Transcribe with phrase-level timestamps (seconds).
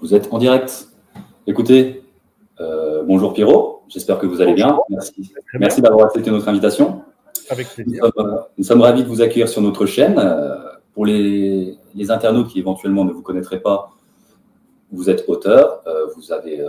[0.00, 0.88] Vous êtes en direct.
[1.46, 2.02] Écoutez,
[2.58, 4.78] euh, bonjour Pierrot, j'espère que vous allez bien.
[4.88, 7.02] Merci, Merci d'avoir accepté notre invitation.
[7.50, 8.10] Avec plaisir.
[8.56, 10.18] Nous sommes, ravis de vous accueillir sur notre chaîne.
[10.18, 10.56] Euh,
[10.94, 11.76] pour les,
[12.08, 13.90] internautes qui éventuellement ne vous connaîtraient pas,
[14.90, 16.64] vous êtes auteur, euh, vous, avez,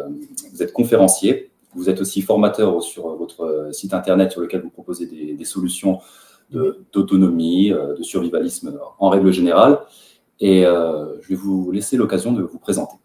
[0.51, 5.05] vous êtes conférencier, vous êtes aussi formateur sur votre site internet sur lequel vous proposez
[5.05, 5.99] des, des solutions
[6.51, 9.79] d'autonomie, de, survivalisme en règle générale.
[10.41, 12.95] Et je vais vous laisser l'occasion de vous présenter.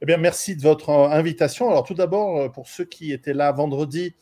[0.00, 1.68] Eh bien, merci de votre euh, invitation.
[1.68, 4.14] Alors, tout d'abord, euh, pour ceux qui étaient là vendredi,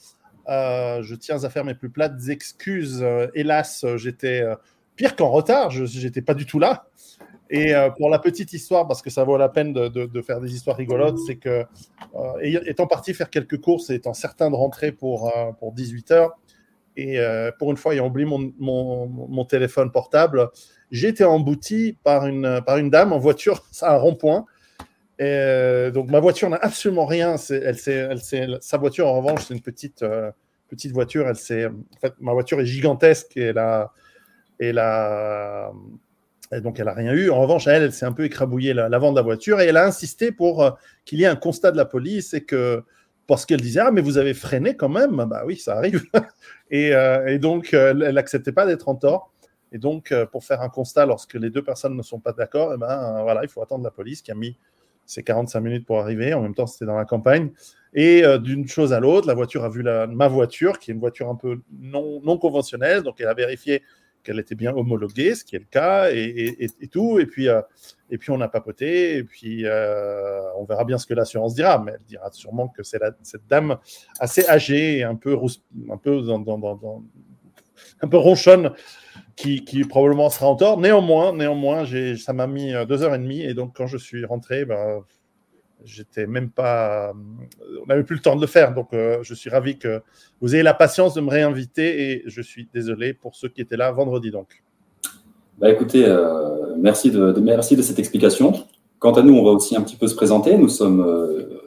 [0.49, 3.05] euh, je tiens à faire mes plus plates excuses.
[3.35, 4.43] hélas, j'étais
[4.95, 5.71] pire qu'en retard.
[5.71, 6.87] Je n'étais pas du tout là.
[7.51, 10.77] Et pour la petite histoire, parce que ça vaut la peine de, faire des histoires
[10.77, 11.65] rigolotes, c'est que,
[12.43, 16.39] étant parti faire quelques courses et étant certain de rentrer pour, pour 18 heures,
[16.97, 17.19] et
[17.59, 20.49] pour une fois ayant oublié mon, mon, mon téléphone portable,
[20.93, 24.47] j'ai été embouti par une, par une dame en voiture à un rond-point
[25.21, 27.37] euh, donc ma voiture n'a absolument rien.
[27.37, 30.31] Sa voiture, en revanche, c'est une petite, euh,
[30.69, 31.27] petite voiture.
[31.27, 33.93] En fait, ma voiture est gigantesque et, elle a,
[34.61, 34.71] et,
[36.57, 37.31] et donc elle n'a rien eu.
[37.31, 39.87] En revanche, elle, elle s'est un peu écrabouillée l'avant de la voiture et elle a
[39.87, 40.71] insisté pour euh,
[41.05, 42.83] qu'il y ait un constat de la police et que
[43.27, 45.17] parce qu'elle disait ah mais vous avez freiné quand même.
[45.29, 46.05] Bah oui, ça arrive.
[46.71, 46.91] et,
[47.27, 49.33] et, donc elle n'acceptait pas d'être en tort.
[49.73, 52.79] Et donc pour faire un constat lorsque les deux personnes ne sont pas d'accord, eh
[52.79, 54.57] ben voilà, il faut attendre la police qui a mis
[55.07, 56.35] c'est 45 minutes pour arriver.
[56.35, 57.51] En même temps, c'était dans la campagne.
[57.95, 61.01] Et euh, d'une chose à l'autre, la voiture a vu ma voiture, qui est une
[61.01, 63.03] voiture un peu non, conventionnelle.
[63.03, 63.83] Donc, elle a vérifié
[64.23, 67.21] qu'elle était bien homologuée, ce qui est le cas, et, tout.
[67.21, 67.63] Et puis, euh,
[68.11, 69.17] et puis, on a papoté.
[69.17, 71.83] Et puis, euh, on verra bien ce que l'assurance dira.
[71.83, 73.79] Mais elle dira sûrement que c'est cette dame
[74.19, 75.39] assez âgée un peu,
[75.91, 76.23] un peu,
[78.03, 78.73] un peu ronchonne
[79.37, 80.79] qui, probablement sera en tort.
[80.81, 81.85] Néanmoins, néanmoins
[82.17, 83.43] ça m'a mis euh, deux heures et demie.
[83.43, 85.03] Et donc, quand je suis rentré, ben,
[85.85, 87.11] j'étais même pas.
[87.11, 87.13] Euh,
[87.83, 88.75] on n'avait plus le temps de le faire.
[88.75, 90.01] Donc, euh, je suis ravi que
[90.41, 92.13] vous ayez la patience de me réinviter.
[92.13, 94.31] Et je suis désolé pour ceux qui étaient là vendredi.
[94.31, 94.63] Donc.
[95.59, 96.05] Bah, écoutez,
[96.79, 98.53] merci, de, merci de cette explication.
[98.99, 100.57] Quant à nous, on va aussi un petit peu se présenter.
[100.57, 101.05] Nous sommes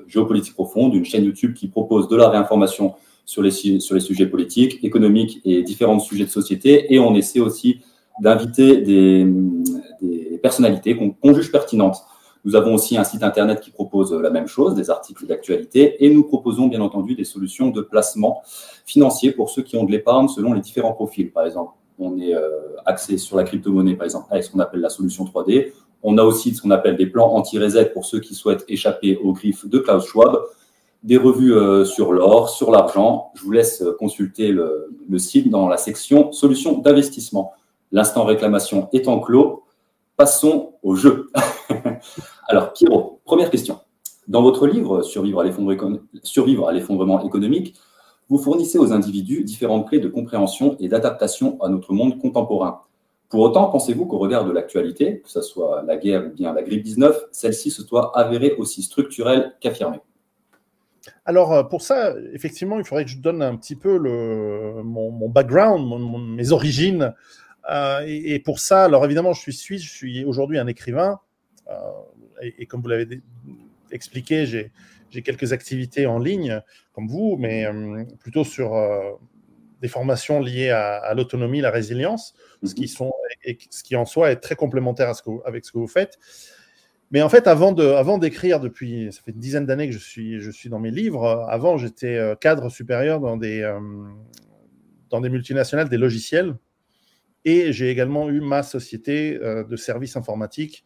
[0.07, 2.95] Géopolitique Profonde, une chaîne YouTube qui propose de la réinformation
[3.29, 6.91] sur les, sujets politiques, économiques et différents sujets de société.
[6.91, 7.79] Et on essaie aussi
[8.19, 9.23] d'inviter des,
[10.01, 11.97] des, personnalités qu'on juge pertinentes.
[12.43, 16.09] Nous avons aussi un site internet qui propose la même chose, des articles d'actualité, et
[16.09, 18.41] nous proposons bien entendu des solutions de placement
[18.87, 21.31] financier pour ceux qui ont de l'épargne selon les différents profils.
[21.31, 22.49] Par exemple, on est euh,
[22.87, 25.71] axé sur la crypto-monnaie, par exemple, avec ce qu'on appelle la solution 3D.
[26.01, 29.33] On a aussi ce qu'on appelle des plans anti-reset pour ceux qui souhaitent échapper aux
[29.33, 30.39] griffes de Klaus Schwab
[31.03, 33.31] des revues euh, sur l'or, sur l'argent.
[33.35, 37.53] Je vous laisse euh, consulter le, site dans la section solutions d'investissement.
[37.91, 39.63] L'instant réclamation étant clos,
[40.17, 41.31] passons au jeu.
[42.47, 43.79] Alors, Pierrot, première question.
[44.27, 47.75] Dans votre livre Survivre à l'effondrement économique,
[48.29, 52.81] vous fournissez aux individus différentes clés de compréhension et d'adaptation à notre monde contemporain.
[53.29, 56.61] Pour autant, pensez-vous qu'au regard de l'actualité, que ce soit la guerre ou bien la
[56.61, 60.01] grippe 19, celle-ci se soit avérée aussi structurelle qu'affirmée?
[61.25, 63.97] Alors, euh, pour ça, effectivement, il faudrait que je donne un petit peu
[64.83, 67.13] mon, background, mes origines.
[67.69, 71.19] Euh, et, pour ça, alors évidemment, je suis suisse, je suis aujourd'hui un écrivain.
[71.69, 71.73] Euh,
[72.41, 73.21] et, comme vous l'avez
[73.91, 76.61] expliqué, j'ai quelques activités en ligne,
[76.93, 77.67] comme vous, mais
[78.19, 78.75] plutôt sur
[79.81, 82.33] des formations liées à, l'autonomie, la résilience,
[82.63, 83.11] ce, qui sont,
[83.43, 85.13] et, ce qui en soi est très complémentaire
[85.45, 86.17] avec ce que vous faites.
[87.11, 89.99] Mais en fait, avant de, avant d'écrire, depuis, ça fait une dizaine d'années que je
[89.99, 91.25] suis, je suis dans mes livres.
[91.49, 93.79] Avant, j'étais euh, cadre supérieur dans des, euh,
[95.09, 96.55] dans des multinationales, des logiciels.
[97.45, 100.83] Et j'ai également eu ma société euh, de services informatiques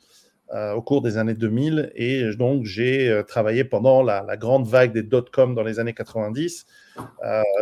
[0.75, 1.91] au cours des années 2000.
[1.95, 6.67] Et donc, j'ai travaillé pendant la, la, grande vague des dot-com dans les années 90.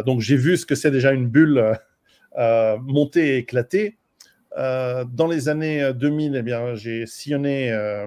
[0.06, 1.80] donc, j'ai vu ce que c'est déjà une bulle
[2.36, 3.98] montée et éclatée.
[4.58, 8.06] Euh, dans les années 2000, eh bien, j'ai sillonné euh,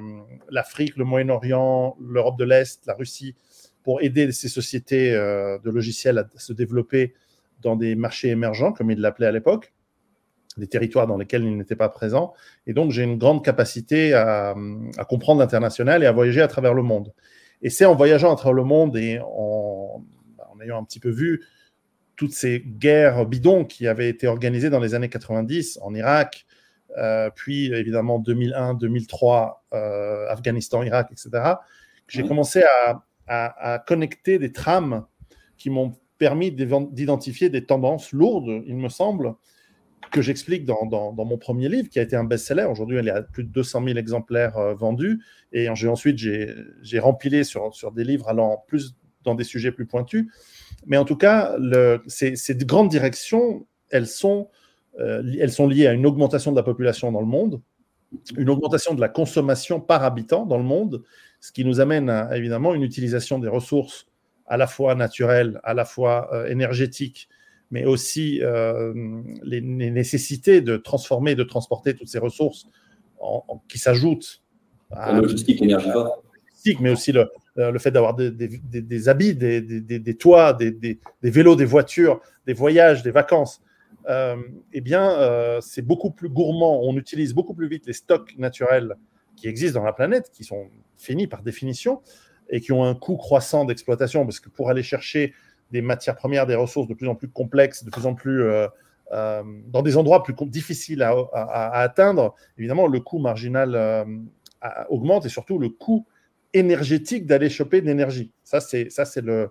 [0.50, 3.34] l'Afrique, le Moyen-Orient, l'Europe de l'Est, la Russie,
[3.82, 7.14] pour aider ces sociétés euh, de logiciels à se développer
[7.62, 9.72] dans des marchés émergents, comme ils l'appelaient à l'époque,
[10.58, 12.34] des territoires dans lesquels ils n'étaient pas présents.
[12.66, 14.54] Et donc, j'ai une grande capacité à,
[15.08, 17.12] comprendre l'international et à voyager à travers le monde.
[17.62, 20.04] Et c'est en voyageant à travers le monde et en
[20.62, 21.40] ayant un petit peu vu
[22.16, 26.46] toutes ces guerres bidons qui avaient été organisées dans les années 90 en Irak,
[26.96, 31.54] euh, puis évidemment 2001, 2003, euh, Afghanistan, Irak, etc.,
[32.06, 32.62] j'ai commencé
[33.26, 35.06] à, connecter des trames
[35.56, 39.34] qui m'ont permis d'identifier des tendances lourdes, il me semble,
[40.12, 42.64] que j'explique dans, mon premier livre, qui a été un best-seller.
[42.64, 45.20] Aujourd'hui, il y a plus de 200 000 exemplaires euh, vendus.
[45.52, 48.94] Et ensuite, j'ai rempilé sur, sur des livres allant plus
[49.24, 50.26] dans des sujets plus pointus.
[50.86, 54.48] Mais en tout cas, le, ces, ces, grandes directions, elles sont,
[55.00, 57.60] euh, elles sont liées à une augmentation de la population dans le monde,
[58.36, 61.02] une augmentation de la consommation par habitant dans le monde,
[61.40, 64.06] ce qui nous amène à évidemment une utilisation des ressources
[64.46, 67.28] à la fois naturelles, à la fois euh, énergétiques,
[67.70, 68.92] mais aussi euh,
[69.42, 72.66] les, nécessités de transformer, de transporter toutes ces ressources
[73.68, 74.42] qui s'ajoutent
[74.90, 76.22] à la logistique énergivore.
[76.80, 82.20] Mais aussi le, euh, le fait d'avoir des, habits, des, toits, des, vélos, des voitures,
[82.46, 83.62] des voyages, des vacances.
[84.08, 84.36] Euh,
[84.72, 86.80] eh bien, euh, c'est beaucoup plus gourmand.
[86.82, 88.96] On utilise beaucoup plus vite les stocks naturels
[89.36, 90.66] qui existent dans la planète, qui sont
[90.96, 92.02] finis par définition
[92.50, 95.32] et qui ont un coût croissant d'exploitation, parce que pour aller chercher
[95.70, 98.44] des matières premières, des ressources de plus en plus complexes, de plus en plus
[99.10, 104.06] dans des endroits plus difficiles à, atteindre, évidemment, le coût marginal
[104.88, 106.04] augmente et surtout le coût
[106.54, 108.32] énergétique d'aller choper de l'énergie.
[108.44, 109.50] Ça, c'est c'est le,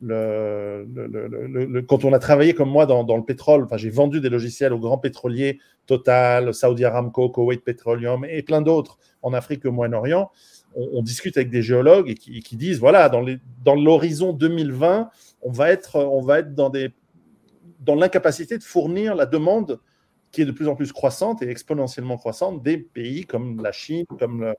[0.00, 4.20] le, le, quand on a travaillé comme moi dans, dans le pétrole, enfin, j'ai vendu
[4.20, 9.64] des logiciels aux grands pétroliers, Total, Saudi Aramco, Kuwait Petroleum et plein d'autres en Afrique
[9.64, 10.30] et au Moyen-Orient.
[10.74, 13.24] On, discute avec des géologues et qui, qui disent voilà, dans,
[13.62, 15.10] dans l'horizon 2020,
[15.42, 16.94] on va être, on va être dans, des,
[17.80, 19.80] dans l'incapacité de fournir la demande
[20.30, 24.06] qui est de plus en plus croissante et exponentiellement croissante des pays comme la Chine,
[24.18, 24.54] comme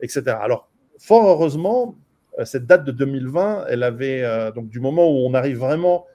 [0.00, 0.36] etc.
[0.40, 1.94] Alors, fort heureusement,
[2.38, 6.06] euh, cette date de 2020, elle avait, euh, donc du moment où on arrive vraiment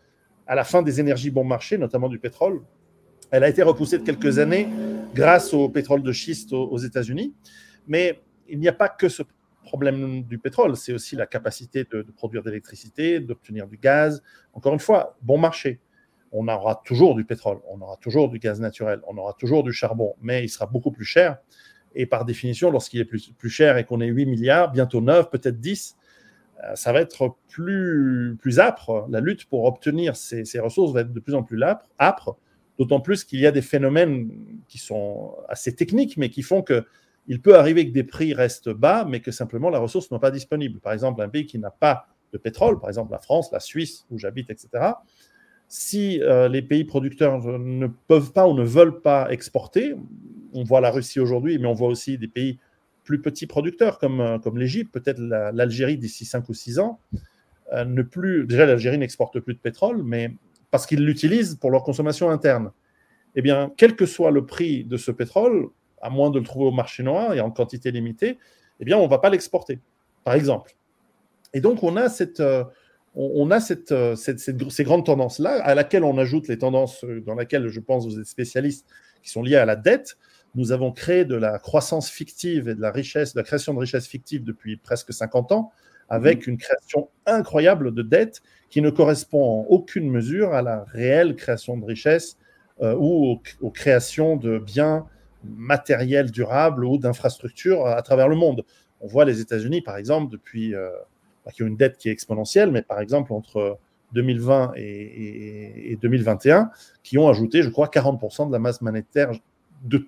[0.47, 2.61] à la fin des énergies bon marché, notamment du pétrole,
[3.31, 4.67] elle a été repoussée de quelques années
[5.15, 7.33] grâce au pétrole de schiste aux, aux États-Unis.
[7.87, 8.19] Mais
[8.49, 9.23] il n'y a pas que ce
[9.63, 14.21] problème du pétrole, c'est aussi la capacité de, produire de l'électricité, d'obtenir du gaz.
[14.53, 15.79] Encore une fois, bon marché.
[16.33, 19.73] On aura toujours du pétrole, on aura toujours du gaz naturel, on aura toujours du
[19.73, 21.37] charbon, mais il sera beaucoup plus cher.
[21.95, 25.59] Et par définition, lorsqu'il est plus, cher et qu'on est 8 milliards, bientôt 9, peut-être
[25.59, 25.97] 10,
[26.63, 29.07] euh, ça va être plus, plus âpre.
[29.09, 31.61] La lutte pour obtenir ces, ces ressources va être de plus en plus
[31.99, 32.37] âpre,
[32.79, 34.31] d'autant plus qu'il y a des phénomènes
[34.67, 36.85] qui sont assez techniques, mais qui font que
[37.27, 40.31] il peut arriver que des prix restent bas, mais que simplement la ressource n'est pas
[40.31, 40.79] disponible.
[40.79, 44.05] Par exemple, un pays qui n'a pas de pétrole, par exemple la France, la Suisse,
[44.09, 44.93] où j'habite, etc.,
[45.73, 49.95] si euh, les pays producteurs ne peuvent pas ou ne veulent pas exporter,
[50.51, 52.59] on voit la Russie aujourd'hui, mais on voit aussi des pays
[53.05, 56.99] plus petits producteurs comme, euh, comme l'Égypte, peut-être l'Algérie d'ici 5 ou 6 ans,
[57.71, 60.35] euh, déjà l'Algérie n'exporte plus de pétrole, mais
[60.71, 62.71] parce qu'ils l'utilisent pour leur consommation interne.
[63.37, 65.69] Eh bien, quel que soit le prix de ce pétrole,
[66.01, 68.37] à moins de le trouver au marché noir et en quantité limitée,
[68.81, 69.79] eh bien, on ne va pas l'exporter,
[70.25, 70.75] par exemple.
[71.53, 72.43] Et donc, on a cette,
[73.15, 77.21] on a cette, euh, cette, ces grandes tendances-là, à laquelle on ajoute les tendances euh,
[77.21, 78.87] dans lesquelles je pense vous êtes spécialistes,
[79.21, 80.17] qui sont liées à la dette.
[80.55, 83.79] Nous avons créé de la croissance fictive et de la richesse, de la création de
[83.79, 85.71] richesse fictive depuis presque 50 ans,
[86.09, 91.35] avec une création incroyable de dettes qui ne correspond en aucune mesure à la réelle
[91.35, 92.37] création de richesse
[92.81, 95.05] ou aux, créations de biens
[95.43, 98.65] matériel durable ou d'infrastructures à travers le monde.
[99.01, 100.89] On voit les États-Unis, par exemple, depuis, euh,
[101.53, 103.77] qui ont une dette qui est exponentielle, mais par exemple, entre
[104.13, 106.69] 2020 et, 2021,
[107.03, 109.31] qui ont ajouté, je crois, 40% de la masse monétaire
[109.83, 110.05] de,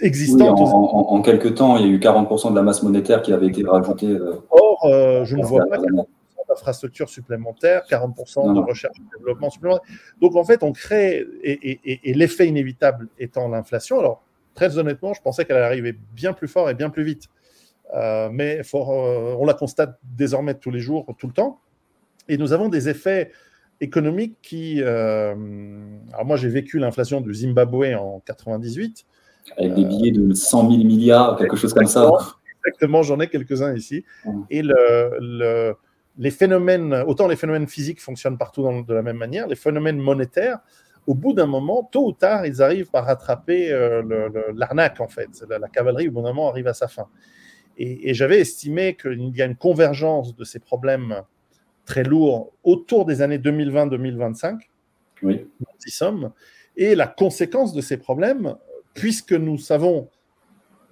[0.00, 0.58] existante.
[0.60, 3.64] en, quelques temps, il y a eu 40% de la masse monétaire qui avait été
[3.64, 4.06] rajoutée.
[4.06, 5.78] Euh, Or, euh, je ne vois pas
[6.48, 9.88] d'infrastructures supplémentaires, 40% de recherche et développement supplémentaire.
[10.20, 13.98] Donc, en fait, on crée, et, et l'effet inévitable étant l'inflation.
[13.98, 14.22] Alors,
[14.54, 17.28] très honnêtement, je pensais qu'elle allait arriver bien plus fort et bien plus vite.
[17.94, 21.60] Euh, mais euh, on la constate désormais tous les jours, tout le temps.
[22.28, 23.32] Et nous avons des effets
[23.80, 24.80] économiques qui.
[24.80, 25.34] Euh,
[26.12, 29.04] alors, moi, j'ai vécu l'inflation du Zimbabwe en 98.
[29.58, 32.10] Avec des billets de 100 000 milliards, quelque chose comme ça.
[32.64, 34.04] Exactement, j'en ai quelques-uns ici.
[34.50, 35.74] Et le,
[36.16, 40.58] les phénomènes, autant les phénomènes physiques fonctionnent partout de la même manière, les phénomènes monétaires
[41.08, 43.70] au bout d'un moment, tôt ou tard, ils arrivent par rattraper
[44.54, 45.44] l'arnaque, en fait.
[45.48, 47.08] La, cavalerie, au bout d'un moment, arrive à sa fin.
[47.78, 51.22] Et, j'avais estimé qu'il y a une convergence de ces problèmes
[51.84, 54.60] très lourds autour des années 2020-2025.
[55.22, 55.46] Oui.
[55.60, 56.32] Nous y sommes.
[56.76, 58.56] Et la conséquence de ces problèmes,
[58.94, 60.08] puisque nous savons,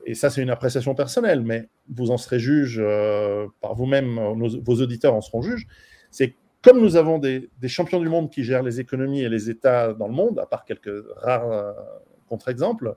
[0.07, 4.19] et ça c'est une appréciation personnelle, mais vous en serez juge euh, par vous-même,
[4.65, 5.67] vos auditeurs en seront juges,
[6.11, 9.95] c'est comme nous avons des, champions du monde qui gèrent les économies et les États
[9.95, 11.73] dans le monde, à part quelques rares euh,
[12.29, 12.97] contre-exemples,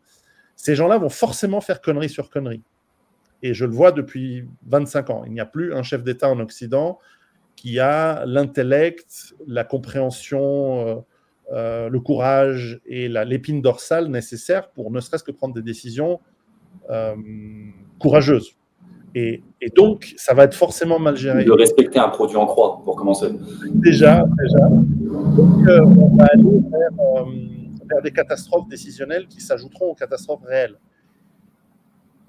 [0.56, 2.62] ces gens-là vont forcément faire connerie sur connerie.
[3.44, 5.24] Et je le vois depuis 25 ans.
[5.26, 6.98] Il n'y a plus un chef d'État en Occident
[7.56, 11.04] qui a l'intellect, la compréhension
[11.52, 16.20] le courage et l'épine dorsale nécessaires pour ne serait-ce que prendre des décisions
[18.00, 18.56] courageuses.
[19.16, 19.44] Et,
[19.76, 21.46] donc, ça va être forcément mal géré.
[21.46, 23.28] De respecter un produit en croix, pour commencer.
[23.76, 24.68] Déjà, déjà.
[24.68, 27.26] Donc, on va aller vers,
[27.88, 30.78] vers des catastrophes décisionnelles qui s'ajouteront aux catastrophes réelles.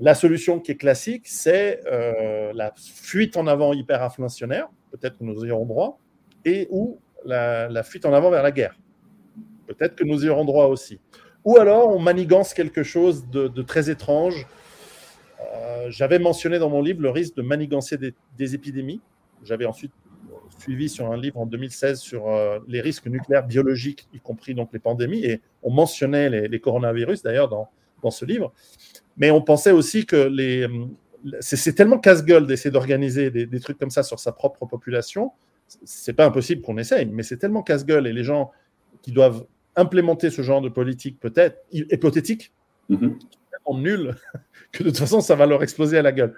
[0.00, 5.44] La solution qui est classique, c'est euh, la fuite en avant hyperinflationnaire, peut-être que nous
[5.50, 5.98] aurons droit,
[6.44, 8.76] et ou la, fuite en avant vers la guerre.
[9.66, 10.98] Peut-être que nous y aurons droit aussi.
[11.44, 14.46] Ou alors on manigance quelque chose de, très étrange.
[15.40, 19.00] Euh, j'avais mentionné dans mon livre le risque de manigancer des, épidémies.
[19.44, 19.92] J'avais ensuite
[20.58, 24.70] suivi sur un livre en 2016 sur euh, les risques nucléaires biologiques, y compris donc
[24.72, 28.52] les pandémies, et on mentionnait les, coronavirus d'ailleurs dans ce livre.
[29.16, 30.66] Mais on pensait aussi que les,
[31.40, 35.32] c'est tellement casse-gueule d'essayer d'organiser des, trucs comme ça sur sa propre population.
[35.84, 38.50] C'est pas impossible qu'on essaye, mais c'est tellement casse-gueule et les gens
[39.02, 42.52] qui doivent implémenter ce genre de politique peut-être hypothétique,
[42.88, 43.08] mm
[43.50, 44.16] tellement nul
[44.72, 46.34] que de toute façon ça va leur exploser à la gueule.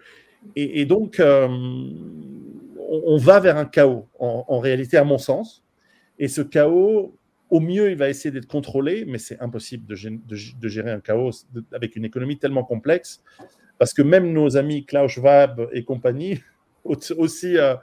[0.55, 5.65] Et, donc euh, on, va vers un chaos en réalité à mon sens.
[6.19, 7.17] Et ce chaos,
[7.51, 9.95] au mieux, il va essayer d'être contrôlé, mais c'est impossible de,
[10.69, 11.31] gérer un chaos
[11.73, 13.23] avec une économie tellement complexe,
[13.79, 16.41] parce que même nos amis Klaus Schwab et compagnie,
[16.85, 17.75] aussi, euh,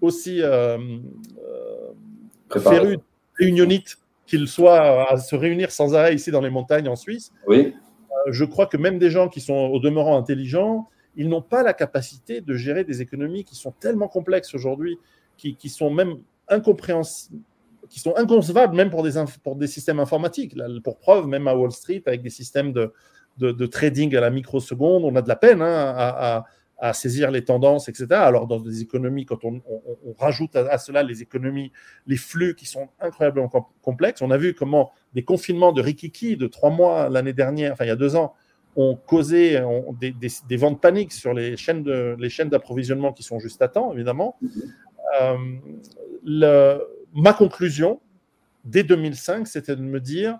[0.00, 2.98] aussi euh, euh férus,
[3.38, 7.74] réunionites qu'ils soient à se réunir sans arrêt ici dans les montagnes en Suisse, oui.
[8.26, 11.62] Euh, je crois que même des gens qui sont au demeurant intelligents, ils n'ont pas
[11.62, 14.98] la capacité de gérer des économies qui sont tellement complexes aujourd'hui,
[15.36, 17.42] qui, qui sont même incompréhensibles
[17.88, 20.54] qui sont inconcevables même pour des, pour des systèmes informatiques.
[20.84, 22.92] pour preuve, même à Wall Street, avec des systèmes de,
[23.38, 26.44] de, trading à la microseconde, on a de la peine hein, à,
[26.78, 28.06] à, saisir les tendances, etc.
[28.12, 31.72] Alors dans des économies, quand on, on, rajoute à, cela les économies,
[32.06, 33.50] les flux qui sont incroyablement
[33.82, 37.84] complexes, on a vu comment des confinements de Rikiki de trois mois l'année dernière, enfin
[37.84, 38.34] il y a deux ans,
[38.76, 39.60] ont causé
[40.00, 43.60] des, des, des, ventes paniques sur les chaînes de, les chaînes d'approvisionnement qui sont juste
[43.60, 44.36] à temps, évidemment.
[44.40, 44.62] Mm-hmm.
[45.20, 45.36] Euh,
[46.24, 48.00] le, ma conclusion,
[48.64, 50.38] dès 2005, c'était de me dire,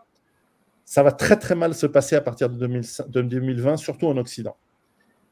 [0.85, 4.57] ça va très très mal se passer à partir de, 2020, surtout en Occident.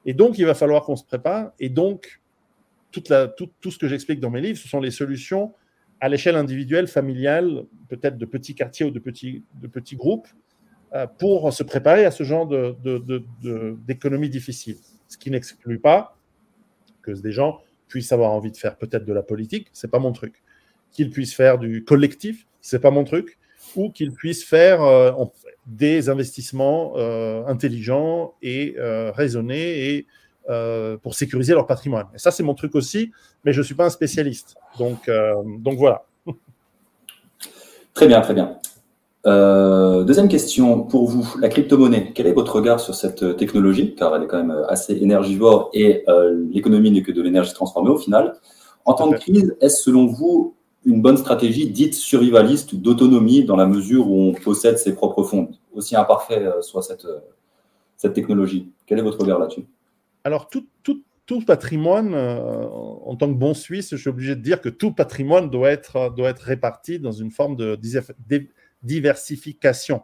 [0.04, 1.52] Et donc, il va falloir qu'on se prépare.
[1.58, 2.20] Et donc,
[2.92, 3.02] tout,
[3.70, 5.52] ce que j'explique dans mes livres, ce sont les solutions
[6.00, 9.42] à l'échelle individuelle, familiale, peut-être de petits quartiers ou de petits,
[9.96, 10.28] groupes,
[10.94, 12.46] euh, pour se préparer à ce genre
[13.86, 14.76] d'économie difficile.
[15.08, 16.16] Ce qui n'exclut pas
[17.02, 20.12] que des gens puissent avoir envie de faire peut-être de la politique, c'est pas mon
[20.12, 20.42] truc
[20.92, 23.38] qu'il puisse faire du collectif, c'est pas mon truc,
[23.76, 25.12] ou qu'il puisse faire euh,
[25.66, 30.06] des investissements euh, intelligents et euh, raisonnés et
[31.02, 32.06] pour sécuriser leur patrimoine.
[32.14, 33.10] Et ça, c'est mon truc aussi,
[33.44, 34.54] mais je ne suis pas un spécialiste.
[34.78, 35.10] Donc,
[35.58, 36.04] donc voilà.
[37.94, 38.56] Très bien, très bien.
[39.24, 42.12] deuxième question pour vous, la crypto-monnaie.
[42.14, 43.96] Quel est votre regard sur cette technologie?
[43.96, 46.04] Car elle est quand même assez énergivore et
[46.52, 48.34] l'économie n'est que de l'énergie transformée au final.
[48.84, 50.55] En temps de crise, est-ce selon vous
[50.86, 55.24] une bonne stratégie dite survivaliste ou d'autonomie dans la mesure où on possède ses propres
[55.24, 57.18] fonds, aussi imparfait euh, soit cette, euh,
[57.96, 58.70] cette technologie.
[58.86, 59.66] Quel est votre regard là-dessus?
[60.22, 62.68] Alors, tout, tout, tout patrimoine, euh,
[63.04, 66.14] en tant que bon Suisse, je suis obligé de dire que tout patrimoine doit être,
[66.16, 67.76] doit être réparti dans une forme de
[68.82, 70.02] diversification.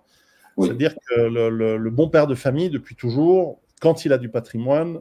[0.59, 5.01] C'est-à-dire que le, le, bon père de famille, depuis toujours, quand il a du patrimoine,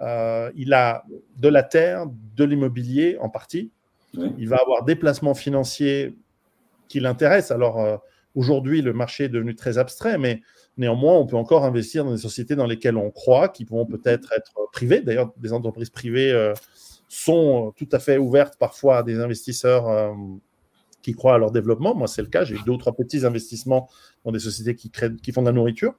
[0.00, 1.04] il a
[1.36, 3.70] de la terre, de l'immobilier en partie,
[4.14, 6.16] il va avoir des placements financiers
[6.88, 7.52] qui l'intéressent.
[7.52, 7.96] Alors euh,
[8.34, 10.42] aujourd'hui, le marché est devenu très abstrait, mais
[10.76, 14.32] néanmoins, on peut encore investir dans des sociétés dans lesquelles on croit, qui pourront peut-être
[14.32, 15.00] être privées.
[15.00, 16.54] D'ailleurs, des entreprises privées euh,
[17.08, 20.12] sont tout à fait ouvertes parfois à des investisseurs euh,
[21.02, 21.94] qui croient à leur développement.
[21.94, 22.44] Moi, c'est le cas.
[22.44, 23.88] J'ai eu deux ou trois petits investissements
[24.24, 25.94] dans des sociétés qui, créent, qui font de la nourriture.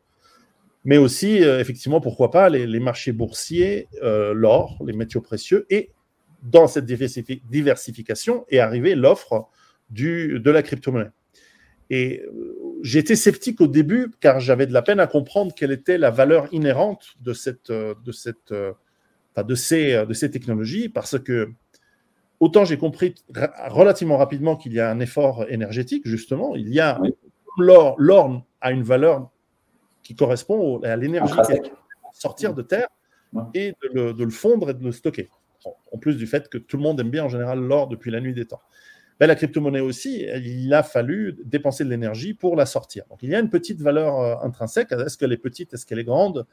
[0.85, 5.91] Mais aussi, effectivement, pourquoi pas les, les marchés boursiers, l'or, les métaux précieux et
[6.43, 9.49] dans cette diversification est arrivée l'offre
[9.89, 11.11] de la crypto-monnaie.
[11.89, 15.97] Et euh, j'étais sceptique au début car j'avais de la peine à comprendre quelle était
[15.97, 18.73] la valeur inhérente de, cette, euh, de, cette, euh,
[19.37, 21.51] de, ces, de ces technologies parce que
[22.39, 23.15] autant j'ai compris
[23.67, 26.99] relativement rapidement qu'il y a un effort énergétique, justement, il y a
[27.57, 29.29] l'or, l'or a une valeur
[30.01, 31.33] qui correspond à l'énergie
[32.13, 32.87] sortir de terre
[33.53, 35.29] et de le, de le, fondre et de le stocker
[35.91, 38.19] en plus du fait que tout le monde aime bien en général l'or depuis la
[38.19, 38.61] nuit des temps.
[39.19, 43.05] Ben, la crypto-monnaie aussi, il a fallu dépenser de l'énergie pour la sortir.
[43.09, 44.91] Donc il y a une petite valeur euh, intrinsèque.
[44.91, 45.73] Est-ce qu'elle est petite?
[45.73, 46.45] Est-ce qu'elle est grande?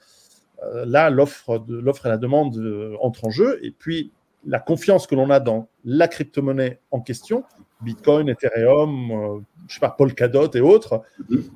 [0.62, 1.64] Euh, Là, l'offre
[2.04, 3.58] et la demande euh, entrent en jeu.
[3.64, 4.12] Et puis,
[4.46, 7.44] la confiance que l'on a dans la crypto-monnaie en question,
[7.80, 11.02] Bitcoin, Ethereum, je sais pas, Polkadot et autres.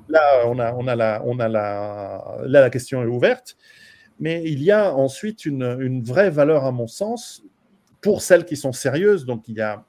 [0.09, 3.57] Là, on a, on a la, on a la, là, la question est ouverte.
[4.21, 7.44] Mais il y a ensuite une vraie valeur, à mon sens,
[8.05, 9.25] pour celles qui sont sérieuses.
[9.25, 9.83] Donc, il y a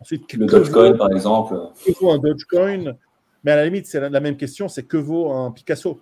[0.00, 0.32] ensuite.
[0.32, 1.54] Le Dogecoin, par exemple.
[1.84, 2.96] Que vaut un Dogecoin?
[3.44, 6.00] Mais à la limite, c'est la, même question c'est que vaut un Picasso?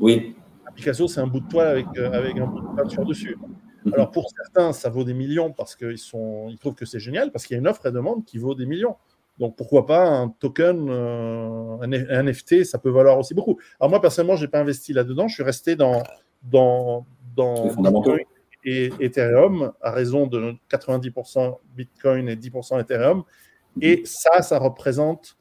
[0.00, 0.34] Oui.
[0.66, 3.36] Un Picasso, c'est un bout de toile avec, euh, avec un bout de peinture dessus.
[3.36, 3.92] Mm-hmm.
[3.92, 5.98] Alors, pour certains, ça vaut des millions parce qu'ils
[6.48, 8.54] ils trouvent que c'est génial, parce qu'il y a une offre et demande qui vaut
[8.54, 8.96] des millions.
[9.38, 13.58] Donc pourquoi pas un token, euh, un, NFT, ça peut valoir aussi beaucoup.
[13.80, 16.02] Alors moi personnellement, je n'ai pas investi là-dedans, je suis resté dans,
[16.42, 18.24] dans, dans Bitcoin
[18.64, 23.18] et Ethereum à raison de 90% Bitcoin et 10% Ethereum.
[23.76, 23.82] Mhm.
[23.82, 25.36] Et ça, ça représente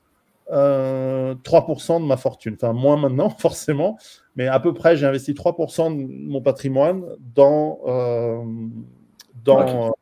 [0.50, 2.56] 3% euh, de ma fortune.
[2.56, 3.98] Enfin, moins maintenant, forcément,
[4.36, 7.04] mais à peu près, j'ai investi 3% de mon patrimoine
[7.36, 8.44] dans, euh,
[9.44, 9.94] dans,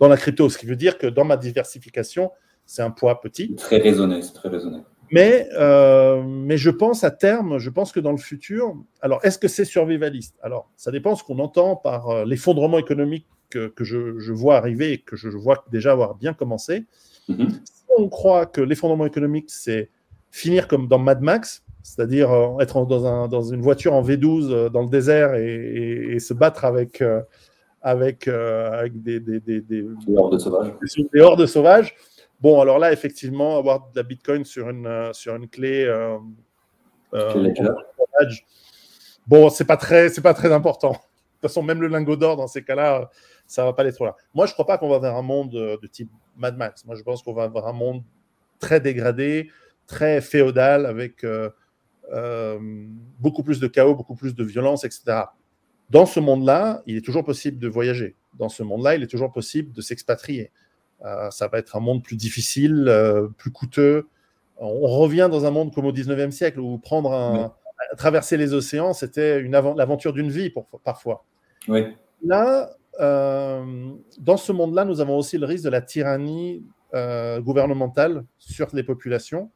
[0.00, 0.48] dans la crypto.
[0.48, 2.30] Ce qui veut dire que dans ma diversification,
[2.66, 3.54] c'est un poids petit.
[3.56, 4.78] Très raisonné, c'est très raisonné.
[5.14, 9.38] Mais, euh, mais je pense à terme, je pense que dans le futur, alors est-ce
[9.38, 10.34] que c'est survivaliste?
[10.42, 14.56] Alors, ça dépend ce qu'on entend par euh, l'effondrement économique que, que je, je, vois
[14.56, 16.86] arriver et que je, vois déjà avoir bien commencé.
[17.28, 17.48] Mm-hmm.
[17.48, 19.88] Si on croit que l'effondrement économique, c'est
[20.32, 24.70] finir comme dans Mad Max, c'est-à-dire euh, être dans, un, dans, une voiture en V12
[24.70, 27.04] dans le désert et, et, se battre avec,
[27.82, 30.72] avec, avec des, des, des, des, hordes sauvages.
[31.12, 31.94] Des hordes sauvages
[32.44, 35.82] Bon, alors là, effectivement, avoir de la Bitcoin sur une, euh, sur une clé.
[35.86, 36.18] Euh,
[37.14, 37.54] euh,
[39.26, 40.90] bon, c'est pas très, c'est pas très important.
[40.90, 43.08] De toute façon, même le lingot d'or dans ces cas-là,
[43.46, 44.14] ça va pas aller trop là.
[44.34, 46.84] Moi, je crois pas qu'on va vers un monde de type Mad Max.
[46.84, 48.02] Moi, je pense qu'on va vers un monde
[48.58, 49.50] très dégradé,
[49.86, 51.24] très féodal, avec
[53.20, 55.22] beaucoup plus de chaos, beaucoup plus de violence, etc.
[55.88, 58.16] Dans ce monde-là, il est toujours possible de voyager.
[58.34, 60.52] Dans ce monde-là, il est toujours possible de s'expatrier.
[61.04, 64.08] Euh, ça va être un monde plus difficile, euh, plus coûteux.
[64.56, 67.52] On revient dans un monde comme au 19e siècle où prendre un,
[67.98, 71.24] traverser les océans, c'était l'aventure d'une vie pour, parfois.
[71.68, 71.86] Oui.
[72.24, 72.70] Là,
[73.00, 76.64] euh, dans ce monde-là, nous avons aussi le risque de la tyrannie
[77.40, 79.50] gouvernementale sur les populations.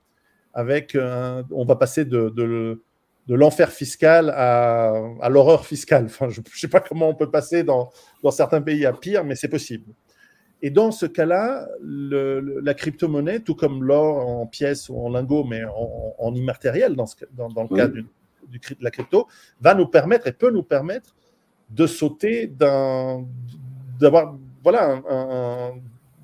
[0.53, 2.83] Avec, on va passer de, de,
[3.29, 6.07] de l'enfer fiscal à, à l'horreur fiscale.
[6.07, 7.91] Enfin, je ne sais pas comment on peut passer dans,
[8.25, 9.85] dans certains pays à pire, mais c'est possible.
[10.61, 15.63] Et dans ce cas-là, la crypto-monnaie, tout comme l'or en pièces ou en lingots, mais
[16.19, 17.07] en, immatériel dans,
[17.49, 19.29] dans, le cas du, de la crypto,
[19.61, 21.15] va nous permettre et peut nous permettre
[21.71, 23.25] de sauter d'un,
[24.01, 25.01] d'avoir, voilà,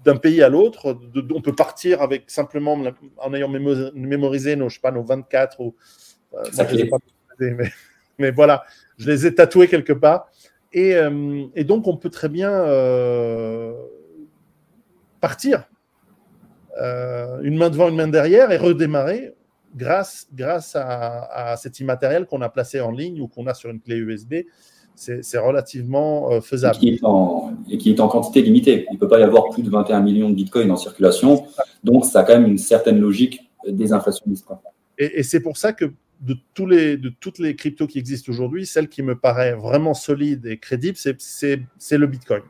[0.05, 0.99] d'un pays à l'autre.
[1.33, 2.77] On peut partir avec simplement
[3.19, 5.75] en ayant mémorisé nos, je sais pas, nos 24 ou.
[6.35, 7.55] Euh,
[8.19, 8.65] mais, voilà,
[8.99, 10.29] je les ai tatoués quelque part.
[10.73, 12.51] Et, euh, et donc, on peut très bien.
[12.51, 13.73] Euh,
[15.29, 15.65] partir
[16.83, 19.33] euh, une main devant, une main derrière et redémarrer
[19.75, 23.81] grâce, grâce à, cet immatériel qu'on a placé en ligne ou qu'on a sur une
[23.81, 24.35] clé USB.
[24.95, 26.77] C'est relativement euh, faisable.
[26.77, 28.85] Et qui, est en, et qui, est en, quantité limitée.
[28.91, 31.47] Il ne peut pas y avoir plus de 21 millions de bitcoins en circulation.
[31.83, 34.47] Donc, ça a quand même une certaine logique désinflationniste.
[34.99, 35.87] Et, et c'est pour ça que
[36.21, 39.95] de, tous les, de toutes les cryptos qui existent aujourd'hui, celle qui me paraît vraiment
[39.95, 42.43] solide et crédible, c'est le bitcoin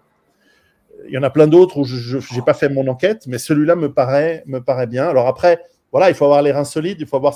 [1.08, 3.76] il y en a plein d'autres où je n'ai pas fait mon enquête, mais celui-là
[3.76, 5.06] me paraît, me paraît bien.
[5.06, 5.60] Alors après,
[5.92, 7.34] voilà, il faut avoir les reins solides, il faut, avoir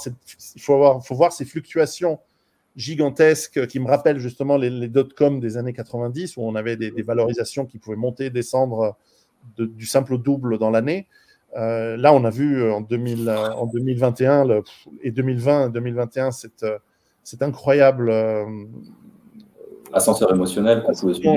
[0.57, 2.18] il faut, voir ces fluctuations
[2.76, 6.90] gigantesques qui me rappellent justement les, les dot-com des années 90, où on avait des,
[7.02, 8.96] valorisations qui pouvaient monter, descendre
[9.57, 11.07] du simple au double dans l'année.
[11.57, 14.62] Euh, là, on a vu en, 2000, en 2021 le,
[15.02, 18.44] et 2020, 2021, c'est incroyable euh,
[19.92, 21.37] ascenseur émotionnel qu'on suivre.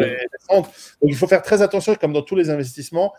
[0.50, 0.68] Donc
[1.02, 3.14] il faut faire très attention, comme dans tous les investissements,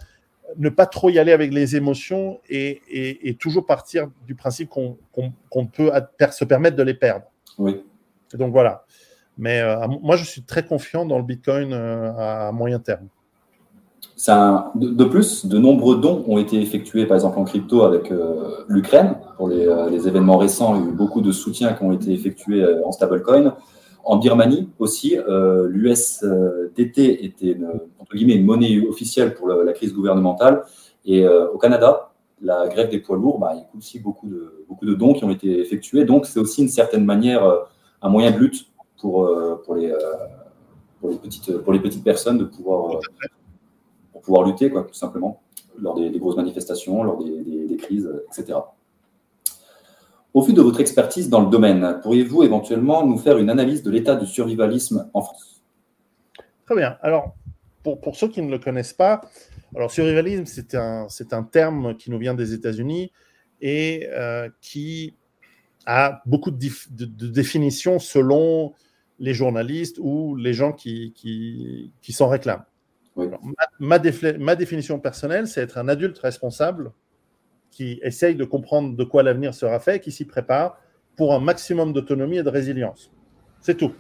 [0.57, 5.91] ne pas trop y aller avec les émotions et, toujours partir du principe qu'on peut
[6.31, 7.27] se permettre de les perdre.
[7.59, 7.83] Oui.
[8.35, 8.85] donc voilà.
[9.39, 13.09] Mais euh, moi, je suis très confiant dans le Bitcoin euh, à moyen terme.
[14.75, 19.17] de, plus, de nombreux dons ont été effectués, par exemple en crypto avec euh, l'Ukraine.
[19.37, 22.13] Pour les, les, événements récents, il y a eu beaucoup de soutiens qui ont été
[22.13, 23.57] effectués en stablecoin.
[24.05, 29.95] En Birmanie aussi, euh, l'USDT était une, entre guillemets, une monnaie officielle pour la, crise
[29.95, 30.65] gouvernementale.
[31.05, 34.29] Et euh, au Canada, la grève des poids lourds, bah, il y a aussi beaucoup
[34.29, 36.05] de, beaucoup de dons qui ont été effectués.
[36.05, 37.61] Donc, c'est aussi une certaine manière euh,
[38.01, 38.67] un moyen de lutte
[39.01, 39.29] pour,
[39.65, 39.93] pour, les,
[41.01, 43.01] pour, les, petites, pour les petites personnes de pouvoir,
[44.13, 45.43] pour pouvoir lutter, quoi, tout simplement,
[45.79, 48.59] lors des, grosses manifestations, lors des, des crises, etc.
[50.35, 53.91] Au vu de votre expertise dans le domaine, pourriez-vous éventuellement nous faire une analyse de
[53.91, 55.63] l'état du survivalisme en France?
[56.65, 56.97] Très bien.
[57.03, 57.35] Alors,
[57.83, 59.21] pour, pour, ceux qui ne le connaissent pas,
[59.75, 63.13] alors survivalisme, c'est un, c'est un terme qui nous vient des États-Unis
[63.61, 64.09] et
[64.61, 65.15] qui
[65.87, 68.73] a beaucoup de, définitions selon
[69.19, 72.65] les journalistes ou les gens qui, qui, s'en réclament.
[73.79, 74.01] ma,
[74.39, 76.93] ma, définition personnelle, c'est être un adulte responsable
[77.73, 80.79] qui essaye de comprendre de quoi l'avenir sera fait, qui s'y prépare
[81.17, 83.11] pour un maximum d'autonomie et de résilience.
[83.61, 83.93] C'est tout.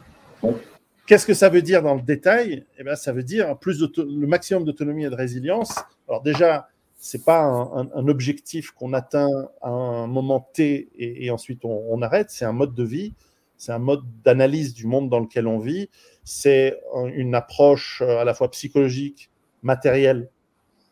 [1.06, 2.64] Qu'est-ce que ça veut dire dans le détail?
[2.78, 5.74] Eh bien, Ça veut dire plus le maximum d'autonomie et de résilience.
[6.08, 6.68] Alors déjà,
[7.02, 12.30] ce n'est pas un, objectif qu'on atteint à un moment T et, ensuite on, arrête,
[12.30, 13.12] c'est un mode de vie,
[13.56, 15.90] c'est un mode d'analyse du monde dans lequel on vit,
[16.22, 16.78] c'est
[17.14, 19.30] une approche euh, à la fois psychologique,
[19.62, 20.30] matérielle,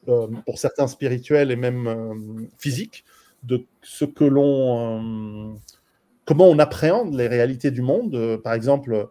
[0.09, 2.15] euh, pour certains spirituels et même euh,
[2.59, 3.05] physique,
[3.43, 5.59] de ce que l'on...
[6.27, 8.39] comment on appréhende les réalités du monde.
[8.43, 9.09] par exemple,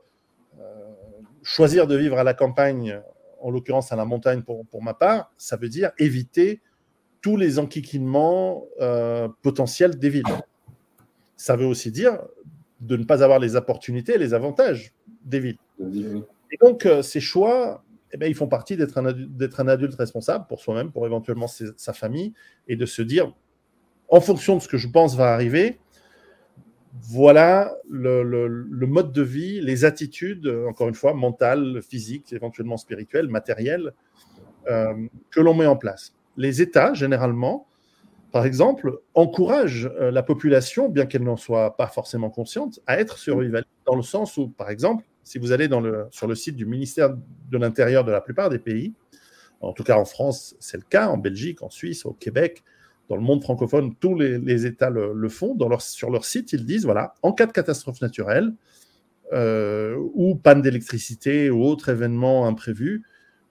[1.42, 3.02] choisir de vivre à la campagne,
[3.42, 6.62] en l'occurrence à la montagne pour, pour ma part, ça veut dire éviter
[7.22, 10.24] tous les enquiquinements euh, potentiels des villes.
[11.36, 12.20] Ça veut aussi dire
[12.82, 14.94] de ne pas avoir les opportunités et les avantages
[15.26, 15.58] des villes.
[16.52, 20.62] Et donc, euh, ces choix, eh bien, ils font partie d'être un, adulte responsable pour
[20.62, 22.34] soi-même, pour éventuellement sa famille,
[22.68, 23.34] et de se dire,
[24.10, 25.80] en fonction de ce que je pense va arriver,
[27.02, 33.28] voilà le, le mode de vie, les attitudes, encore une fois, mentales, physiques, éventuellement spirituelles,
[33.28, 33.94] matérielles,
[34.70, 36.16] euh, que l'on met en place.
[36.38, 37.68] Les États, généralement,
[38.32, 43.18] par exemple, encouragent euh, la population, bien qu'elle n'en soit pas forcément consciente, à être
[43.18, 45.70] survivaliste, dans le sens où, par exemple, si vous allez
[46.10, 48.96] sur le site du ministère de l'Intérieur de la plupart des pays,
[49.62, 52.64] en tout cas en France, c'est le cas, en Belgique, en Suisse, au Québec,
[53.10, 55.56] dans le monde francophone, tous les, États le, font.
[55.78, 58.56] sur leur site, ils disent, voilà, en cas de catastrophe naturelle,
[59.32, 63.04] euh, ou panne d'électricité ou autre événement imprévu,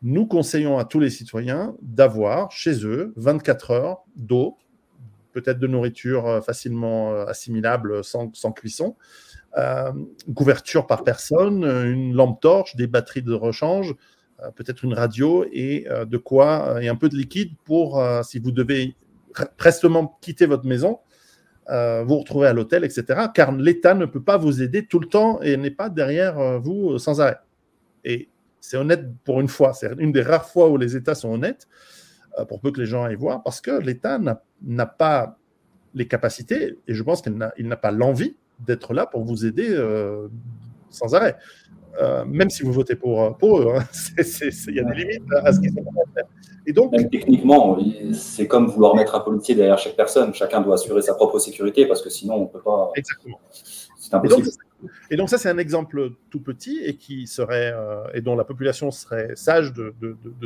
[0.02, 4.58] nous conseillons à tous les citoyens d'avoir chez eux 24 heures d'eau,
[5.32, 8.96] peut-être de nourriture euh, facilement euh, assimilable sans, cuisson,
[9.56, 9.92] euh,
[10.34, 13.94] couverture par personne, une lampe torche, des batteries de rechange,
[14.54, 18.94] peut-être une radio et de quoi et un peu de liquide pour si vous devez
[19.56, 21.00] prestement quitter votre maison,
[21.68, 23.22] vous retrouver à l'hôtel, etc.
[23.34, 26.98] Car l'État ne peut pas vous aider tout le temps et n'est pas derrière vous
[26.98, 27.38] sans arrêt.
[28.04, 28.28] Et
[28.60, 29.72] c'est honnête pour une fois.
[29.72, 31.66] C'est une des rares fois où les États sont honnêtes,
[32.38, 35.38] euh, pour peu que les gens aillent voir, parce que l'État n'a pas
[35.94, 40.28] les capacités, et je pense qu'il n'a pas l'envie d'être là pour vous aider euh,
[40.90, 41.36] sans arrêt.
[42.00, 43.84] Euh, même si vous votez pour, pour eux, hein.
[44.68, 45.82] il y a des limites à ce qu'ils sont
[46.14, 46.24] faire.
[46.66, 47.78] Et donc, techniquement,
[48.12, 50.34] c'est comme vouloir mettre un policier derrière chaque personne.
[50.34, 52.92] Chacun doit assurer sa propre sécurité parce que sinon on ne peut pas.
[52.94, 53.40] Exactement.
[53.96, 54.48] C'est impossible.
[55.10, 58.44] Et donc, ça, c'est un exemple tout petit et, qui serait, euh, et dont la
[58.44, 59.94] population serait sage de,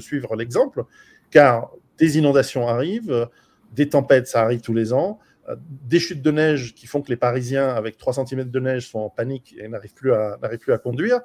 [0.00, 0.84] suivre l'exemple,
[1.30, 3.28] car des inondations arrivent,
[3.72, 7.08] des tempêtes, ça arrive tous les ans, euh, des chutes de neige qui font que
[7.08, 10.72] les Parisiens, avec 3 cm de neige, sont en panique et n'arrivent plus, à, plus
[10.72, 11.20] à conduire,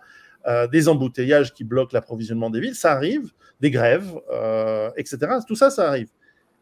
[0.48, 4.12] euh, des embouteillages qui bloquent l'approvisionnement des villes, ça arrive, des grèves,
[4.96, 5.18] etc.
[5.48, 6.10] Tout ça, ça arrive.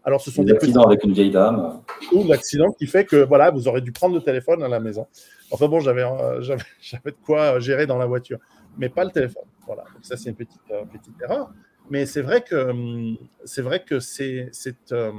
[0.05, 1.81] Alors, ce sont des accidents avec une vieille dame.
[2.11, 5.07] Ou l'accident qui fait que voilà, vous aurez dû prendre le téléphone à la maison.
[5.49, 6.61] Enfin bon, j'avais, euh, j'avais,
[7.05, 8.37] de quoi gérer dans la voiture,
[8.77, 9.45] mais pas le téléphone.
[9.65, 9.83] Voilà.
[9.93, 11.51] Donc ça, c'est une petite, euh, petite erreur.
[11.89, 15.11] Mais c'est vrai que hum, c'est vrai que c'est, c'est euh,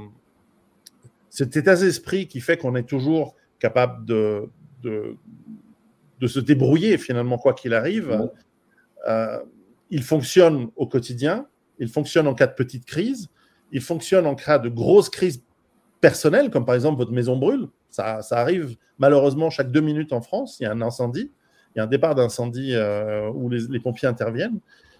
[1.29, 4.49] cet état d'esprit qui fait qu'on est toujours capable de,
[4.83, 5.15] de,
[6.19, 8.29] de, se débrouiller finalement quoi qu'il arrive.
[9.89, 11.47] il fonctionne au quotidien.
[11.79, 13.29] Il fonctionne en cas de petite crise
[13.71, 15.43] il fonctionne en cas de grosses crises
[16.01, 17.67] personnelles, comme par exemple votre maison brûle.
[17.89, 20.59] Ça, arrive malheureusement chaque deux minutes en France.
[20.59, 21.31] Il y a un incendie,
[21.75, 24.59] il y a un départ d'incendie euh, où les, pompiers interviennent.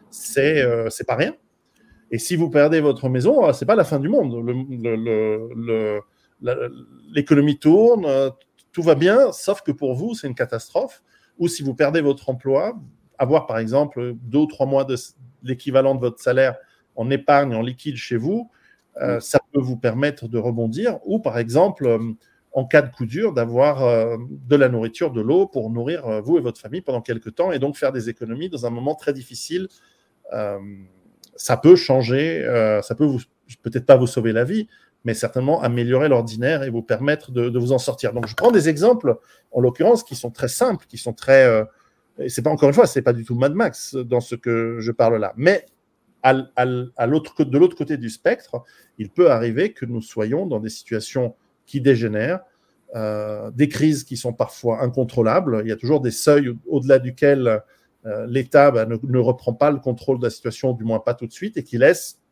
[0.09, 1.35] C'est euh, pas rien.
[2.09, 4.33] Et si vous perdez votre maison, euh, c'est pas la fin du monde.
[6.41, 8.05] L'économie tourne,
[8.71, 11.03] tout va bien, sauf que pour vous, c'est une catastrophe.
[11.39, 12.77] Ou si vous perdez votre emploi,
[13.17, 14.95] avoir par exemple deux ou trois mois de
[15.43, 16.55] l'équivalent de votre salaire
[16.95, 18.49] en épargne, en liquide chez vous,
[19.01, 20.99] euh, ça peut vous permettre de rebondir.
[21.05, 21.99] Ou par exemple, euh,
[22.53, 26.37] en cas de coup dur, d'avoir euh, de la nourriture, de l'eau pour nourrir vous
[26.37, 29.13] et votre famille pendant quelques temps et donc faire des économies dans un moment très
[29.13, 29.67] difficile.
[31.35, 32.43] ça peut changer,
[32.83, 33.19] ça peut vous
[33.61, 34.67] peut-être pas vous sauver la vie,
[35.07, 38.11] mais certainement améliorer l'ordinaire et vous permettre de, vous en sortir.
[38.11, 39.17] Donc, je prends des exemples,
[39.53, 41.65] en l'occurrence, qui sont très simples, qui sont très.
[42.27, 44.91] c'est pas encore une fois, c'est pas du tout Mad Max dans ce que je
[44.91, 45.65] parle là, mais
[46.33, 48.63] de l'autre côté du spectre,
[48.97, 52.41] il peut arriver que nous soyons dans des situations qui dégénèrent,
[52.95, 55.61] euh, des crises qui sont parfois incontrôlables.
[55.63, 57.61] Il y a toujours des seuils au-delà duquel
[58.05, 61.27] euh, l'État bah, ne, reprend pas le contrôle de la situation, du moins pas tout
[61.27, 62.26] de suite, et qui laisse euh,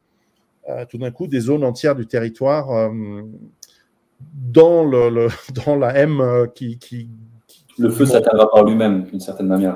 [0.90, 2.92] tout d'un coup des zones entières du territoire
[4.34, 5.28] dans, le,
[5.66, 7.10] dans la M qui, qui,
[7.78, 9.76] Le feu s'atteindra par lui-même, d'une certaine manière.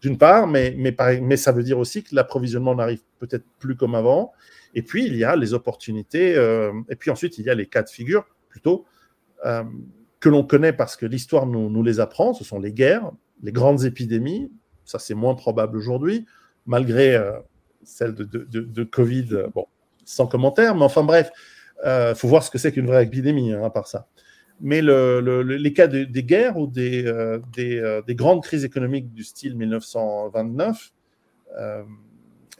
[0.00, 3.94] D'une part, mais, mais, mais ça veut dire aussi que l'approvisionnement n'arrive peut-être plus comme
[3.94, 4.32] avant.
[4.74, 6.32] Et puis, il y a les opportunités.
[6.88, 8.84] et puis ensuite, il y a les cas de figure, plutôt,
[9.42, 12.32] que l'on connaît parce que l'histoire nous, nous, les apprend.
[12.32, 13.10] Ce sont les guerres,
[13.42, 14.50] les grandes épidémies.
[14.84, 16.26] Ça, c'est moins probable aujourd'hui,
[16.66, 17.16] malgré
[17.84, 19.66] celle de, de, de, Covid, euh, bon,
[20.04, 21.30] sans commentaire, mais enfin bref,
[21.82, 24.06] il euh, faut voir ce que c'est qu'une vraie épidémie, hein, à part ça.
[24.60, 29.24] Mais le, les cas des guerres ou des, euh, des, des, grandes crises économiques du
[29.24, 30.92] style 1929,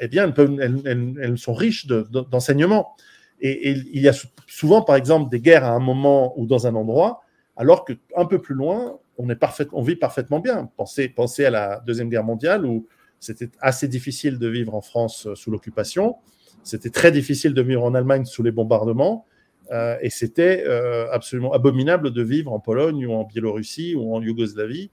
[0.01, 2.97] eh bien, elles, sont riches d'enseignements.
[3.41, 4.15] et, il y a
[4.49, 7.23] souvent, par exemple, des guerres à un moment ou dans un endroit,
[7.57, 10.71] alors qu'un peu plus loin, on, vit parfaitement bien.
[10.77, 12.87] Pensez, à la Deuxième Guerre mondiale où
[13.21, 16.17] c'était assez difficile de vivre en France euh, sous l'occupation.
[16.65, 19.27] C'était très difficile de vivre en Allemagne sous les bombardements.
[19.71, 24.21] Euh, et c'était euh, absolument abominable de vivre en Pologne ou en Biélorussie ou en
[24.21, 24.91] Yougoslavie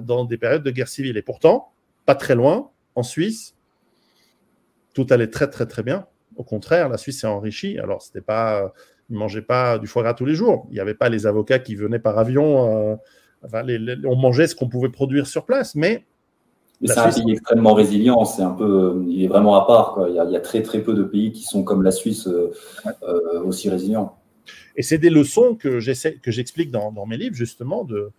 [0.00, 1.18] dans des périodes de guerre civile.
[1.18, 1.72] Et pourtant,
[2.06, 3.54] pas très loin, en Suisse,
[4.94, 6.06] tout allait très très très bien.
[6.36, 7.78] Au contraire, la Suisse s'est enrichie.
[7.78, 8.72] Alors, c'était pas,
[9.10, 10.66] ils mangeaient pas du foie gras tous les jours.
[10.70, 12.98] Il n'y avait pas les avocats qui venaient par avion.
[13.42, 16.06] on mangeait ce qu'on pouvait produire sur place, mais
[16.80, 19.94] mais c'est un pays extrêmement résilient, c'est un peu, il est vraiment à part.
[19.94, 20.08] Quoi.
[20.08, 21.92] Il, y a, il, y a, très très peu de pays qui sont comme la
[21.92, 22.52] Suisse euh,
[23.02, 24.16] euh, aussi résilients.
[24.76, 27.84] Et c'est des leçons que j'essaie, que j'explique dans, dans, mes livres justement.
[27.84, 28.10] De,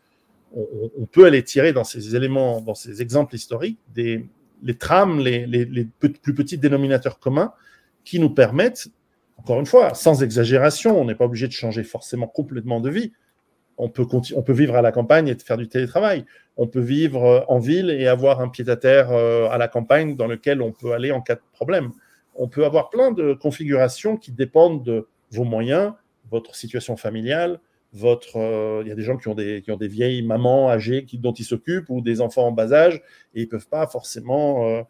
[0.56, 0.65] on,
[0.98, 4.26] on, peut aller tirer dans ces éléments, dans ces exemples historiques, des
[4.63, 7.54] les trames, les, les, les plus petits dénominateurs communs
[8.04, 8.88] qui nous permettent,
[9.38, 13.13] encore une fois, sans exagération, on n'est pas obligé de changer forcément complètement de vie,
[13.78, 16.26] on peut, vivre à la campagne et faire du télétravail.
[16.58, 20.28] On peut vivre euh, en ville et avoir un pied-à-terre euh, à la campagne dans
[20.28, 21.92] lequel on peut aller en cas de problème.
[22.36, 25.94] On peut avoir plein de configurations qui dépendent de vos moyens,
[26.32, 27.60] votre situation familiale.
[28.04, 31.46] Euh, il y a des gens qui ont des, vieilles mamans âgées qui, dont ils
[31.46, 33.02] s'occupent ou des enfants en bas âge
[33.34, 34.86] et ils peuvent pas forcément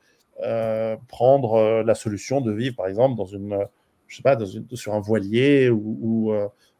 [1.08, 3.60] prendre la solution de vivre, par exemple, dans une,
[4.74, 6.34] sur un voilier ou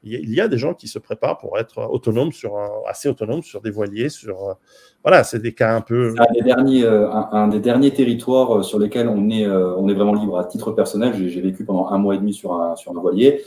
[0.06, 3.62] il y a des gens qui se préparent pour être autonomes sur assez autonomes sur
[3.62, 4.54] des voiliers, sur euh,
[5.04, 6.14] voilà, c'est des cas un peu.
[6.18, 9.94] Un des derniers, euh, un, des derniers territoires euh, sur lesquels on est, on est
[9.96, 10.38] vraiment libre.
[10.38, 13.42] À titre personnel, j'ai vécu pendant un mois et demi sur un, sur un voilier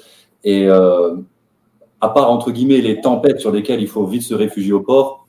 [0.44, 4.80] et à part entre guillemets les tempêtes sur lesquelles il faut vite se réfugier au
[4.80, 5.26] port,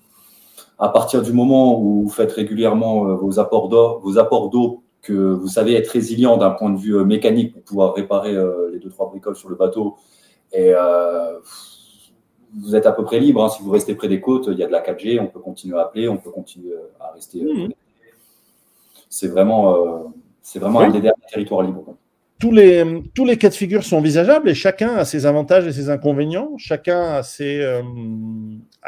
[0.77, 5.13] à partir du moment où vous faites régulièrement vos apports d'eau, vos apports d'eau que
[5.13, 8.33] vous savez être résilient d'un point de vue mécanique pour pouvoir réparer
[8.71, 9.95] les deux trois bricoles sur le bateau
[10.51, 11.39] et euh,
[12.57, 13.43] vous êtes à peu près libre.
[13.43, 13.49] Hein.
[13.49, 15.77] Si vous restez près des côtes, il y a de la 4G, on peut continuer
[15.77, 17.43] à appeler, on peut continuer à rester.
[17.43, 17.73] Euh, mmh.
[19.09, 20.03] C'est vraiment, euh,
[20.41, 21.95] c'est vraiment un des derniers territoires libres.
[22.39, 25.73] Tous les, tous les cas de figure sont envisageables et chacun a ses avantages et
[25.73, 26.53] ses inconvénients.
[26.57, 27.81] Chacun a ses.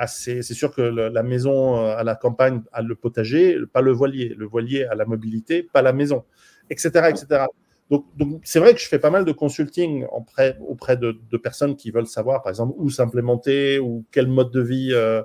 [0.07, 4.33] c'est sûr que la maison à la campagne a le potager, pas le voilier.
[4.37, 6.23] Le voilier a la mobilité, pas la maison,
[6.69, 7.09] etc.
[7.09, 7.47] etc.
[7.91, 8.05] Donc,
[8.45, 12.07] c'est vrai que je fais pas mal de consulting auprès, auprès de, personnes qui veulent
[12.07, 15.21] savoir, par exemple, où s'implémenter ou quel mode de vie euh,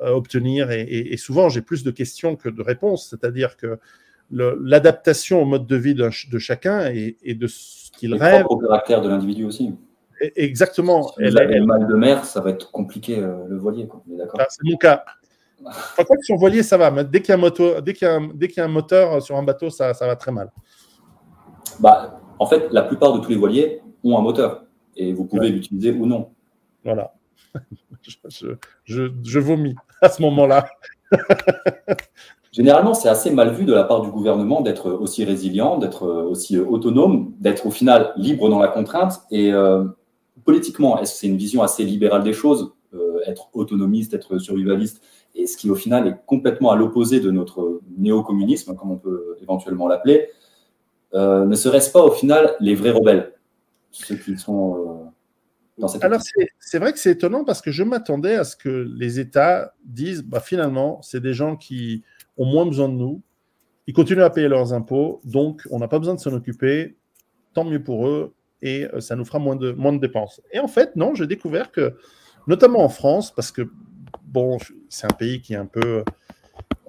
[0.00, 0.70] euh, obtenir.
[0.70, 3.08] Et, souvent, j'ai plus de questions que de réponses.
[3.10, 3.80] C'est-à-dire que
[4.30, 8.46] l'adaptation au mode de vie de, chacun et, de ce qu'il rêve.
[8.48, 9.74] Au caractère de l'individu aussi.
[10.36, 11.08] exactement.
[11.08, 13.88] Si vous avez le mal de mer, ça va être compliqué euh, le voilier.
[14.38, 15.04] Ah, c'est mon cas.
[15.96, 16.92] Par contre, sur voilier, ça va.
[16.92, 19.42] Mais dès qu'il y, a un moteur, dès qu'il y, a un moteur sur un
[19.42, 20.50] bateau, ça, ça va très mal
[21.80, 24.64] bah, En fait, la plupart de tous les voiliers ont un moteur
[24.96, 26.30] et vous pouvez l'utiliser ou non.
[26.84, 27.14] Voilà.
[28.02, 28.48] je,
[28.84, 30.66] je, je, vomis à ce moment-là.
[32.52, 36.58] Généralement, c'est assez mal vu de la part du gouvernement d'être aussi résilient, d'être aussi
[36.58, 39.22] autonome, d'être au final libre dans la contrainte.
[39.32, 39.84] Et euh,
[40.44, 45.02] politiquement, est-ce que c'est une vision assez libérale des choses, euh, être autonomiste, être survivaliste,
[45.34, 49.36] et ce qui au final est complètement à l'opposé de notre néo-communisme, comme on peut
[49.42, 50.28] éventuellement l'appeler,
[51.14, 53.32] euh, ne serait-ce pas au final les vrais rebelles,
[53.90, 55.10] ceux qui sont euh,
[55.78, 56.02] dans cette.
[56.02, 56.20] Alors
[56.58, 60.22] c'est vrai que c'est étonnant parce que je m'attendais à ce que les États disent,
[60.22, 62.02] bah, finalement, c'est des gens qui
[62.36, 63.22] ont moins besoin de nous,
[63.86, 66.96] ils continuent à payer leurs impôts, donc on n'a pas besoin de s'en occuper,
[67.52, 70.40] tant mieux pour eux, et euh, ça nous fera moins de, moins de dépenses.
[70.52, 71.96] Et en fait, non, j'ai découvert que,
[72.46, 73.70] notamment en France, parce que,
[74.24, 76.02] bon, c'est un pays qui est un peu,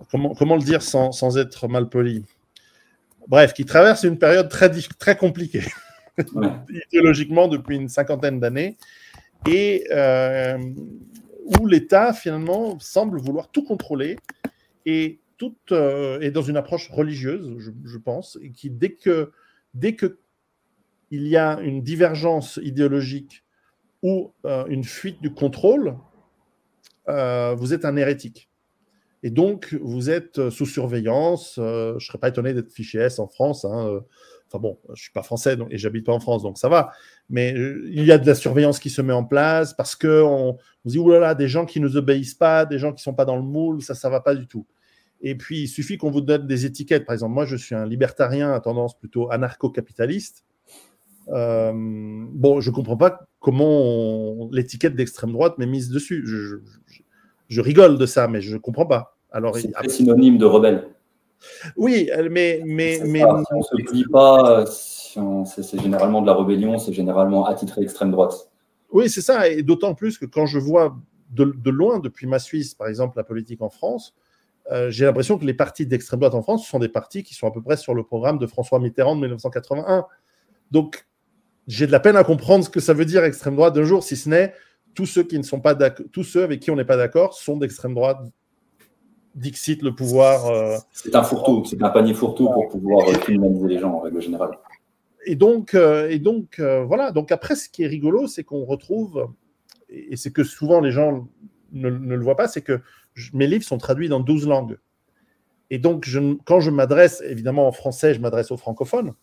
[0.09, 2.23] comment, comment le dire sans, sans être mal poli?
[3.27, 5.63] Bref, qui traverse une période très, très compliquée,
[6.91, 8.77] idéologiquement depuis une cinquantaine d'années,
[9.47, 10.57] et euh,
[11.59, 14.17] où l'État, finalement, semble vouloir tout contrôler,
[14.85, 19.31] et, tout, euh, dans une approche religieuse, je, pense, et qui, dès que,
[19.73, 20.19] dès que
[21.11, 23.43] il y a une divergence idéologique
[24.01, 24.33] ou
[24.67, 25.95] une fuite du contrôle,
[27.07, 28.49] vous êtes un hérétique.
[29.25, 31.55] Et donc, vous êtes sous surveillance.
[31.57, 33.65] je ne serais pas étonné d'être fiché S en France.
[33.65, 34.01] Hein,
[34.47, 36.91] Enfin bon, je suis pas français donc, et j'habite pas en France, donc ça va.
[37.29, 40.21] Mais euh, il y a de la surveillance qui se met en place parce que
[40.23, 43.35] on, dit oulala, des gens qui nous obéissent pas, des gens qui sont pas dans
[43.35, 44.67] le moule, ça, ça va pas du tout.
[45.21, 47.05] Et puis il suffit qu'on vous donne des étiquettes.
[47.05, 50.45] Par exemple, moi, je suis un libertarien à tendance plutôt anarcho-capitaliste.
[51.29, 56.23] Euh, bon, je comprends pas comment l'étiquette d'extrême droite m'est mise dessus.
[57.47, 59.14] Je, rigole de ça, mais je comprends pas.
[59.35, 60.87] Alors, c'est synonyme de rebelle.
[61.75, 62.61] Oui, mais.
[62.65, 63.25] mais, mais...
[63.25, 68.49] on ne se plie pas, c'est généralement de la rébellion, c'est généralement attitré extrême droite.
[68.91, 70.95] Oui, c'est ça, et d'autant plus que quand je vois
[71.31, 74.15] de, loin, depuis ma Suisse, par exemple, la politique en France,
[74.71, 77.45] euh, j'ai l'impression que les partis d'extrême droite en France sont des partis qui sont
[77.45, 80.05] à peu près sur le programme de François Mitterrand de 1981.
[80.71, 81.05] Donc,
[81.67, 84.01] j'ai de la peine à comprendre ce que ça veut dire extrême droite d'un jour,
[84.01, 84.53] si ce n'est
[84.93, 87.57] tous ceux qui ne sont pas tous ceux avec qui on n'est pas d'accord sont
[87.57, 88.19] d'extrême droite
[89.35, 90.45] Dixit le pouvoir.
[90.47, 94.21] Euh, c'est un fourre-tout, c'est un panier fourre-tout pour pouvoir criminaliser les gens en règle
[94.21, 94.57] générale.
[95.25, 97.11] Et donc, euh, et donc euh, voilà.
[97.11, 99.27] Donc après, ce qui est rigolo, c'est qu'on retrouve,
[99.89, 101.27] et c'est que souvent les gens
[101.73, 102.79] ne, le voient pas, c'est que
[103.33, 104.77] mes livres sont traduits dans 12 langues.
[105.69, 109.13] Et donc, je, quand je m'adresse, évidemment en français, je m'adresse aux francophones,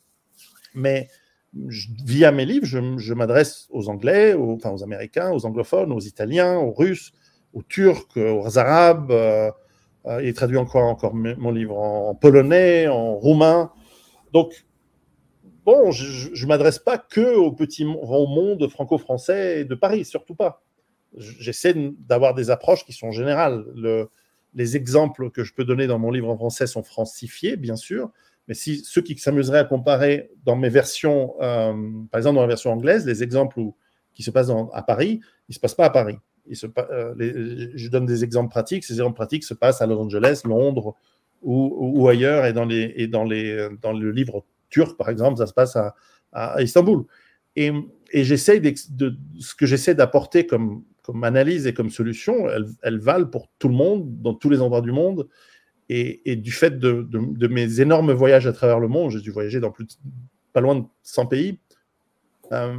[0.75, 1.09] mais
[1.55, 6.57] via mes livres, je, m'adresse aux Anglais, aux, enfin aux Américains, aux anglophones, aux Italiens,
[6.57, 7.13] aux Russes,
[7.55, 9.51] aux Turcs, aux Arabes, euh,
[10.23, 13.71] il traduit encore, encore mon livre en polonais, en roumain.
[14.33, 14.65] Donc,
[15.65, 20.63] bon, je ne m'adresse pas que au petit au monde franco-français de Paris, surtout pas.
[21.17, 21.75] J'essaie
[22.09, 23.65] d'avoir des approches qui sont générales.
[23.75, 24.09] Le,
[24.55, 28.11] les exemples que je peux donner dans mon livre en français sont francifiés, bien sûr,
[28.49, 31.73] mais si ceux qui s'amuseraient à comparer dans mes versions, euh,
[32.11, 33.61] par exemple dans la version anglaise, les exemples
[34.15, 36.19] qui se passent à Paris, ils ne se passent pas à Paris.
[36.51, 38.85] Euh, je donne des exemples pratiques.
[38.85, 40.95] Ces exemples pratiques se passent à Los Angeles, Londres
[41.43, 42.47] ou, ailleurs.
[42.47, 43.09] Et, dans, les,
[43.81, 45.77] dans le livre turc, par exemple, ça se passe
[46.33, 47.05] à, Istanbul.
[47.57, 47.73] Et,
[48.13, 48.61] j'essaie
[49.39, 50.85] ce que j'essaie d'apporter comme,
[51.23, 52.49] analyse et comme solution,
[52.83, 55.29] elles, valent pour tout le monde, dans tous les endroits du monde.
[55.89, 59.31] Et, et du fait de, de, mes énormes voyages à travers le monde, j'ai dû
[59.31, 59.99] voyager dans plus
[60.53, 61.59] pas loin de 100 pays,
[62.53, 62.75] euh,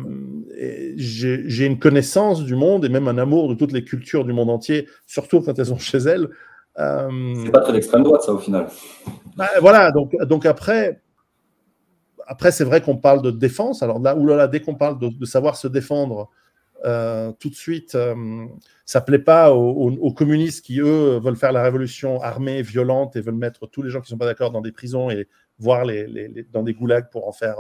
[0.97, 4.49] j'ai une connaissance du monde et même un amour de toutes les cultures du monde
[4.49, 6.29] entier, surtout quand elles sont chez elles.
[6.79, 8.67] Euh, c'est pas très extrême droite, ça, au final.
[9.35, 11.01] Bah, voilà, donc, donc après,
[12.27, 13.81] après c'est vrai qu'on parle de défense.
[13.81, 16.29] Alors là, oulala, dès qu'on parle de, savoir se défendre,
[16.85, 17.97] euh, tout de suite,
[18.85, 23.35] ça plaît pas aux, communistes qui, eux, veulent faire la révolution armée, violente et veulent
[23.35, 26.45] mettre tous les gens qui sont pas d'accord dans des prisons et voir les, les,
[26.51, 27.57] dans des goulags pour en faire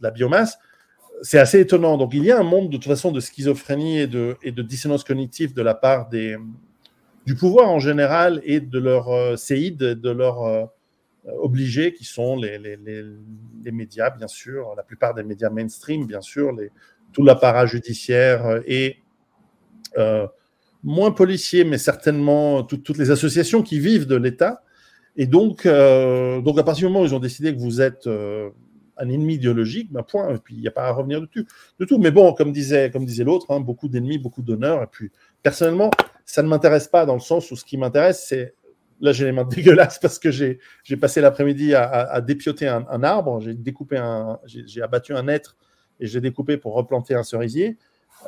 [0.00, 0.58] la biomasse,
[1.22, 1.96] c'est assez étonnant.
[1.96, 5.54] Donc il y a un monde de toute façon de schizophrénie et de, dissonance cognitive
[5.54, 6.36] de la part des,
[7.24, 10.64] du pouvoir en général et de leurs euh, séides, de leurs euh,
[11.40, 16.20] obligés qui sont les, les, les, médias, bien sûr, la plupart des médias mainstream, bien
[16.20, 16.56] sûr,
[17.12, 18.98] tout l'apparat judiciaire et
[19.98, 20.28] euh,
[20.84, 24.62] moins policiers, mais certainement toutes les associations qui vivent de l'État.
[25.16, 28.06] Et donc, donc, à partir du moment où ils ont décidé que vous êtes
[28.98, 31.44] un ennemi idéologique, ma point, et puis il n'y a pas à revenir de tout.
[31.78, 31.98] De tout.
[31.98, 34.82] Mais bon, comme disait, comme disait l'autre, hein, beaucoup d'ennemis, beaucoup d'honneur.
[34.82, 35.10] Et puis,
[35.42, 35.90] personnellement,
[36.24, 38.54] ça ne m'intéresse pas dans le sens où ce qui m'intéresse, c'est.
[39.00, 40.58] Là, j'ai les mains dégueulasses parce que j'ai
[40.98, 45.56] passé l'après-midi à, dépioter un, arbre, j'ai découpé un, j'ai abattu un être
[46.00, 47.76] et j'ai découpé pour replanter un cerisier.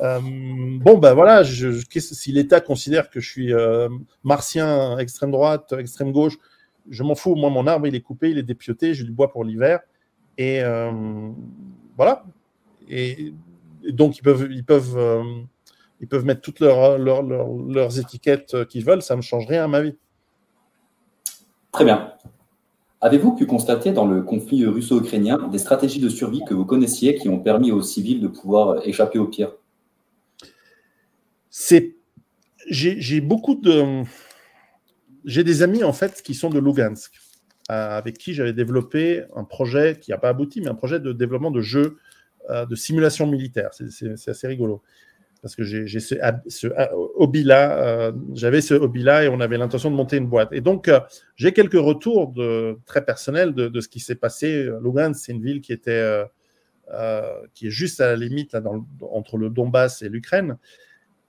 [0.01, 3.89] Euh, bon, ben voilà, si l'État considère que je suis euh,
[4.23, 6.37] martien, extrême droite, extrême gauche,
[6.89, 7.35] je m'en fous.
[7.35, 9.79] Moi, mon arbre, il est coupé, il est dépioté, j'ai du bois pour l'hiver.
[10.39, 10.89] Et euh,
[11.97, 12.23] voilà.
[12.89, 13.33] Et,
[13.89, 15.23] donc, ils peuvent, ils peuvent, euh,
[15.99, 19.01] ils peuvent mettre toutes leurs étiquettes qu'ils veulent.
[19.01, 19.95] Ça ne me change rien à ma vie.
[21.73, 22.13] Très bien.
[23.01, 27.27] Avez-vous pu constater dans le conflit russo-ukrainien des stratégies de survie que vous connaissiez qui
[27.27, 29.51] ont permis aux civils de pouvoir échapper au pire?
[31.49, 31.95] C'est
[32.69, 34.03] j'ai beaucoup de
[35.25, 37.13] j'ai des amis en fait qui sont de Lugansk
[37.69, 41.51] avec qui j'avais développé un projet qui n'a pas abouti, mais un projet de développement
[41.51, 41.97] de jeux
[42.49, 43.69] euh, de simulation militaire.
[43.73, 44.81] C'est assez rigolo.
[45.43, 46.15] Parce que j'ai ce,
[46.47, 46.67] ce
[47.15, 50.49] hobby-là, euh, j'avais ce hobby-là et on avait l'intention de monter une boîte.
[50.51, 50.99] Et donc, euh,
[51.35, 52.33] j'ai quelques retours
[52.85, 54.67] très personnels de, ce qui s'est passé.
[54.83, 56.23] Lugansk, c'est une ville qui était
[57.53, 58.57] qui est juste à la limite
[58.99, 60.57] entre le Donbass et l'Ukraine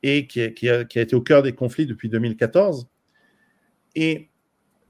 [0.03, 2.88] et qui, a, qui, a, été au cœur des conflits depuis 2014.
[3.95, 4.30] Et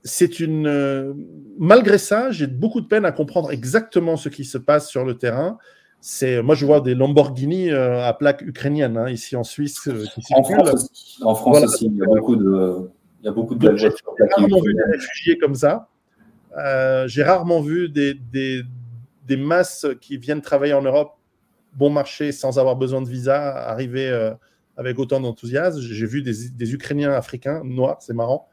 [0.03, 0.67] c'est une.
[0.67, 1.13] Euh,
[1.59, 5.17] malgré ça, j'ai beaucoup de peine à comprendre exactement ce qui se passe sur le
[5.17, 5.59] terrain.
[6.01, 9.89] c'est, moi, je vois des Lamborghini à plaque ukrainienne hein, ici en Suisse.
[10.33, 12.91] en, France aussi, en France aussi, il y a beaucoup de,
[13.23, 14.15] il y a beaucoup de belles voitures.
[14.19, 15.89] J'ai rarement vu des réfugiés comme ça.
[17.07, 18.63] j'ai rarement vu des, des,
[19.27, 21.13] des, masses qui viennent travailler en Europe
[21.75, 24.33] bon marché sans avoir besoin de visa arriver
[24.81, 25.81] avec autant d'enthousiasme.
[25.81, 28.49] J'ai vu des, Ukrainiens africains noirs, c'est marrant.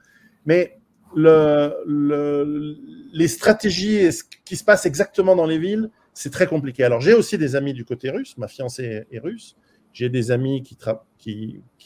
[0.45, 0.76] Mais
[1.15, 2.77] le,
[3.13, 6.83] les stratégies et ce qui se passe exactement dans les villes, c'est très compliqué.
[6.83, 8.37] Alors, j'ai aussi des amis du côté russe.
[8.37, 9.55] Ma fiancée est russe.
[9.93, 10.77] J'ai des amis qui,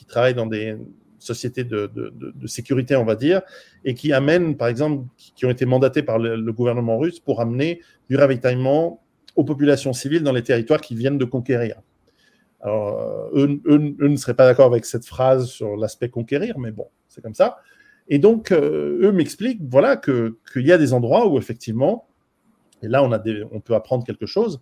[0.07, 0.77] travaillent dans des
[1.19, 1.89] sociétés de,
[2.45, 3.41] sécurité, on va dire,
[3.85, 7.81] et qui amènent, par exemple, qui, ont été mandatés par le, gouvernement russe pour amener
[8.09, 9.03] du ravitaillement
[9.35, 11.81] aux populations civiles dans les territoires qu'ils viennent de conquérir.
[12.61, 16.87] Alors, eux, eux ne seraient pas d'accord avec cette phrase sur l'aspect conquérir, mais bon,
[17.07, 17.57] c'est comme ça.
[18.11, 22.09] Et donc, euh, eux m'expliquent voilà, qu'il y a des endroits où, effectivement,
[22.83, 24.59] et là, on, a on peut apprendre quelque chose,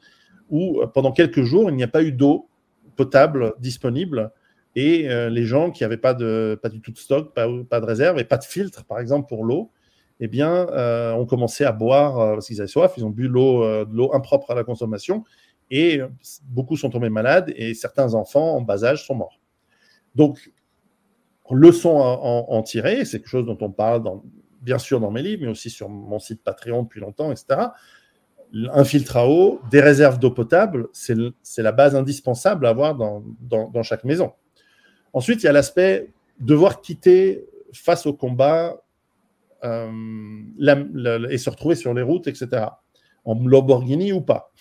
[0.52, 2.48] où euh, pendant quelques jours, il n'y a pas eu d'eau
[2.96, 4.32] potable disponible
[4.76, 7.80] et euh, les gens qui n'avaient pas, de, pas du tout de stock, pas, pas,
[7.80, 9.72] de réserve et pas de filtre, par exemple, pour l'eau,
[10.20, 10.68] eh bien,
[11.16, 14.52] ont commencé à boire parce qu'ils avaient soif, ils ont bu l'eau, de l'eau impropre
[14.52, 15.24] à la consommation
[15.72, 16.02] et
[16.44, 19.40] beaucoup sont tombés malades et certains enfants en bas âge sont morts.
[20.16, 20.52] Donc,
[21.56, 22.20] leçon à
[22.50, 24.04] en, tirer, c'est quelque chose dont on parle
[24.62, 27.68] bien sûr dans mes livres, mais aussi sur mon site Patreon depuis longtemps, etc.
[28.54, 33.24] Un filtre à eau, des réserves d'eau potable, c'est la base indispensable à avoir dans,
[33.40, 34.34] dans, chaque maison.
[35.14, 38.82] Ensuite, il y a l'aspect devoir quitter face au combat
[39.64, 39.92] euh,
[41.30, 42.66] et se retrouver sur les routes, etc.
[43.26, 44.52] En Lamborghini ou pas.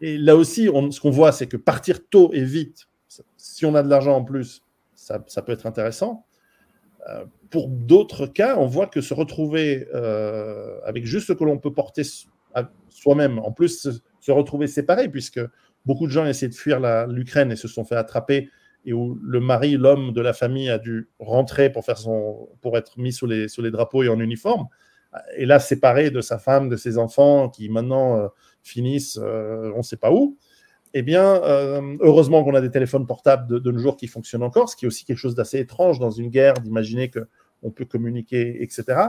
[0.00, 2.88] Et là aussi, ce qu'on voit, c'est que partir tôt et vite,
[3.36, 4.62] si on a de l'argent en plus,
[4.96, 6.26] ça, peut être intéressant.
[7.08, 11.58] Euh, pour d'autres cas, on voit que se retrouver euh, avec juste ce que l'on
[11.58, 12.02] peut porter
[12.88, 13.88] soi-même, en plus
[14.20, 15.40] se, retrouver séparé, puisque
[15.84, 18.50] beaucoup de gens essaient de fuir l'Ukraine et se sont fait attraper,
[18.84, 22.76] et où le mari, l'homme de la famille a dû rentrer pour, faire son, pour
[22.76, 24.66] être mis sous les, sous les drapeaux et en uniforme,
[25.36, 28.28] et là séparé de sa femme, de ses enfants, qui maintenant euh,
[28.62, 30.36] finissent on ne sait pas où
[30.98, 34.70] eh bien, euh, heureusement qu'on a des téléphones portables de, nos jours qui fonctionnent encore,
[34.70, 38.62] ce qui est aussi quelque chose d'assez étrange dans une guerre, d'imaginer qu'on peut communiquer,
[38.62, 39.08] etc.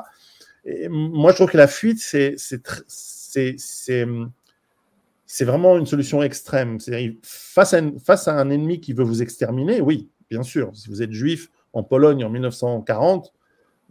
[0.65, 2.35] Et moi, je trouve que la fuite, c'est
[5.45, 6.77] vraiment une solution extrême.
[7.23, 11.01] Face à, face à un ennemi qui veut vous exterminer, oui, bien sûr, si vous
[11.01, 13.31] êtes juif en Pologne en 1940,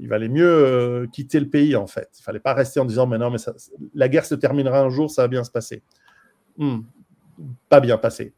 [0.00, 2.10] il valait mieux euh, quitter le pays, en fait.
[2.18, 3.38] Il ne fallait pas rester en disant, mais non, mais
[3.94, 5.82] la guerre se terminera un jour, ça va bien se passer.
[6.58, 6.80] Hmm
[7.68, 8.34] pas bien passé.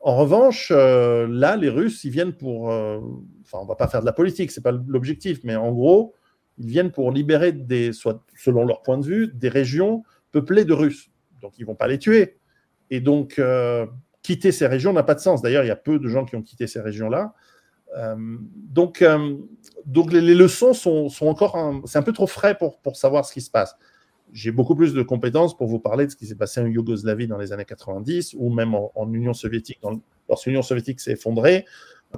[0.00, 2.70] En revanche, euh, là, les Russes, ils viennent pour.
[2.70, 3.00] Euh,
[3.42, 6.14] enfin, on va pas faire de la politique, c'est pas l'objectif, mais en gros,
[6.58, 10.74] ils viennent pour libérer des, soit selon leur point de vue, des régions peuplées de
[10.74, 11.10] Russes.
[11.40, 12.36] Donc, ils vont pas les tuer.
[12.90, 13.86] Et donc, euh,
[14.22, 15.40] quitter ces régions n'a pas de sens.
[15.40, 17.32] D'ailleurs, il y a peu de gens qui ont quitté ces régions-là.
[18.26, 19.02] donc,
[19.86, 21.82] donc les, leçons sont, sont encore.
[21.86, 23.74] C'est un peu trop frais pour, pour savoir ce qui se passe
[24.32, 27.26] j'ai beaucoup plus de compétences pour vous parler de ce qui s'est passé en Yougoslavie
[27.26, 29.80] dans les années 90 ou même en, Union soviétique,
[30.28, 31.64] lorsque l'Union soviétique s'est effondrée,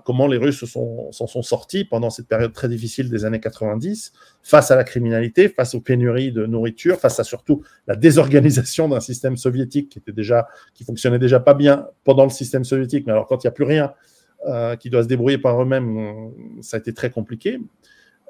[0.04, 4.70] comment les Russes s'en sont, sortis pendant cette période très difficile des années 90, face
[4.70, 9.36] à la criminalité, face aux pénuries de nourriture, face à surtout la désorganisation d'un système
[9.36, 9.98] soviétique
[10.74, 13.52] qui fonctionnait déjà pas bien pendant le système soviétique, mais alors quand il n'y a
[13.52, 13.92] plus rien,
[14.46, 16.30] euh, qui doit se débrouiller par eux-mêmes,
[16.60, 17.58] ça a été très compliqué.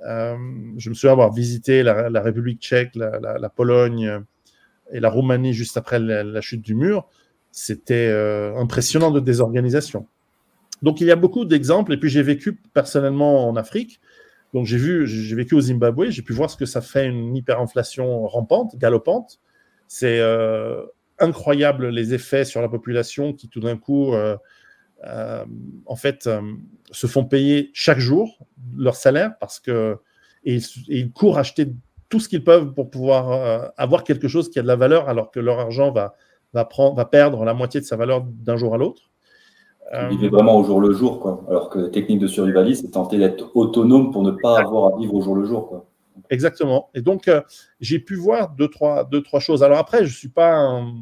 [0.05, 0.37] Euh,
[0.77, 4.23] je me souviens avoir visité la, République tchèque, la, Pologne
[4.93, 7.09] et la Roumanie juste après la, chute du mur.
[7.53, 10.07] C'était euh, impressionnant de désorganisation.
[10.83, 11.95] Donc il y a beaucoup d'exemples.
[11.95, 14.01] Et puis j'ai vécu personnellement en Afrique.
[14.53, 16.11] Donc j'ai vu, j'ai vécu au Zimbabwe.
[16.11, 19.41] J'ai pu voir ce que ça fait une hyperinflation rampante, galopante.
[19.89, 20.83] C'est euh,
[21.19, 24.37] incroyable les effets sur la population qui tout d'un coup euh,
[25.87, 26.41] en fait, euh,
[26.91, 28.39] se font payer chaque jour
[28.77, 29.97] leur salaire parce que
[30.45, 31.73] et, ils courent acheter
[32.09, 35.09] tout ce qu'ils peuvent pour pouvoir euh, avoir quelque chose qui a de la valeur
[35.09, 36.15] alors que leur argent va,
[36.55, 39.11] va, prendre, va perdre la moitié de sa valeur d'un jour à l'autre.
[40.11, 41.45] Ils vivent vraiment au jour le jour, quoi.
[41.49, 45.15] Alors que technique de survivalisme, c'est tenter d'être autonome pour ne pas avoir à vivre
[45.15, 45.87] au jour le jour, quoi.
[46.29, 46.91] Exactement.
[46.93, 47.31] Et donc,
[47.79, 49.63] j'ai pu voir deux trois, deux, trois choses.
[49.63, 50.93] Alors après, je ne suis pas un,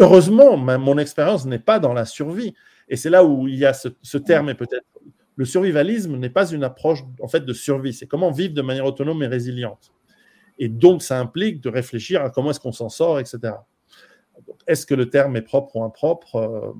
[0.00, 2.54] heureusement, mon expérience n'est pas dans la survie.
[2.88, 4.84] Et c'est là où il y a ce, terme, et peut-être
[5.36, 7.92] le survivalisme n'est pas une approche en fait de survie.
[7.92, 9.92] C'est comment vivre de manière autonome et résiliente.
[10.58, 13.54] Et donc, ça implique de réfléchir à comment est-ce qu'on s'en sort, etc.
[14.66, 16.72] Est-ce que le terme est propre ou impropre euh,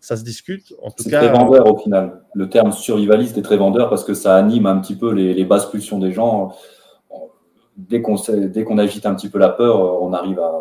[0.00, 0.74] Ça se discute.
[0.82, 2.22] En tout cas, très vendeur au final.
[2.34, 5.44] Le terme survivaliste est très vendeur parce que ça anime un petit peu les, les
[5.44, 6.54] basses pulsions des gens.
[7.76, 10.52] Dès qu'on agite un petit peu la peur, on arrive à,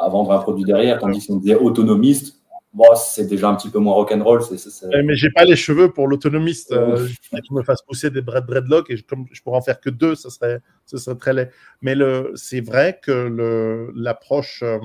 [0.00, 0.98] à vendre un produit derrière.
[0.98, 2.40] Tandis que si on disait autonomiste,
[2.72, 4.42] bon, c'est déjà un petit peu moins rock'n'roll.
[4.42, 4.86] C'est, c'est...
[5.02, 6.72] Mais j'ai pas les cheveux pour l'autonomiste.
[6.72, 9.80] Euh, je me fasse pousser des dread dreadlocks et je, comme je pourrais en faire
[9.80, 11.50] que deux, ça serait, ça serait très laid.
[11.82, 11.94] Mais
[12.34, 14.78] c'est vrai que l'approche, euh,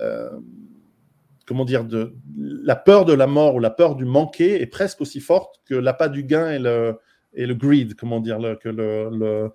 [0.00, 0.30] euh,
[1.46, 5.00] comment dire, de la peur de la mort ou la peur du manquer est presque
[5.00, 6.98] aussi forte que l'appât du gain et le,
[7.34, 9.50] et le greed, comment dire, le, que le, le...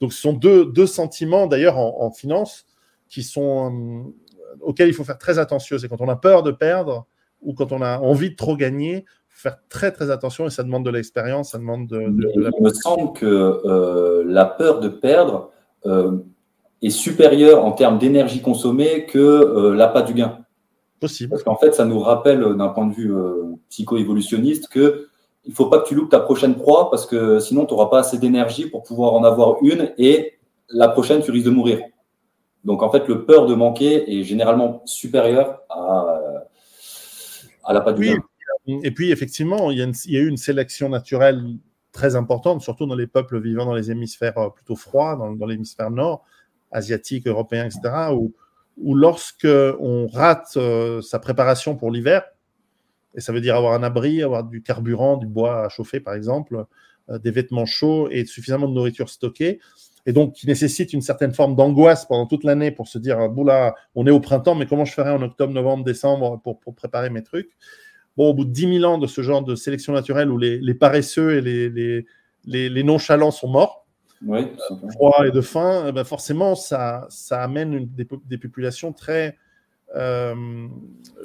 [0.00, 2.66] donc ce sont deux, deux sentiments d'ailleurs en, en finance
[3.08, 4.12] qui sont
[4.60, 5.78] auquel il faut faire très attention.
[5.78, 7.06] C'est quand on a peur de perdre
[7.42, 10.62] ou quand on a envie de trop gagner, faut faire très très attention et ça
[10.62, 13.26] demande de l'expérience, ça demande de, de, Il me semble que
[13.64, 15.50] euh, la peur de perdre
[15.84, 16.18] euh,
[16.82, 20.38] est supérieure en termes d'énergie consommée que euh, l'appât du gain.
[21.00, 21.30] Possible.
[21.30, 25.08] Parce qu'en fait, ça nous rappelle d'un point de vue euh, psycho-évolutionniste que
[25.44, 28.00] il faut pas que tu loupes ta prochaine proie parce que sinon tu n'auras pas
[28.00, 30.32] assez d'énergie pour pouvoir en avoir une et
[30.70, 31.80] la prochaine tu risques de mourir.
[32.66, 36.18] Donc en fait, le peur de manquer est généralement supérieur à,
[37.64, 38.18] à la du
[38.66, 41.44] oui, Et puis effectivement, il y, a eu une sélection naturelle
[41.92, 45.90] très importante, surtout dans les peuples vivant dans les hémisphères euh, plutôt froids, dans, l'hémisphère
[45.90, 46.24] nord,
[46.72, 48.34] asiatique, européen, etc., où,
[48.76, 52.24] où lorsque on rate euh, sa préparation pour l'hiver,
[53.14, 56.14] et ça veut dire avoir un abri, avoir du carburant, du bois à chauffer par
[56.14, 56.66] exemple,
[57.10, 59.60] euh, des vêtements chauds et suffisamment de nourriture stockée,
[60.06, 63.18] et donc qui nécessite une certaine forme d'angoisse pendant toute l'année pour se dire,
[63.94, 67.10] on est au printemps, mais comment je ferai en octobre, novembre, décembre pour, pour préparer
[67.10, 67.50] mes trucs?
[68.16, 70.58] Bon, au bout de 10 000 ans de ce genre de sélection naturelle où les,
[70.58, 72.06] les paresseux et les, les,
[72.46, 73.84] les, les nonchalants sont morts,
[74.22, 78.92] de froid et de faim, eh ben forcément, ça, ça amène une, des, des, populations
[78.92, 79.36] très,
[79.94, 80.34] euh,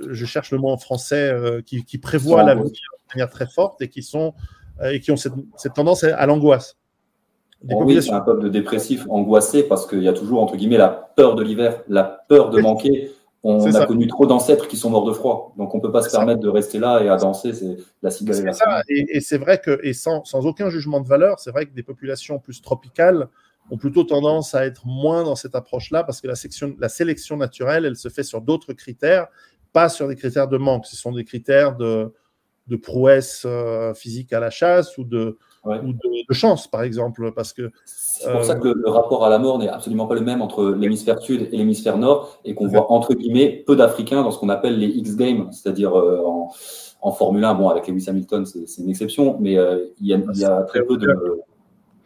[0.10, 3.48] je cherche le mot en français, euh, qui, qui prévoient la vie de manière très
[3.48, 4.34] forte et qui, sont,
[4.82, 6.26] euh, et qui ont cette, cette tendance à, à
[7.64, 7.82] l'angoisse.
[7.82, 10.78] Oh oui, c'est un peuple de dépressifs, angoissé, parce qu'il y a toujours, entre guillemets,
[10.78, 13.12] la peur de l'hiver, la peur de manquer.
[13.44, 13.86] On a ça.
[13.88, 15.54] connu trop d'ancêtres qui sont morts de froid.
[15.58, 17.54] Donc, on ne peut pas se permettre de rester là et à danser.
[17.54, 21.02] C'est la cigale et la Et, et c'est vrai que, et sans, sans, aucun jugement
[21.02, 23.28] de valeur, c'est vrai que des populations plus tropicales
[23.72, 27.36] ont plutôt tendance à être moins dans cette approche-là parce que la, section, la sélection
[27.36, 29.28] naturelle, elle se fait sur d'autres critères,
[29.74, 30.86] pas sur des critères de manque.
[30.86, 32.14] Ce sont des critères de,
[32.68, 35.80] de prouesse euh, physique à la chasse ou de, ouais.
[35.80, 37.32] ou de, de, chance, par exemple.
[37.36, 40.16] Parce que c'est pour euh, ça que le, rapport à la mort n'est absolument pas
[40.16, 44.24] le même entre l'hémisphère sud et l'hémisphère nord, et qu'on voit entre guillemets peu d'Africains
[44.24, 46.52] dans ce qu'on appelle les X Games, c'est-à-dire euh, en,
[47.02, 47.54] en, Formule 1.
[47.56, 50.62] Bon, avec Lewis Hamilton, c'est une exception, mais euh, il y, a, il y a
[50.64, 51.08] très peu de.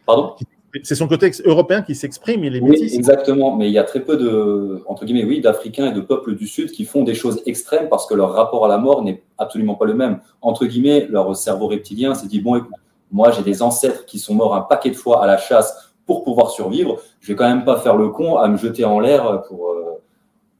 [0.04, 0.34] Pardon?
[0.82, 2.94] C'est son côté européen qui s'exprime, il est oui, métis.
[2.94, 6.34] Exactement, mais il y a très peu de, entre guillemets, oui, d'Africains et de peuples
[6.34, 9.22] du Sud qui font des choses extrêmes parce que leur rapport à la mort n'est
[9.38, 10.20] absolument pas le même.
[10.42, 12.72] Entre guillemets, leur cerveau reptilien s'est dit, bon, écoute,
[13.10, 16.22] moi j'ai des ancêtres qui sont morts un paquet de fois à la chasse pour
[16.22, 19.42] pouvoir survivre, je vais quand même pas faire le con à me jeter en l'air
[19.48, 20.02] pour, euh,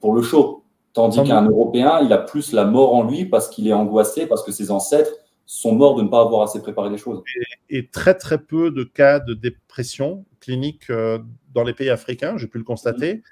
[0.01, 0.64] pour le show.
[0.92, 4.42] Tandis qu'un Européen, il a plus la mort en lui parce qu'il est angoissé, parce
[4.42, 5.12] que ses ancêtres
[5.44, 7.22] sont morts de ne pas avoir assez préparé les choses.
[7.68, 11.18] Et, et très très peu de cas de dépression clinique euh,
[11.55, 13.14] dans les pays africains, j'ai pu le constater.
[13.14, 13.22] Mmh.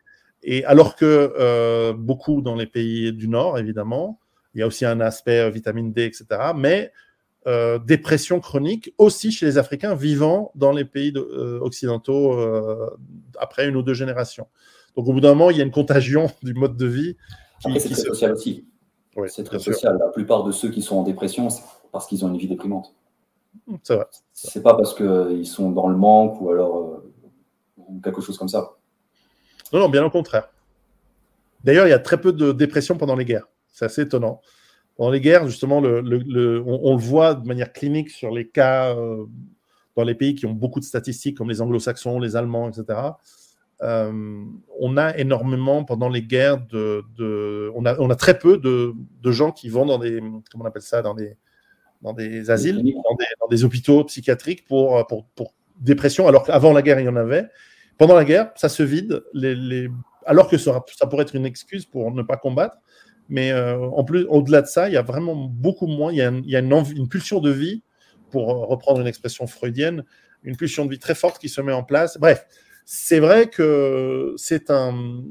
[0.44, 4.20] Et alors que euh, beaucoup dans les pays du Nord, évidemment,
[4.54, 6.52] il y a aussi un aspect vitamine D, etc.
[6.54, 6.92] Mais
[7.46, 12.88] euh, dépression chronique aussi chez les Africains vivant dans les pays de, euh, occidentaux euh,
[13.38, 14.46] après une ou deux générations.
[14.96, 17.16] Donc au bout d'un moment, il y a une contagion du mode de vie.
[17.60, 18.06] Qui, c'est très se...
[18.06, 18.66] social aussi.
[19.16, 19.96] Oui, c'est très social.
[19.96, 20.06] Sûr.
[20.06, 22.94] La plupart de ceux qui sont en dépression, c'est parce qu'ils ont une vie déprimante.
[23.82, 24.06] C'est vrai.
[24.32, 27.02] C'est pas parce qu'ils sont dans le manque ou alors
[28.02, 28.72] quelque chose comme ça.
[29.72, 30.48] Non, non, bien au contraire.
[31.62, 33.48] D'ailleurs, il y a très peu de dépression pendant les guerres.
[33.68, 34.40] C'est assez étonnant.
[34.96, 38.30] Pendant les guerres, justement, le, le, le, on, on, le voit de manière clinique sur
[38.30, 39.24] les cas euh,
[39.96, 42.98] dans les pays qui ont beaucoup de statistiques, comme les anglo-saxons, les allemands, etc.
[43.82, 44.44] Euh,
[44.78, 48.94] on a énormément pendant les guerres de, de on, a, on a très peu de,
[49.20, 50.20] de, gens qui vont dans des
[50.50, 51.36] comment on appelle ça dans des
[52.00, 56.72] dans des asiles, dans des, dans des hôpitaux psychiatriques pour, pour, pour dépression, alors qu'avant
[56.72, 57.48] la guerre il y en avait.
[57.98, 59.88] Pendant la guerre, ça se vide, les, les,
[60.26, 62.76] alors que ça, ça pourrait être une excuse pour ne pas combattre.
[63.28, 66.12] Mais euh, en plus, au-delà de ça, il y a vraiment beaucoup moins.
[66.12, 66.22] Il y
[66.56, 67.82] a, une, pulsion de vie,
[68.30, 70.04] pour reprendre une expression freudienne,
[70.42, 72.18] une pulsion de vie très forte qui se met en place.
[72.18, 72.46] Bref,
[72.84, 75.22] c'est vrai que c'est un,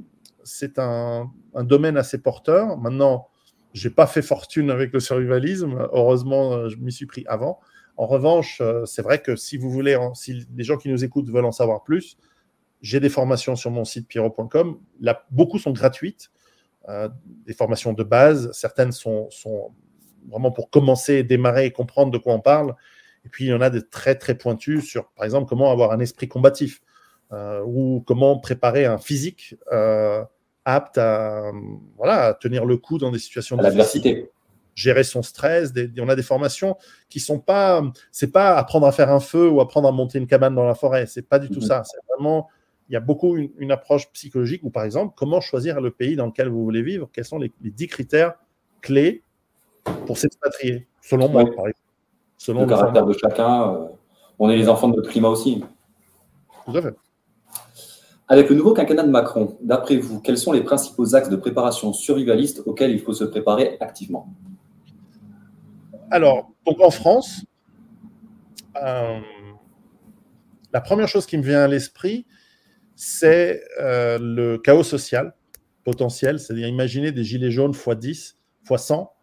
[0.43, 1.31] c'est un,
[1.61, 2.77] domaine assez porteur.
[2.77, 3.27] Maintenant,
[3.73, 5.87] j'ai pas fait fortune avec le survivalisme.
[5.91, 7.59] Heureusement, je m'y suis pris avant.
[7.95, 11.45] En revanche, c'est vrai que si vous voulez, si les gens qui nous écoutent veulent
[11.45, 12.17] en savoir plus,
[12.81, 14.79] j'ai des formations sur mon site pyro.com.
[15.31, 16.42] Beaucoup sont gratuites euh,
[17.45, 18.51] des formations de base.
[18.51, 19.71] Certaines sont, sont,
[20.29, 22.75] vraiment pour commencer, démarrer et comprendre de quoi on parle.
[23.25, 25.91] Et puis, il y en a des très, très pointus sur, par exemple, comment avoir
[25.91, 26.81] un esprit combatif
[27.31, 30.23] euh, ou comment préparer un physique euh,
[30.65, 31.51] apte à,
[31.97, 34.29] voilà, tenir le coup dans des situations de l'adversité
[34.75, 35.71] gérer son stress.
[35.99, 36.77] on a des formations
[37.09, 40.27] qui sont pas, c'est pas apprendre à faire un feu ou apprendre à monter une
[40.27, 41.05] cabane dans la forêt.
[41.05, 41.67] C'est pas du tout mhm.
[41.67, 41.83] ça.
[41.85, 42.49] C'est vraiment,
[42.89, 46.27] il y a beaucoup une, approche psychologique ou par exemple, comment choisir le pays dans
[46.27, 47.09] lequel vous voulez vivre?
[47.11, 48.33] Quels sont les, dix critères
[48.81, 49.23] clés
[50.05, 51.77] pour s'expatrier, selon moi, par exemple?
[52.37, 53.73] Selon le, caractère de chacun.
[53.73, 53.87] Euh,
[54.39, 55.63] on est les enfants de notre climat aussi.
[56.65, 56.95] Tout à fait.
[58.27, 61.93] Avec le nouveau quinquennat de Macron, d'après vous, quels sont les principaux axes de préparation
[61.93, 64.33] survivaliste auxquels il faut se préparer activement?
[66.09, 67.45] Alors, donc en France,
[68.81, 69.19] euh,
[70.73, 72.25] la première chose qui me vient à l'esprit,
[72.95, 75.33] c'est euh, le chaos social
[75.83, 78.37] potentiel, c'est-à-dire imaginer des gilets jaunes x 10,
[78.69, 79.13] x 100.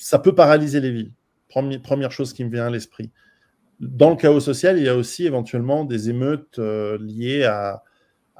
[0.00, 1.12] ça peut paralyser les villes.
[1.48, 3.10] première chose qui me vient à l'esprit
[3.80, 7.82] dans le chaos social, il y a aussi éventuellement des émeutes euh, liées à,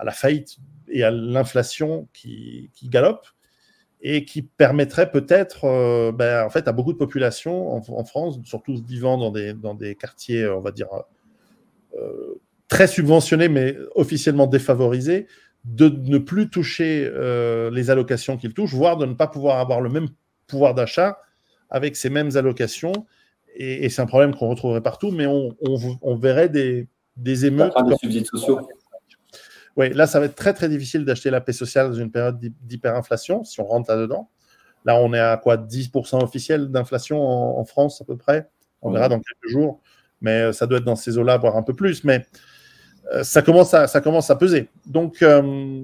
[0.03, 3.27] la faillite et à l'inflation qui, qui galope
[4.01, 8.77] et qui permettrait peut-être, euh, ben, en fait, à beaucoup de populations en, France, surtout
[8.77, 10.89] vivant dans des, dans des quartiers, on va dire,
[12.69, 15.27] très subventionnés, mais officiellement défavorisés,
[15.65, 17.11] de ne plus toucher
[17.73, 20.09] les allocations qu'ils touchent, voire de ne pas pouvoir avoir le même
[20.47, 21.19] pouvoir d'achat
[21.71, 23.07] avec ces mêmes allocations
[23.59, 27.73] et, c'est un problème qu'on retrouverait partout, mais on, verrait des, des émeutes.
[27.89, 28.69] Des subsides sociaux.
[29.77, 32.39] Oui, là, ça va être très très difficile d'acheter la paix sociale dans une période
[32.63, 34.31] d'hyperinflation, si on rentre là-dedans.
[34.85, 38.49] Là, on est à quoi 10% officiel d'inflation en, France à peu près?
[38.81, 39.81] On verra dans quelques jours,
[40.21, 42.05] mais euh, ça doit être dans ces eaux-là, voire un peu plus.
[42.05, 42.25] Mais euh,
[43.23, 44.69] ça, commence à, ça commence à peser.
[44.87, 45.83] Donc, euh,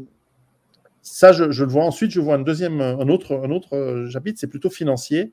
[1.03, 1.85] ça, je, le vois.
[1.85, 5.33] Ensuite, je vois un deuxième, un autre, un autre chapitre, c'est plutôt financier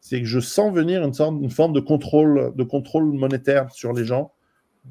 [0.00, 3.92] c'est que je sens venir une, sorte, une forme de contrôle, de contrôle monétaire sur
[3.92, 4.32] les gens,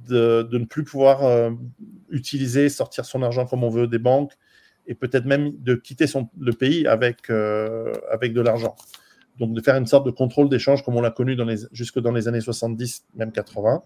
[0.10, 1.52] de, ne plus pouvoir euh,
[2.10, 4.34] utiliser, sortir son argent comme on veut des banques,
[4.88, 6.06] et peut-être même de quitter
[6.38, 8.76] le pays avec, euh, avec de l'argent.
[9.40, 11.38] Donc de faire une sorte de contrôle d'échange comme on l'a connu
[11.72, 13.84] jusque dans les années 70, même 80.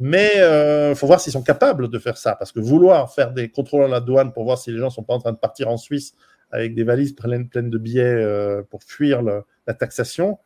[0.00, 3.32] Mais il euh, faut voir s'ils sont capables de faire ça, parce que vouloir faire
[3.32, 5.32] des contrôles à la douane pour voir si les gens ne sont pas en train
[5.32, 6.14] de partir en Suisse
[6.50, 10.38] avec des valises pleines, pleines de billets pour fuir le, la taxation,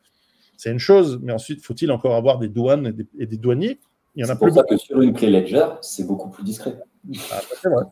[0.58, 3.78] c'est une chose, mais ensuite, faut-il encore avoir des douanes et des, douaniers?
[4.16, 6.76] Il y en a pour ça que sur une clé Ledger, c'est beaucoup plus discret.
[6.76, 7.84] Ah, bah, c'est vrai.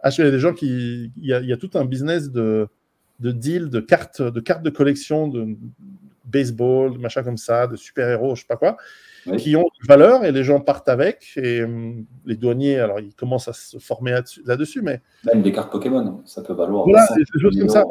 [0.00, 1.12] Ah, il y a des gens qui.
[1.18, 2.68] Il y a, tout un business de,
[3.20, 5.58] de deal, de cartes, de cartes de collection, de
[6.24, 8.78] baseball, de machin comme ça, de super-héros, je sais pas quoi,
[9.38, 11.32] qui ont une valeur et les gens partent avec.
[11.36, 15.00] Et hum, les douaniers, alors ils commencent à se former là-dessus, mais.
[15.24, 16.84] Même des cartes Pokémon, ça peut valoir.
[16.84, 17.84] Voilà, des choses comme ça.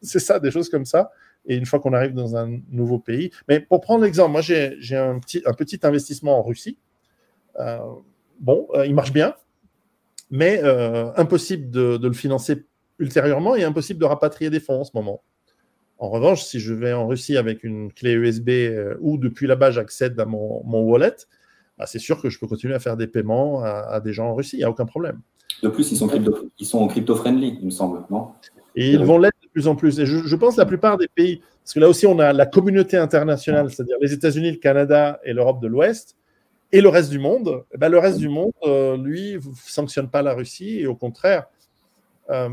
[0.00, 1.12] C'est ça, des choses comme ça
[1.46, 3.30] et une fois qu'on arrive dans un nouveau pays.
[3.48, 6.78] Mais pour prendre l'exemple, moi j'ai un petit, un petit investissement en Russie.
[7.58, 7.78] Euh,
[8.40, 9.34] bon, euh, il marche bien,
[10.30, 12.64] mais euh, impossible de, le financer
[12.98, 15.22] ultérieurement et impossible de rapatrier des fonds en ce moment.
[16.02, 18.50] En revanche, si je vais en Russie avec une clé USB
[18.98, 21.14] ou depuis là-bas j'accède à mon, mon wallet,
[21.78, 24.34] bah, c'est sûr que je peux continuer à faire des paiements à, des gens en
[24.34, 25.20] Russie, il n'y a aucun problème.
[25.62, 28.30] De plus, ils sont crypto-friendly, crypto il me semble, non?
[28.74, 30.00] Et ils vont l'être plus en plus.
[30.00, 32.46] Et je, pense que la plupart des pays, parce que là aussi on a la
[32.46, 36.16] communauté internationale, c'est-à-dire les États-Unis, le Canada et l'Europe de l'Ouest,
[36.72, 40.08] et le reste du monde, eh ben, le reste du monde, euh, lui, ne sanctionne
[40.08, 41.44] pas la Russie et au contraire,
[42.30, 42.48] euh,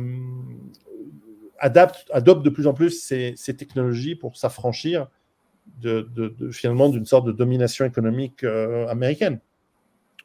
[1.60, 5.08] adapte, adopte de plus en plus ces, technologies pour s'affranchir
[5.82, 6.08] de,
[6.52, 9.40] finalement d'une sorte de domination économique euh, américaine.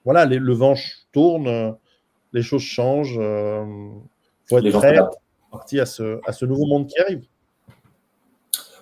[0.04, 0.74] Voilà, les, le vent
[1.12, 1.76] tourne,
[2.32, 3.18] les choses changent.
[3.18, 4.98] Il faut être prêt
[5.78, 7.24] à ce, à ce nouveau monde qui arrive.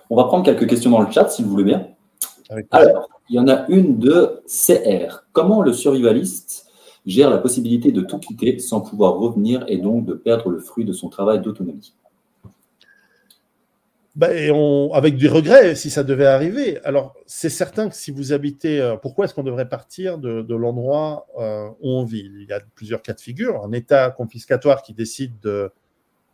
[0.09, 1.87] On va prendre quelques questions dans le chat, si vous voulez bien.
[2.71, 5.25] Alors, il y en a une de CR.
[5.31, 6.67] Comment le survivaliste
[7.05, 10.85] gère la possibilité de tout quitter sans pouvoir revenir et donc de perdre le fruit
[10.85, 11.93] de son travail d'autonomie?
[14.15, 16.79] Ben, on, avec des regrets si ça devait arriver.
[16.83, 20.55] Alors, c'est certain que si vous habitez, euh, pourquoi est-ce qu'on devrait partir de, de
[20.55, 22.29] l'endroit euh, où on vit?
[22.39, 23.63] Il y a plusieurs cas de figure.
[23.63, 25.71] Un État confiscatoire qui décide de,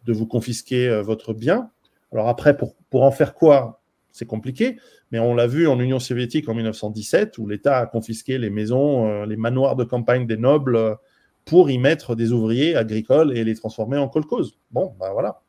[0.06, 1.72] de vous confisquer euh, votre bien.
[2.12, 3.82] Alors après, pour, pour en faire quoi?
[4.12, 4.78] C'est compliqué,
[5.12, 9.24] mais on l'a vu en Union soviétique en 1917, où l'État a confisqué les maisons,
[9.24, 10.98] les manoirs de campagne des nobles
[11.46, 14.58] pour y mettre des ouvriers agricoles et les transformer en kolkhoz.
[14.72, 15.42] Bon, ben voilà.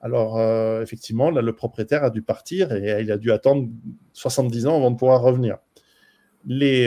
[0.00, 0.40] Alors,
[0.80, 3.68] effectivement, là, le propriétaire a dû partir et il a dû attendre
[4.12, 5.58] 70 ans avant de pouvoir revenir.
[6.46, 6.84] Les,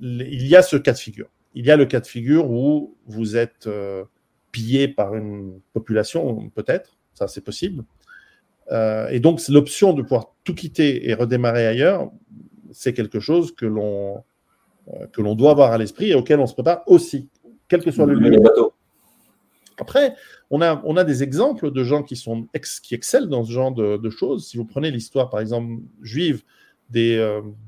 [0.00, 1.30] il y a ce cas de figure.
[1.54, 3.68] Il y a le cas de figure où vous êtes
[4.52, 7.84] pillé par une population, peut-être, ça c'est possible.
[8.70, 12.10] Euh, et donc l'option de pouvoir tout quitter et redémarrer ailleurs,
[12.70, 14.22] c'est quelque chose que l'on
[14.88, 17.28] euh, que l'on doit avoir à l'esprit et auquel on se prépare aussi,
[17.66, 18.36] quel que soit le lieu.
[19.80, 20.14] Après,
[20.50, 22.48] on a, on a des exemples de gens qui, sont
[22.82, 24.46] qui excellent dans ce genre de, choses.
[24.46, 26.42] Si vous prenez l'histoire, par exemple, juive
[26.90, 27.16] des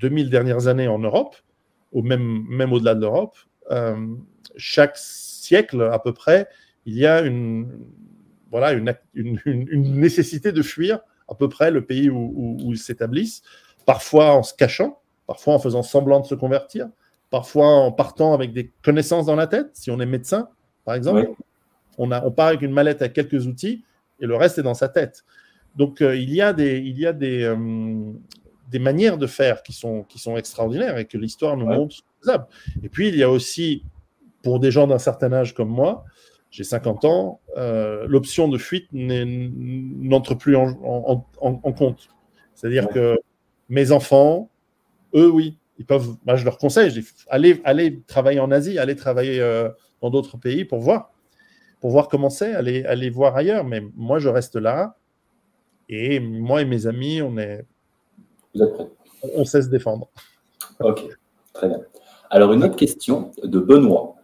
[0.00, 1.36] 2000 euh, dernières années en Europe,
[1.92, 3.36] ou même, même au-delà de l'Europe,
[3.70, 4.06] euh,
[4.56, 6.48] chaque siècle à peu près,
[6.86, 7.68] il y a une,
[8.50, 13.42] voilà, une, une, nécessité de fuir à peu près le pays où, ils s'établissent,
[13.86, 16.88] parfois en se cachant, parfois en faisant semblant de se convertir,
[17.30, 20.48] parfois en partant avec des connaissances dans la tête, si on est médecin,
[20.84, 21.30] par exemple.
[22.02, 23.84] On, a, on part avec une mallette avec quelques outils
[24.20, 25.22] et le reste est dans sa tête.
[25.76, 28.12] Donc euh, il y a des, il y a des, euh,
[28.70, 31.96] des manières de faire qui sont, qui sont extraordinaires et que l'histoire nous montre.
[32.82, 33.84] Et puis il y a aussi,
[34.42, 36.06] pour des gens d'un certain âge comme moi,
[36.50, 41.26] j'ai 50 ans, euh, l'option de fuite n'entre plus en,
[41.76, 42.08] compte.
[42.54, 43.18] C'est-à-dire que
[43.68, 44.48] mes enfants,
[45.14, 46.16] eux, oui, ils peuvent.
[46.26, 49.38] Moi, je leur conseille, je dis, allez, allez travailler en Asie, allez travailler
[50.00, 51.12] dans d'autres pays pour voir
[51.80, 53.64] pour voir comment c'est, aller, aller voir ailleurs.
[53.64, 54.96] Mais moi, je reste là.
[55.88, 57.66] Et moi et mes amis, on est.
[58.54, 58.86] Vous êtes prêts?
[59.34, 60.08] On sait se défendre.
[60.80, 61.02] Ok,
[61.52, 61.80] très bien.
[62.30, 64.14] Alors, une autre question de Benoît.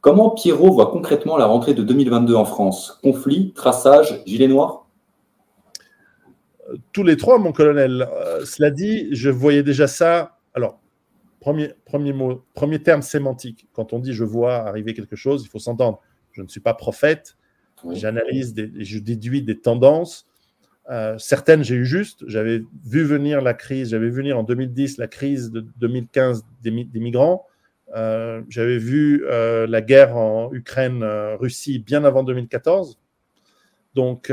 [0.00, 2.98] Comment Pierrot voit concrètement la rentrée de 2022 en France?
[3.02, 4.86] Conflit, traçage, gilet noir?
[6.92, 8.06] Tous les trois, mon colonel.
[8.12, 10.38] Euh, cela dit, je voyais déjà ça.
[10.52, 10.78] Alors,
[11.40, 13.66] premier, premier mot, premier terme sémantique.
[13.72, 16.00] Quand on dit je vois arriver quelque chose, il faut s'entendre
[16.34, 17.36] je ne suis pas prophète.
[17.92, 20.26] J'analyse, je déduis des tendances.
[20.90, 22.24] Euh, certaines, j'ai eu juste.
[22.26, 26.70] J'avais vu venir la crise, j'avais vu venir en 2010 la crise de 2015 des,
[26.70, 27.46] migrants.
[27.94, 32.98] Euh, j'avais vu euh, la guerre en Ukraine-Russie bien avant 2014.
[33.94, 34.32] Donc,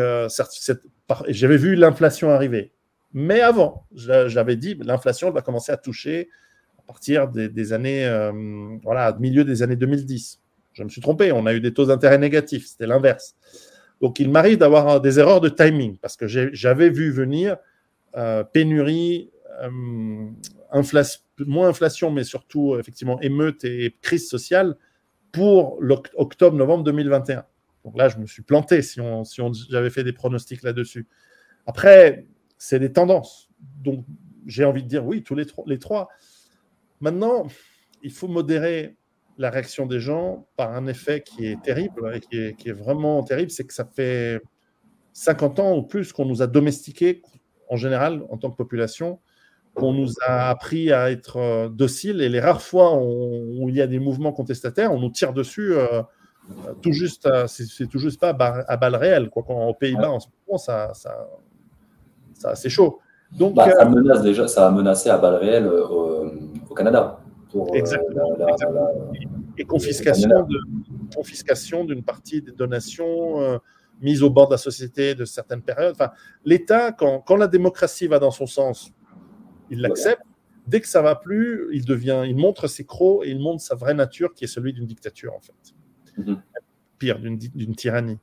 [1.28, 2.72] j'avais vu l'inflation arriver.
[3.14, 6.30] Mais avant, j'avais dit, l'inflation va commencer à toucher
[6.80, 8.10] à partir des, des années,
[8.84, 10.42] voilà, milieu des années 2010.
[10.74, 13.36] Je me suis trompé, on a eu des taux d'intérêt négatifs, c'était l'inverse.
[14.02, 17.58] Donc il m'arrive d'avoir des erreurs de timing parce que j'avais vu venir
[18.18, 19.70] euh, pénurie, euh,
[21.46, 24.76] moins inflation, mais surtout effectivement émeute et crise sociale
[25.32, 25.80] pour
[26.16, 27.46] octobre-novembre 2021.
[27.84, 31.08] Donc là, je me suis planté si, on, si j'avais fait des pronostics là-dessus.
[31.66, 32.26] Après,
[32.58, 33.50] c'est des tendances.
[33.60, 34.06] Donc
[34.46, 36.10] j'ai envie de dire oui, tous les, les trois.
[37.00, 37.48] Maintenant,
[38.04, 38.98] il faut modérer
[39.42, 43.50] la réaction des gens par un effet qui est terrible et qui est, vraiment terrible,
[43.50, 44.40] c'est que ça fait
[45.14, 47.24] 50 ans ou plus qu'on nous a domestiqués
[47.68, 49.20] en général en tant que population,
[49.74, 53.82] qu'on nous a appris à être euh, dociles et les rares fois où, il y
[53.82, 56.04] a des mouvements contestataires, on nous tire dessus euh,
[56.84, 59.30] tout juste, c'est tout juste pas à, balles réelles.
[59.30, 59.44] Quoi.
[59.48, 61.28] Quand, aux Pays-Bas, en ce moment, ça, ça,
[62.34, 63.00] ça c'est chaud.
[63.32, 67.22] Donc, bah, ça euh, menace déjà, ça a menacé à balles réelles au Canada.
[67.56, 68.38] Euh, exactement,
[69.62, 70.60] Et confiscation, de,
[71.16, 73.58] confiscation d'une partie des donations euh,
[74.02, 75.94] mises au bord de la société de certaines périodes.
[75.94, 76.12] Enfin,
[76.44, 78.92] L'État, quand, quand, la démocratie va dans son sens,
[79.70, 80.24] il l'accepte.
[80.66, 83.76] Dès que ça va plus, il devient, il montre ses crocs et il montre sa
[83.76, 85.54] vraie nature, qui est celui d'une dictature en fait,
[86.20, 86.38] mm-hmm.
[86.98, 88.20] pire d'une tyrannie.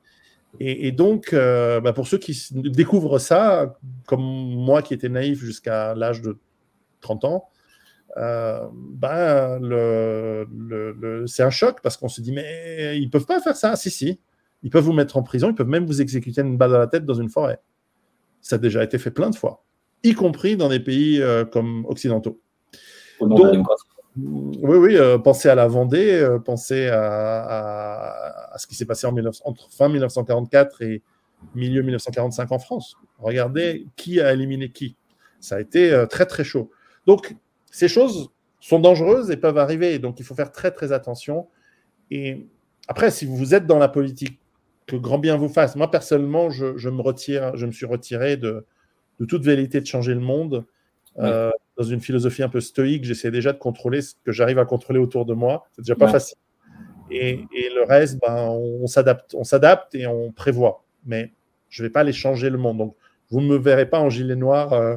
[0.60, 5.94] Et, donc, euh, bah, pour ceux qui découvrent ça, comme moi qui étais naïf jusqu'à
[5.94, 6.38] l'âge de
[7.00, 7.48] 30 ans,
[8.16, 13.56] euh, ben, le, c'est un choc parce qu'on se dit, mais ils peuvent pas faire
[13.56, 13.76] ça.
[13.76, 14.20] Si, si.
[14.62, 16.88] Ils peuvent vous mettre en prison, ils peuvent même vous exécuter une balle dans la
[16.88, 17.60] tête dans une forêt.
[18.40, 19.62] Ça a déjà été fait plein de fois,
[20.02, 22.40] y compris dans des pays euh, comme occidentaux.
[24.16, 29.70] oui, oui, euh, pensez à la Vendée, pensez à, ce qui s'est passé en entre
[29.70, 31.02] fin 1944 et
[31.54, 32.96] milieu 1945 en France.
[33.20, 34.96] Regardez qui a éliminé qui.
[35.38, 36.70] Ça a été très, très chaud.
[37.06, 37.36] Donc,
[37.70, 39.98] ces choses sont dangereuses et peuvent arriver.
[39.98, 41.48] Donc, il faut faire très, très attention.
[42.10, 42.46] Et
[42.88, 44.40] après, si vous êtes dans la politique,
[44.88, 45.76] que grand bien vous fasse.
[45.76, 48.66] Moi, personnellement, je, me retire, je me suis retiré de,
[49.28, 50.64] toute vérité de changer le monde.
[51.18, 54.64] Euh, dans une philosophie un peu stoïque, j'essaie déjà de contrôler ce que j'arrive à
[54.64, 55.66] contrôler autour de moi.
[55.72, 56.38] C'est déjà pas facile.
[57.10, 60.84] Et, le reste, ben, on, s'adapte, on s'adapte et on prévoit.
[61.06, 61.32] Mais
[61.68, 62.78] je ne vais pas aller changer le monde.
[62.78, 62.96] Donc,
[63.30, 64.96] vous ne me verrez pas en gilet noir euh,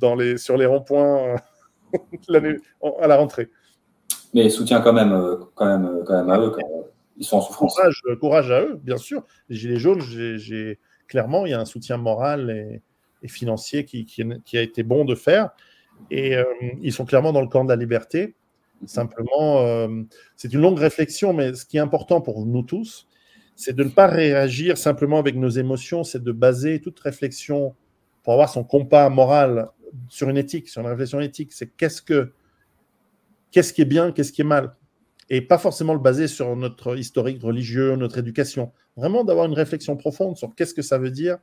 [0.00, 1.38] dans les, sur les ronds-points
[2.34, 2.52] euh,
[3.00, 3.48] à la rentrée.
[4.34, 6.50] Mais soutien quand même, euh, quand même, quand même à eux.
[6.50, 6.62] Quand
[7.16, 7.74] ils sont en souffrance.
[7.74, 9.24] Courage, courage à eux, bien sûr.
[9.48, 14.58] Les Gilets jaunes, j'ai, clairement, il y a un soutien moral et, financier qui, qui,
[14.58, 15.50] a été bon de faire.
[16.12, 16.36] Et
[16.80, 18.36] ils sont clairement dans le camp de la liberté.
[18.86, 19.88] Simplement,
[20.36, 23.08] c'est une longue réflexion, mais ce qui est important pour nous tous,
[23.58, 27.74] c'est de ne pas réagir simplement avec nos émotions, c'est de baser toute réflexion
[28.22, 29.68] pour avoir son compas moral
[30.08, 32.32] sur une éthique, sur une réflexion éthique, c'est qu'est-ce que
[33.50, 34.74] qu'est-ce qui est bien, qu'est-ce qui est mal.
[35.30, 38.72] et pas forcément le baser sur notre historique religieux, notre éducation.
[38.96, 41.36] Vraiment d'avoir une réflexion profonde sur qu'est-ce que ça veut dire,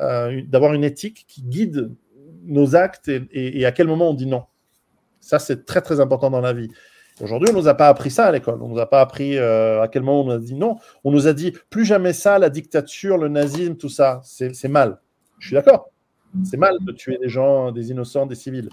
[0.00, 1.90] euh, d'avoir une éthique qui guide
[2.44, 4.44] nos actes et, à quel moment on dit non.
[5.20, 6.68] Ça, c'est très très important dans la vie.
[7.20, 8.62] Aujourd'hui, on ne nous a pas appris ça à l'école.
[8.62, 10.76] On ne nous a pas appris euh, à quel moment on a dit non.
[11.02, 15.00] On nous a dit plus jamais ça, la dictature, le nazisme, tout ça, c'est mal.
[15.38, 15.90] Je suis d'accord.
[16.44, 18.68] C'est mal de tuer des gens, des innocents, des civils.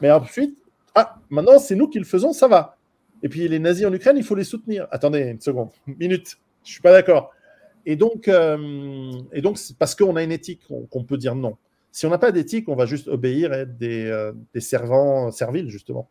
[0.00, 0.58] Mais ensuite,
[0.94, 2.76] ah, maintenant c'est nous qui le faisons, ça va.
[3.22, 4.86] Et puis les nazis en Ukraine, il faut les soutenir.
[4.90, 7.32] Attendez une seconde, une minute, je suis pas d'accord.
[7.86, 10.60] Et donc, euh, et donc parce qu'on a une éthique
[10.90, 11.56] qu'on peut dire non.
[11.90, 15.30] Si on n'a pas d'éthique, on va juste obéir et être des, euh, des servants
[15.30, 16.08] serviles, justement.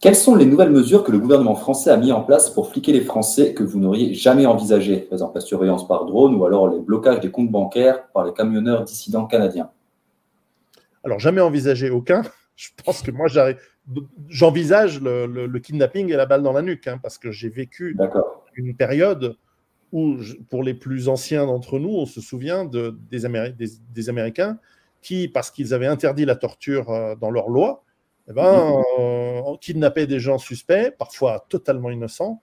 [0.00, 2.92] Quelles sont les nouvelles mesures que le gouvernement français a mis en place pour fliquer
[2.92, 4.98] les Français que vous n'auriez jamais envisagées?
[4.98, 8.32] Par exemple, la surveillance par drone ou alors les blocages des comptes bancaires par les
[8.32, 9.70] camionneurs dissidents canadiens.
[11.04, 12.22] Alors, jamais envisagé aucun.
[12.56, 13.26] Je pense que moi,
[14.28, 17.96] j'envisage le, kidnapping et la balle dans la nuque, hein, parce que j'ai vécu
[18.54, 19.36] une période
[19.94, 20.16] où,
[20.50, 24.58] pour les plus anciens d'entre nous, on se souvient de, des, Américains
[25.02, 27.83] qui, parce qu'ils avaient interdit la torture euh, dans leur loi,
[28.28, 32.40] eh ben, on kidnappait des gens suspects, parfois totalement innocents,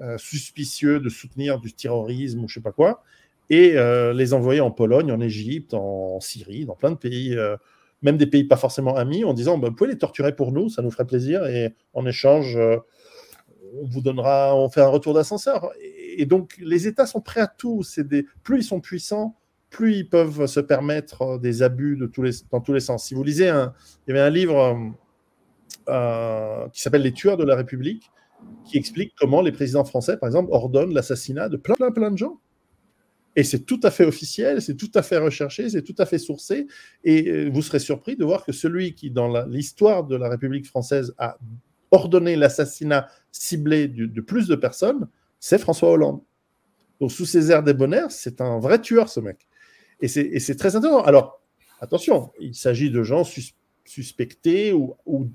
[0.00, 3.02] euh, suspicieux de soutenir du terrorisme ou je sais pas quoi,
[3.48, 7.56] et euh, les envoyer en Pologne, en Égypte, en Syrie, dans plein de pays, euh,
[8.02, 10.68] même des pays pas forcément amis, en disant bah, vous pouvez les torturer pour nous,
[10.68, 15.70] ça nous ferait plaisir, et en échange, on vous donnera, on fait un retour d'ascenseur.
[16.16, 17.82] Et, donc les États sont prêts à tout.
[17.82, 19.36] C'est des, plus ils sont puissants,
[19.68, 23.04] plus ils peuvent se permettre des abus de tous les, dans tous les sens.
[23.04, 23.74] Si vous lisez un,
[24.06, 24.94] il y avait un livre
[25.88, 28.10] euh, qui s'appelle Les tueurs de la République,
[28.64, 32.18] qui explique comment les présidents français, par exemple, ordonnent l'assassinat de plein, plein, plein de
[32.18, 32.40] gens.
[33.36, 36.18] Et c'est tout à fait officiel, c'est tout à fait recherché, c'est tout à fait
[36.18, 36.66] sourcé.
[37.04, 40.66] Et euh, vous serez surpris de voir que celui qui, dans l'histoire de la République
[40.66, 41.38] française, a
[41.90, 45.08] ordonné l'assassinat ciblé de, plus de personnes,
[45.38, 46.20] c'est François Hollande.
[47.00, 49.48] Donc, sous ses airs débonnaires, c'est un vrai tueur, ce mec.
[50.00, 51.02] Et c'est très intéressant.
[51.02, 51.40] Alors,
[51.80, 53.24] attention, il s'agit de gens
[53.84, 55.30] suspectés ou, ou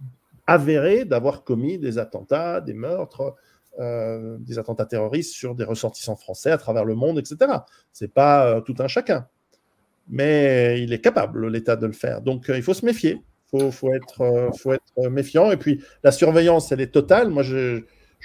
[0.47, 3.35] avéré d'avoir commis des attentats, des meurtres,
[3.79, 7.51] euh, des attentats terroristes sur des ressortissants français à travers le monde, etc.
[7.91, 9.27] C'est pas euh, tout un chacun,
[10.07, 12.21] mais il est capable l'État de le faire.
[12.21, 13.21] Donc euh, il faut se méfier.
[13.51, 15.51] Faut, faut être, méfiant.
[15.51, 17.29] Et puis la surveillance, elle est totale.
[17.29, 17.83] Moi, je,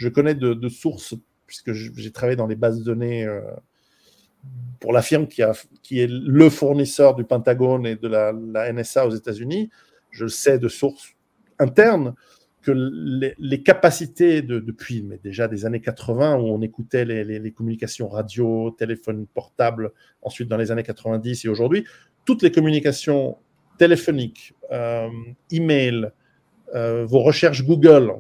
[0.08, 1.14] connais de, sources
[1.46, 3.28] puisque j'ai travaillé dans les bases de données
[4.78, 9.10] pour la firme qui est le fournisseur du Pentagone et de la, la NSA aux
[9.10, 9.68] États-Unis.
[10.10, 11.14] Je sais de sources
[11.60, 12.14] interne
[12.62, 18.08] que les, capacités de, depuis mais déjà des années 80 où on écoutait les, communications
[18.08, 19.92] radio, téléphone portable,
[20.22, 21.84] ensuite dans les années 90 et aujourd'hui,
[22.24, 23.38] toutes les communications
[23.78, 25.08] téléphoniques, euh,
[25.50, 26.10] email,
[26.74, 28.14] euh, vos recherches Google,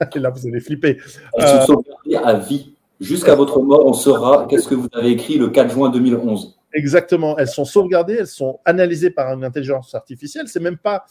[0.16, 0.98] là vous allez flipper.
[1.38, 2.74] Elles sont euh, à vie.
[3.00, 6.58] Jusqu'à votre mort, on saura qu'est-ce que vous avez écrit le 4 juin 2011.
[6.74, 7.38] Exactement.
[7.38, 10.48] Elles sont sauvegardées, elles sont analysées par une intelligence artificielle.
[10.48, 11.06] C'est même pas,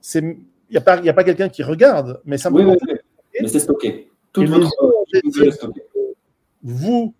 [0.00, 0.38] c'est
[0.74, 2.72] n'y a pas, a pas quelqu'un qui regarde, mais simplement.
[2.72, 4.10] Oui, oui, Mais c'est stocké.
[4.32, 4.44] Tout
[6.62, 7.14] Vous,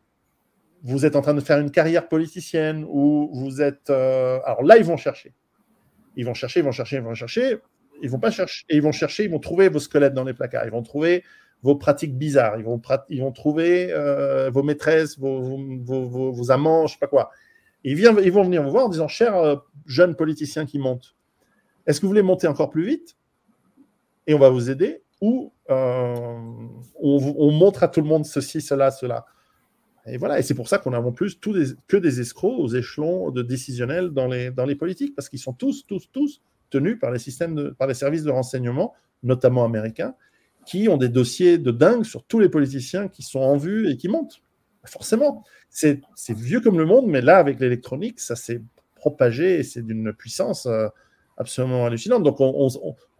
[0.83, 3.91] vous êtes en train de faire une carrière politicienne ou vous êtes.
[3.91, 5.33] Euh, alors là, ils vont chercher.
[6.17, 7.59] Ils vont chercher, ils vont chercher, ils vont chercher.
[8.03, 8.65] Ils vont pas chercher.
[8.69, 10.65] Et ils vont chercher, ils vont trouver vos squelettes dans les placards.
[10.65, 11.23] Ils vont trouver
[11.63, 12.59] vos pratiques bizarres.
[12.59, 17.07] Ils vont, ils vont trouver euh, vos maîtresses, vos, vos, vos, amants, je sais pas
[17.07, 17.31] quoi.
[17.85, 21.15] ils, viennent, ils vont venir vous voir en disant Cher euh, jeune politicien qui monte,
[21.87, 23.17] est-ce que vous voulez monter encore plus vite?
[24.27, 26.37] Et on va vous aider, ou euh,
[27.01, 29.27] on, montre à tout le monde ceci, cela, cela.
[30.07, 33.43] Et voilà, et c'est pour ça qu'on n'avons plus que des escrocs aux échelons de
[33.43, 37.19] décisionnels dans les, dans les politiques, parce qu'ils sont tous, tous, tous tenus par les
[37.19, 40.15] systèmes, par les services de renseignement, notamment américains,
[40.67, 43.97] qui ont des dossiers de dingue sur tous les politiciens qui sont en vue et
[43.97, 44.43] qui montent.
[44.85, 48.61] Forcément, c'est vieux comme le monde, mais là, avec l'électronique, ça s'est
[48.97, 50.89] propagé et c'est d'une puissance euh,
[51.37, 52.23] absolument hallucinante.
[52.23, 52.69] Donc, on,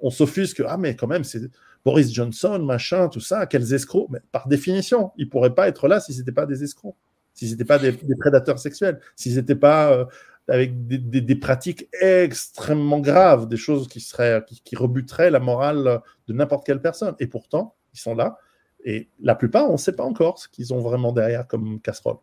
[0.01, 1.43] on, s'offusque, ah, mais quand même, c'est
[1.85, 4.09] Boris Johnson, machin, tout ça, quels escrocs.
[4.11, 6.97] Mais par définition, ils ne pourraient pas être là si ce n'étaient pas des escrocs,
[7.33, 10.05] si ce n'étaient pas des, prédateurs sexuels, si ce n'étaient pas euh,
[10.49, 16.67] avec des, pratiques extrêmement graves, des choses qui, seraient, qui, rebuteraient la morale de n'importe
[16.67, 17.15] quelle personne.
[17.19, 18.39] Et pourtant, ils sont là.
[18.85, 22.19] Et la plupart, on ne sait pas encore ce qu'ils ont vraiment derrière comme casserole.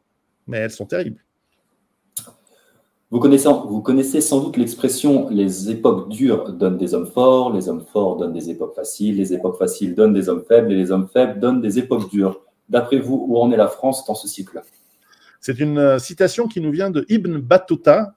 [0.47, 1.23] Mais elles sont terribles.
[3.11, 8.15] Vous connaissez, sans doute l'expression les époques dures donnent des hommes forts, les hommes forts
[8.15, 11.39] donnent des époques faciles, les époques faciles donnent des hommes faibles et les hommes faibles
[11.39, 12.41] donnent des époques dures.
[12.69, 14.61] D'après vous, où en est la France dans ce cycle?
[15.41, 18.15] C'est une euh, citation qui nous vient de Ibn Battuta,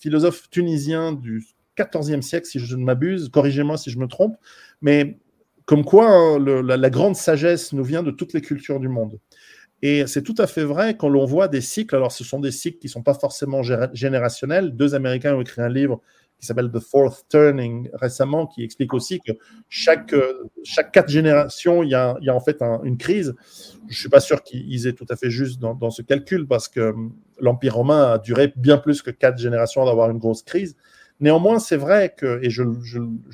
[0.00, 1.44] philosophe tunisien du
[1.76, 3.28] XIVe siècle, si je ne m'abuse.
[3.28, 4.36] Corrigez-moi si je me trompe.
[4.82, 5.18] Mais
[5.64, 9.18] comme quoi hein, la, grande sagesse nous vient de toutes les cultures du monde.
[9.82, 11.96] Et c'est tout à fait vrai quand l'on voit des cycles.
[11.96, 13.62] Alors, ce sont des cycles qui ne sont pas forcément
[13.92, 14.76] générationnels.
[14.76, 16.00] Deux Américains ont écrit un livre
[16.40, 19.32] qui s'appelle The Fourth Turning récemment, qui explique aussi que
[19.68, 20.14] chaque,
[20.64, 23.34] chaque quatre générations, il y a, en fait une crise.
[23.88, 26.68] Je ne suis pas sûr qu'ils aient tout à fait juste dans, ce calcul parce
[26.68, 30.76] que hum, l'Empire romain a duré bien plus que quatre générations d'avoir une grosse crise.
[31.20, 32.62] Néanmoins, c'est vrai que, et je,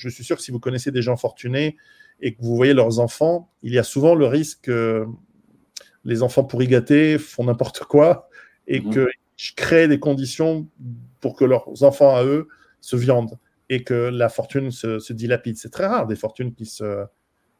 [0.08, 1.76] suis sûr que si vous connaissez des gens fortunés
[2.20, 5.06] et que vous voyez leurs enfants, il y a souvent le risque que
[6.06, 8.28] les enfants pourri gâtés font n'importe quoi
[8.66, 8.90] et mmh.
[9.36, 10.66] qu'ils créent des conditions
[11.20, 12.48] pour que leurs enfants à eux
[12.80, 13.38] se viandent
[13.68, 15.56] et que la fortune se, se dilapide.
[15.56, 17.04] C'est très rare des fortunes qui, se,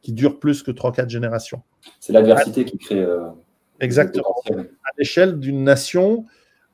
[0.01, 1.61] qui durent plus que 3-4 générations.
[1.99, 3.01] C'est l'adversité qui crée.
[3.01, 3.27] Euh,
[3.79, 4.35] Exactement.
[4.57, 6.25] À l'échelle d'une nation,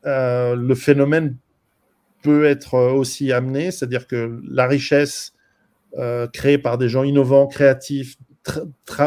[0.06, 1.36] euh, le phénomène
[2.22, 5.34] peut être aussi amené, c'est-à-dire que la richesse
[5.98, 8.18] euh, créée par des gens innovants, créatifs,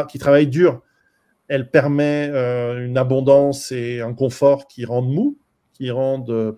[0.09, 0.81] qui travaillent dur,
[1.47, 5.37] elle permet euh, une abondance et un confort qui rendent mou,
[5.73, 6.53] qui rendent euh,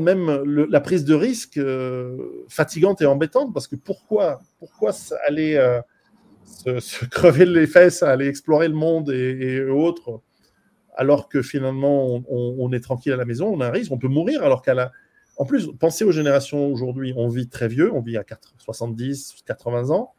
[0.00, 1.60] même la prise de risque
[2.48, 4.40] fatigante et embêtante parce que pourquoi
[5.26, 5.80] aller
[6.44, 10.20] se, crever les fesses, aller explorer le monde et, autres
[10.96, 14.08] alors que finalement on, est tranquille à la maison, on a un risque, on peut
[14.08, 14.90] mourir alors qu'à la
[15.36, 18.24] en plus, pensez aux générations aujourd'hui, on vit très vieux, on vit à
[18.58, 20.12] 70, 80 ans.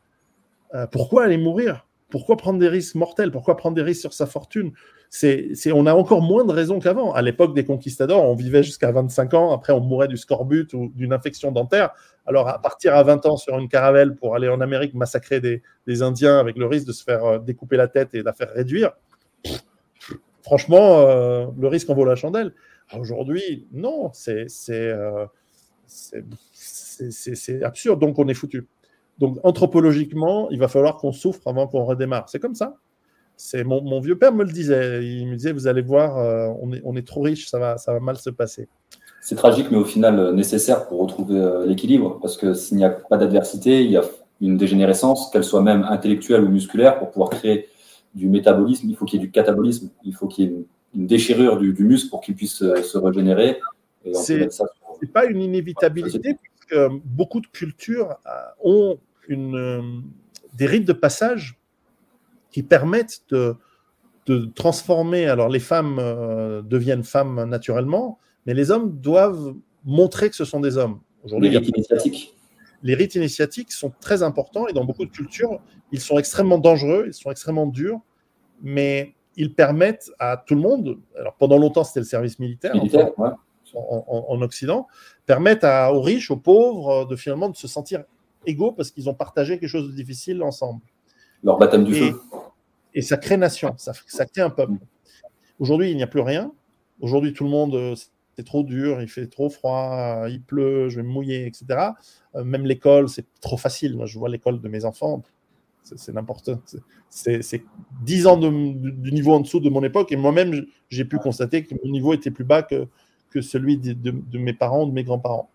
[0.73, 1.87] Euh, pourquoi aller mourir?
[2.09, 3.31] Pourquoi prendre des risques mortels?
[3.31, 4.71] Pourquoi prendre des risques sur sa fortune?
[5.09, 7.13] C'est, On a encore moins de raisons qu'avant.
[7.13, 10.91] À l'époque des conquistadors, on vivait jusqu'à 25 ans, après on mourait du scorbut ou
[10.93, 11.91] d'une infection dentaire.
[12.25, 15.61] Alors à partir à 20 ans sur une caravelle pour aller en Amérique massacrer des,
[16.01, 18.91] Indiens avec le risque de se faire euh, découper la tête et la faire réduire,
[20.41, 22.53] franchement, euh, le risque en vaut la chandelle.
[22.99, 25.25] Aujourd'hui, non, euh,
[26.53, 28.67] c'est absurde, donc on est foutu.
[29.19, 32.27] Donc anthropologiquement, il va falloir qu'on souffre avant qu'on redémarre.
[32.29, 32.75] C'est comme ça.
[33.37, 35.05] C'est mon, mon, vieux père me le disait.
[35.05, 37.77] Il me disait, vous allez voir, euh, on, est, on est trop riche, ça va,
[37.77, 38.67] ça va mal se passer.
[39.21, 42.91] C'est tragique, mais au final euh, nécessaire pour retrouver l'équilibre, parce que s'il n'y a
[42.91, 44.03] pas d'adversité, il y a
[44.41, 47.69] une dégénérescence, qu'elle soit même intellectuelle ou musculaire, pour pouvoir créer
[48.13, 50.55] du métabolisme, il faut qu'il y ait du catabolisme, il faut qu'il y ait
[50.95, 53.59] une déchirure du, muscle pour qu'il puisse euh, se régénérer.
[54.13, 56.37] Ce n'est pas une inévitabilité,
[57.03, 58.31] beaucoup de cultures euh,
[58.63, 59.81] ont une, euh,
[60.53, 61.59] des rites de passage
[62.51, 63.55] qui permettent de,
[64.25, 65.25] de transformer.
[65.27, 65.97] Alors, les femmes
[66.65, 71.01] deviennent femmes naturellement, mais les hommes doivent montrer que ce sont des hommes.
[71.23, 72.35] Aujourd'hui, les rites initiatiques.
[72.83, 75.59] Les rites initiatiques sont très importants et dans beaucoup de cultures,
[75.91, 77.99] ils sont extrêmement dangereux, ils sont extrêmement durs,
[78.61, 82.75] mais ils permettent à tout le monde, alors pendant longtemps c'était le service militaire,
[83.73, 84.87] en, Occident,
[85.25, 88.03] permettent à, aux riches, aux pauvres, euh, de finalement de se sentir
[88.45, 90.81] égaux parce qu'ils ont partagé quelque chose de difficile ensemble.
[91.43, 92.21] Leur baptême du feu.
[92.93, 94.73] Et ça crée nation, ça, ça crée un peuple.
[95.59, 96.51] Aujourd'hui, il n'y a plus rien.
[97.01, 97.95] Aujourd'hui, tout le monde, euh,
[98.35, 101.89] c'est trop dur, il fait trop froid, il pleut, je vais me mouiller, etc.
[102.35, 103.95] Euh, même l'école, c'est trop facile.
[103.95, 105.23] Moi, je vois l'école de mes enfants,
[105.83, 106.49] c'est n'importe
[107.09, 107.63] C'est
[108.03, 110.11] 10 ans du niveau en dessous de mon époque.
[110.11, 112.87] Et moi-même, j'ai pu constater que mon niveau était plus bas que,
[113.35, 115.49] que celui de, mes parents, de mes grands-parents.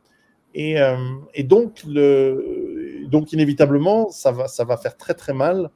[0.53, 0.99] Et, euh,
[1.33, 5.71] et, donc, le, donc, inévitablement, ça va, ça va faire très, très mal.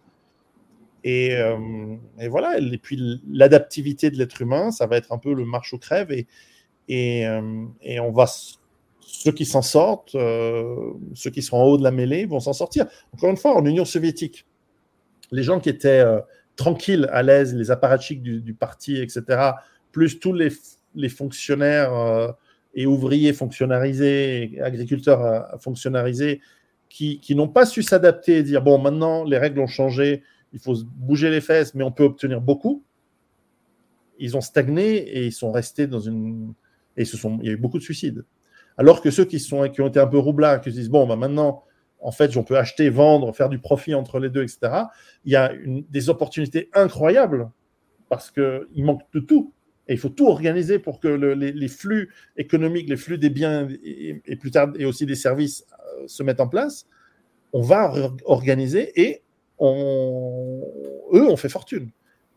[1.03, 2.59] Et, euh, et voilà.
[2.59, 6.13] Et puis, l'adaptivité de l'être humain, ça va être un peu le marche ou crève.
[6.13, 6.27] Et,
[6.89, 8.27] et, euh, et on va
[9.01, 12.85] ceux qui s'en sortent, ceux qui sont en haut de la mêlée, vont s'en sortir.
[13.15, 14.45] Encore une fois, en Union soviétique,
[15.31, 16.05] les gens qui étaient
[16.57, 19.53] tranquilles, à l'aise, les apparatchiks du, parti, etc.,
[19.93, 20.51] plus tous les,
[20.95, 22.33] les fonctionnaires euh,
[22.75, 26.41] et ouvriers fonctionnalisés, agriculteurs fonctionnarisés,
[26.89, 30.23] qui, n'ont pas su s'adapter et dire, bon, maintenant, les règles ont changé,
[30.53, 32.85] il faut bouger les fesses, mais on peut obtenir beaucoup.
[34.21, 36.55] Ils ont stagné et ils sont restés dans une...
[36.97, 38.25] Et il y a eu beaucoup de suicides.
[38.77, 41.05] Alors que ceux qui, sont, qui ont été un peu roublards, qui se disent, bon,
[41.07, 41.65] bah maintenant,
[41.99, 44.85] en fait, on peut acheter, vendre, faire du profit entre les deux, etc.
[45.25, 47.51] Il y a des opportunités incroyables
[48.09, 49.53] parce qu'il manque de tout.
[49.89, 54.37] Et il faut tout organiser pour que les, flux économiques, les flux des biens et,
[54.37, 56.87] plus tard et aussi des services euh, se mettent en place.
[57.53, 57.93] On va
[58.25, 59.23] organiser et
[59.59, 60.63] on,
[61.13, 61.91] eux ont fait fortune.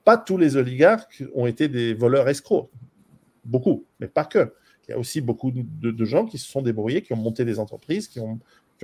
[0.03, 2.69] Pas tous les oligarques ont été des voleurs escrocs.
[3.45, 4.51] Beaucoup, mais pas que
[4.87, 7.59] il y a aussi beaucoup de, gens qui se sont débrouillés, qui ont monté des
[7.59, 8.39] entreprises, qui ont,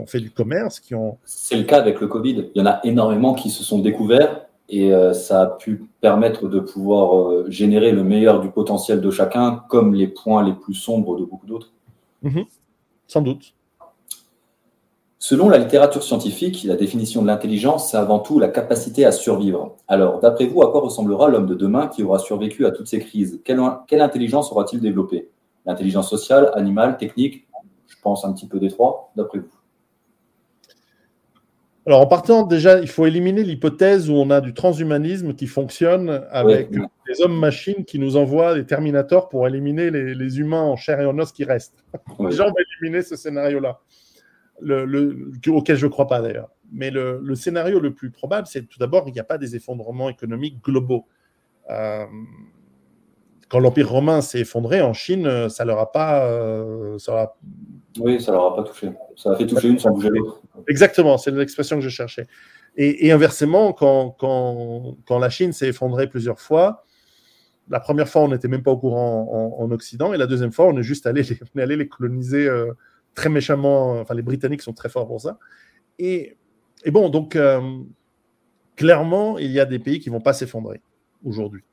[0.06, 0.82] fait du commerce.
[1.24, 2.50] C'est le cas avec le Covid.
[2.54, 6.48] Il y en a énormément qui se sont découverts et euh, ça a pu permettre
[6.48, 10.74] de pouvoir euh, générer le meilleur du potentiel de chacun, comme les points les plus
[10.74, 11.72] sombres de beaucoup d'autres.
[12.22, 12.46] Mhm.
[13.08, 13.54] Sans doute.
[15.20, 19.78] Selon la littérature scientifique, la définition de l'intelligence, c'est avant tout la capacité à survivre.
[19.88, 23.00] Alors, d'après vous, à quoi ressemblera l'homme de demain qui aura survécu à toutes ces
[23.00, 23.42] crises?
[23.46, 25.30] Quelle, quelle intelligence aura-t-il développé
[25.66, 27.48] L'intelligence sociale, animale, technique?
[27.88, 29.63] Je pense un petit peu des trois, d'après vous.
[31.86, 36.26] Alors, en partant, déjà, il faut éliminer l'hypothèse où on a du transhumanisme qui fonctionne
[36.32, 41.06] avec des hommes-machines qui nous envoient des terminators pour éliminer les, humains en chair et
[41.06, 41.84] en os qui restent.
[42.20, 43.80] Déjà, on va éliminer ce scénario-là
[44.62, 46.50] le, auquel je ne crois pas d'ailleurs.
[46.72, 50.10] Mais le, scénario le plus probable, c'est tout d'abord qu'il n'y a pas des effondrements
[50.10, 51.06] économiques globaux.
[51.70, 52.06] Euh,
[53.50, 56.26] quand l'Empire romain s'est effondré en Chine, ça leur a pas.
[56.26, 57.36] Euh, ça
[58.00, 58.92] Oui, ça leur a pas touché.
[59.16, 60.42] Ça a fait toucher une sans bouger l'autre.
[60.68, 62.28] Exactement, c'est l'expression que je cherchais.
[62.76, 66.86] Et, inversement, quand, quand, quand, la Chine s'est effondrée plusieurs fois,
[67.70, 70.66] la première fois, on n'était même pas au courant en, Occident, et la deuxième fois,
[70.66, 72.48] on est juste allé les, on est allé les coloniser.
[72.48, 72.74] Euh,
[73.16, 75.38] très méchamment, enfin les Britanniques sont très forts pour ça.
[76.00, 76.38] Et,
[76.84, 77.62] et bon, donc euh,
[78.76, 80.82] clairement, il y a des pays qui vont pas s'effondrer
[81.24, 81.64] aujourd'hui.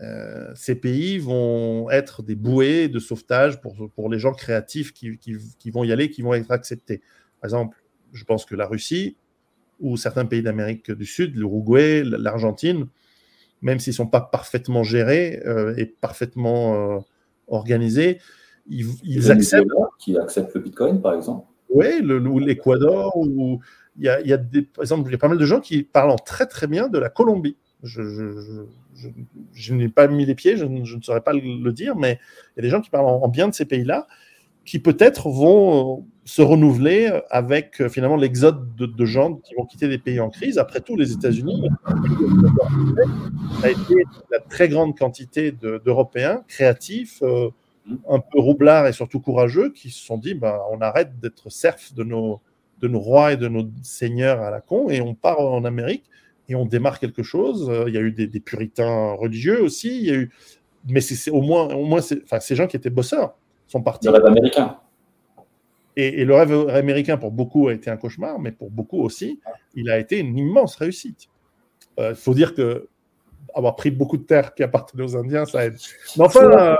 [0.00, 5.18] Euh, ces pays vont être des bouées de sauvetage pour, pour les gens créatifs qui,
[5.18, 7.02] qui, qui, vont y aller, qui vont être acceptés.
[7.40, 7.76] Par exemple,
[8.12, 9.16] je pense que la Russie
[9.80, 12.86] ou certains pays d'Amérique du Sud, l'Uruguay, l'Argentine,
[13.62, 17.04] même s'ils ne sont pas parfaitement gérés euh, et parfaitement
[17.48, 18.18] organisés,
[18.68, 19.68] ils, acceptent.
[19.98, 21.46] Qui acceptent le Bitcoin, par exemple.
[21.68, 23.60] Oui, ou
[23.96, 25.46] il y a, il y a des, par exemple, il y a pas mal de
[25.46, 27.56] gens qui parlent très très bien de la Colombie.
[27.82, 29.10] Je, je,
[29.52, 32.20] je, n'ai pas mis les pieds, je, ne saurais pas le, dire, mais
[32.56, 34.06] il y a des gens qui parlent en, bien de ces pays-là,
[34.64, 39.88] qui peut-être vont euh, se renouveler avec euh, finalement l'exode de, gens qui vont quitter
[39.88, 40.58] des pays en crise.
[40.58, 41.68] Après tout, les États-Unis
[43.62, 43.94] a été
[44.30, 47.22] la très grande quantité d'Européens créatifs.
[47.22, 47.50] Euh,
[48.08, 51.92] un peu roublards et surtout courageux qui se sont dit bah, on arrête d'être serfs
[51.96, 52.40] de nos,
[52.80, 56.04] de nos rois et de nos seigneurs à la con et on part en Amérique
[56.48, 57.68] et on démarre quelque chose.
[57.88, 60.30] Il y a eu des, puritains religieux aussi, il y a eu...
[60.88, 63.34] mais c'est au moins, au moins ces gens qui étaient bosseurs
[63.72, 64.06] sont partis.
[64.06, 64.76] Le rêve américain.
[65.96, 69.40] Et, le rêve américain pour beaucoup a été un cauchemar, mais pour beaucoup aussi,
[69.74, 71.28] il a été une immense réussite.
[71.98, 72.88] Il euh, faut dire que
[73.54, 75.76] avoir pris beaucoup de terres qui appartenaient aux Indiens, ça aide.
[76.16, 76.76] Mais enfin,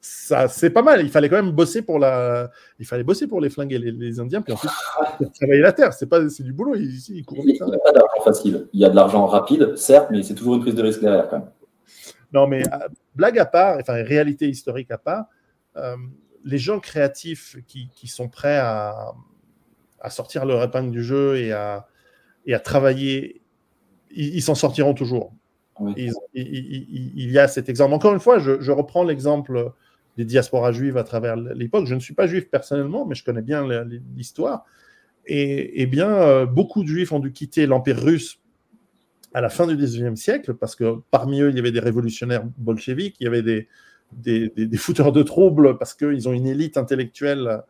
[0.00, 1.02] ça, c'est pas mal.
[1.02, 4.40] Il fallait quand même bosser pour la, il fallait bosser pour les flinguer les, Indiens,
[4.40, 4.70] puis ensuite
[5.34, 5.92] travailler la terre.
[5.92, 6.74] C'est pas, c'est du boulot.
[6.76, 8.68] Il, il, n'y a pas d'argent facile.
[8.72, 11.28] Il y a de l'argent rapide, certes, mais c'est toujours une prise de risque derrière
[11.28, 11.50] quand même.
[12.32, 15.26] Non, mais euh, blague à part, enfin réalité historique à part,
[15.76, 15.96] euh,
[16.46, 19.12] les gens créatifs qui, qui sont prêts à,
[20.00, 21.88] à, sortir leur épingle du jeu et à,
[22.46, 23.42] et à travailler,
[24.12, 25.34] ils s'en sortiront toujours.
[25.96, 26.12] Il,
[27.30, 27.92] y a cet exemple.
[27.92, 29.72] Encore une fois, je, reprends l'exemple
[30.16, 31.86] des diasporas juives à travers l'époque.
[31.86, 33.66] Je ne suis pas juif personnellement, mais je connais bien
[34.14, 34.64] l'histoire.
[35.26, 38.40] Et, bien, euh, beaucoup de juifs ont dû quitter l'Empire russe
[39.34, 42.44] à la fin du XIXe siècle, parce que parmi eux, il y avait des révolutionnaires
[42.56, 43.68] bolcheviques, il y avait des,
[44.12, 47.62] des, fouteurs de troubles, parce qu'ils ont une élite intellectuelle.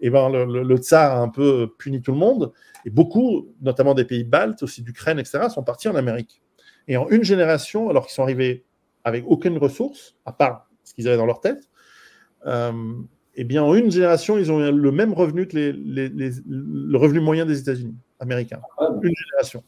[0.00, 2.52] Et ben, le, le, tsar a un peu puni tout le monde.
[2.84, 6.42] Et beaucoup, notamment des pays baltes, aussi d'Ukraine, etc., sont partis en Amérique.
[6.88, 8.64] Et en une génération, alors qu'ils sont arrivés
[9.04, 11.70] avec aucune ressource, à part ce qu'ils avaient dans leur tête,
[12.46, 12.72] euh,
[13.36, 17.58] eh bien, en une génération, ils ont le même revenu que le revenu moyen des
[17.58, 18.60] États-Unis américains.
[18.80, 19.64] Une génération.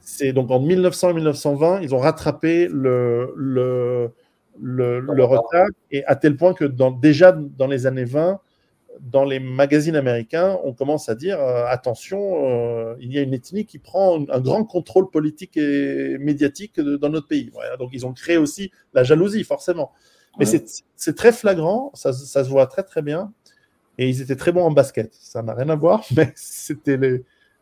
[0.00, 4.10] C'est donc en 1900 et 1920, ils ont rattrapé le, le,
[4.60, 8.40] le, retard, et à tel point que dans, déjà dans les années 20,
[9.00, 13.32] dans les magazines américains, on commence à dire euh, attention, euh, il y a une
[13.32, 17.50] ethnie qui prend un, grand contrôle politique et médiatique dans notre pays.
[17.78, 19.92] donc ils ont créé aussi la jalousie, forcément.
[20.38, 23.32] Mais c'est très flagrant, ça, se voit très très bien.
[23.98, 25.12] Et ils étaient très bons en basket.
[25.12, 26.98] Ça n'a rien à voir, mais c'était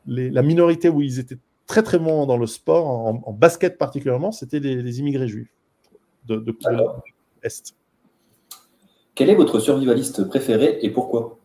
[0.07, 4.59] la minorité où ils étaient très très bons dans le sport, en, basket particulièrement, c'était
[4.59, 5.53] les, immigrés juifs
[6.29, 6.87] de, de, de
[7.43, 7.75] Est.
[9.15, 11.39] Quel est votre survivaliste préféré et pourquoi?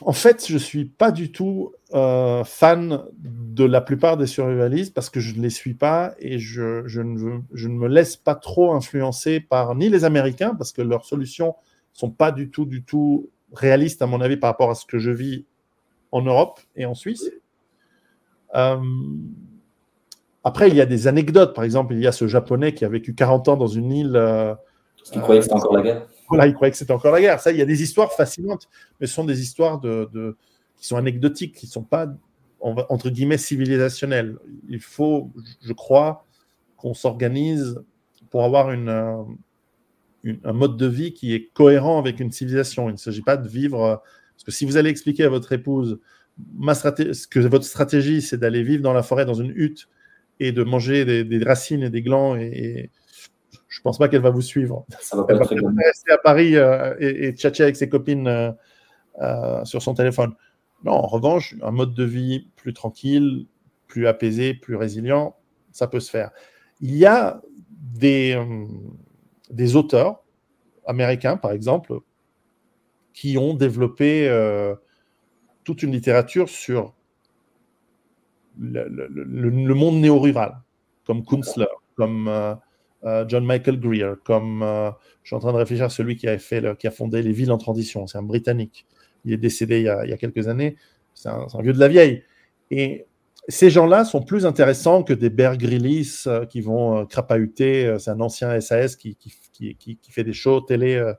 [0.00, 4.92] En fait, je ne suis pas du tout euh, fan de la plupart des survivalistes
[4.92, 8.34] parce que je ne les suis pas et je, ne je, ne me laisse pas
[8.34, 11.54] trop influencer par ni les Américains parce que leurs solutions
[11.92, 14.98] sont pas du tout, du tout réalistes à mon avis par rapport à ce que
[14.98, 15.46] je vis
[16.12, 17.30] en Europe et en Suisse.
[18.54, 18.76] Euh,
[20.46, 21.56] après, il y a des anecdotes.
[21.56, 24.14] Par exemple, il y a ce Japonais qui a vécu 40 ans dans une île.
[24.14, 24.54] Euh,
[24.96, 26.06] Parce qu'il croyait que c'était encore la guerre.
[26.28, 27.40] Voilà, il croyait que c'était encore la guerre.
[27.40, 28.68] Ça, il y a des histoires fascinantes,
[29.00, 30.36] mais ce sont des histoires de,
[30.78, 32.06] qui sont anecdotiques, qui ne sont pas,
[32.60, 34.36] entre guillemets, civilisationnelles.
[34.68, 35.32] Il faut,
[35.62, 36.24] je crois,
[36.76, 37.82] qu'on s'organise
[38.30, 38.88] pour avoir une,
[40.44, 42.88] un mode de vie qui est cohérent avec une civilisation.
[42.88, 44.00] Il ne s'agit pas de vivre.
[44.36, 45.98] Parce que si vous allez expliquer à votre épouse
[46.54, 49.88] ma que votre stratégie, c'est d'aller vivre dans la forêt, dans une hutte,
[50.40, 52.90] et de manger des, racines et des glands, et,
[53.68, 54.86] je pense pas qu'elle va vous suivre.
[55.00, 58.26] Ça va pas elle va rester à Paris euh, et, et, tchatcher avec ses copines
[58.26, 58.50] euh,
[59.20, 60.34] euh, sur son téléphone.
[60.84, 63.46] Non, en revanche, un mode de vie plus tranquille,
[63.86, 65.36] plus apaisé, plus résilient,
[65.72, 66.30] ça peut se faire.
[66.80, 68.40] Il y a des,
[69.50, 70.22] des auteurs
[70.86, 71.98] américains, par exemple,
[73.12, 74.30] qui ont développé
[75.64, 76.95] toute une littérature sur
[78.58, 80.58] le, monde néo-rural,
[81.06, 81.66] comme Kunstler,
[81.96, 82.54] comme euh,
[83.04, 84.90] euh, John Michael Greer, comme euh,
[85.22, 87.32] je suis en train de réfléchir à celui qui a, fait qui a fondé les
[87.32, 88.86] villes en transition, c'est un Britannique.
[89.24, 90.76] Il est décédé il y a, quelques années,
[91.14, 92.22] c'est un, vieux de la vieille.
[92.70, 93.06] Et
[93.48, 97.96] ces gens-là sont plus intéressants que des Bear qui vont crapahuter.
[97.98, 101.12] C'est un ancien SAS qui, qui, qui, fait des shows télé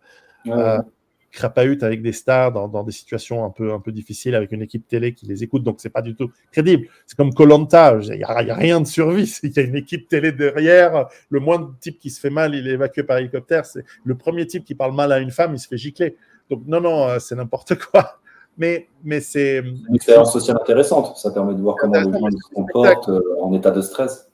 [1.38, 4.88] crapahute avec des stars dans, des situations un peu, un peu difficiles avec une équipe
[4.88, 5.64] télé qui les écoute.
[5.64, 6.88] Donc, c'est pas du tout crédible.
[7.06, 7.98] C'est comme Colanta.
[8.02, 9.32] Il n'y a, rien de survie.
[9.44, 11.08] Il y a une équipe télé derrière.
[11.30, 13.66] Le moindre type qui se fait mal, il est évacué par hélicoptère.
[13.66, 16.16] C'est le premier type qui parle mal à une femme, il se fait gicler.
[16.50, 18.20] Donc, non, non, euh, c'est n'importe quoi.
[18.58, 19.60] Mais, mais c'est.
[19.60, 21.18] Une expérience sociale intéressante.
[21.18, 24.28] Ça permet de voir comment les gens se comportent euh, en état de stress.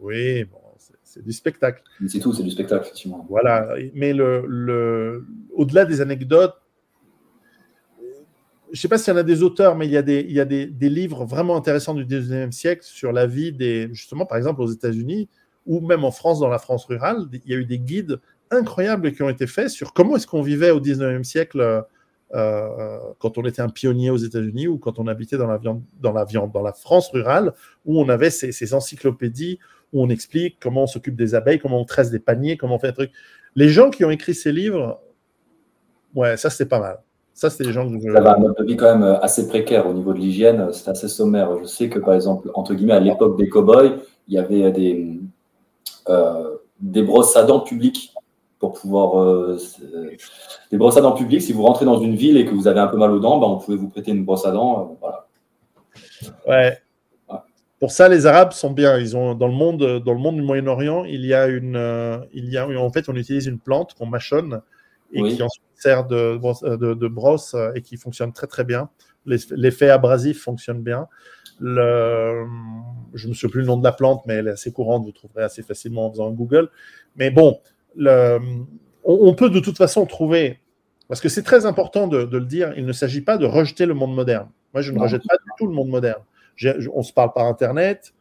[0.00, 0.58] Oui, bon,
[1.08, 1.82] c'est du spectacle.
[2.06, 3.26] C'est tout, c'est du spectacle, effectivement.
[3.30, 6.54] Voilà, mais le, le, au-delà des anecdotes,
[8.66, 10.20] je ne sais pas s'il y en a des auteurs, mais il y a, des,
[10.20, 13.88] il y a des, des, livres vraiment intéressants du 19e siècle sur la vie des,
[13.92, 15.30] justement, par exemple, aux États-Unis,
[15.64, 18.20] ou même en France, dans la France rurale, il y a eu des guides
[18.50, 21.84] incroyables qui ont été faits sur comment est-ce qu'on vivait au 19e siècle
[22.34, 25.82] euh, quand on était un pionnier aux États-Unis ou quand on habitait dans la, viande,
[26.00, 27.54] dans, la viande, dans la France rurale,
[27.86, 29.58] où on avait ces, ces encyclopédies
[29.92, 32.78] où on explique comment on s'occupe des abeilles, comment on tresse des paniers, comment on
[32.78, 33.12] fait un truc.
[33.54, 35.00] Les gens qui ont écrit ces livres,
[36.14, 36.98] ouais, ça c'est pas mal.
[37.38, 39.46] Ça, c'est des gens que Ça va un mode de vie quand même euh, assez
[39.46, 41.56] précaire au niveau de l'hygiène, c'est assez sommaire.
[41.60, 45.20] Je sais que par exemple, entre guillemets, à l'époque des cow-boys, il y avait des,
[46.08, 48.12] euh, des brosses à dents publiques
[48.58, 49.22] pour pouvoir.
[49.22, 49.56] Euh,
[50.72, 52.80] des brosses à dents publiques, si vous rentrez dans une ville et que vous avez
[52.80, 54.98] un peu mal aux dents, ben, on pouvait vous prêter une brosse à dents.
[55.00, 55.28] voilà.
[56.44, 56.76] Ouais,
[57.80, 58.98] pour ça, les Arabes sont bien.
[58.98, 62.18] Ils ont dans le monde, dans le monde du Moyen-Orient, il y a une, euh,
[62.32, 64.62] il y a en fait, on utilise une plante qu'on mâchonne
[65.12, 66.38] et qui ensuite sert de,
[66.76, 68.90] de, de, brosse et qui fonctionne très très bien.
[69.24, 71.06] L'effet abrasif fonctionne bien.
[71.60, 72.44] Le,
[73.14, 75.04] je me souviens plus le nom de la plante, mais elle est assez courante.
[75.04, 76.68] Vous trouverez assez facilement en faisant Google.
[77.16, 77.60] Mais bon,
[77.96, 78.38] le,
[79.04, 80.60] on, peut de toute façon trouver,
[81.08, 82.74] parce que c'est très important de, de, le dire.
[82.76, 84.48] Il ne s'agit pas de rejeter le monde moderne.
[84.74, 86.22] Moi, je ne rejette pas du tout le monde moderne
[86.94, 88.12] on se parle par Internet.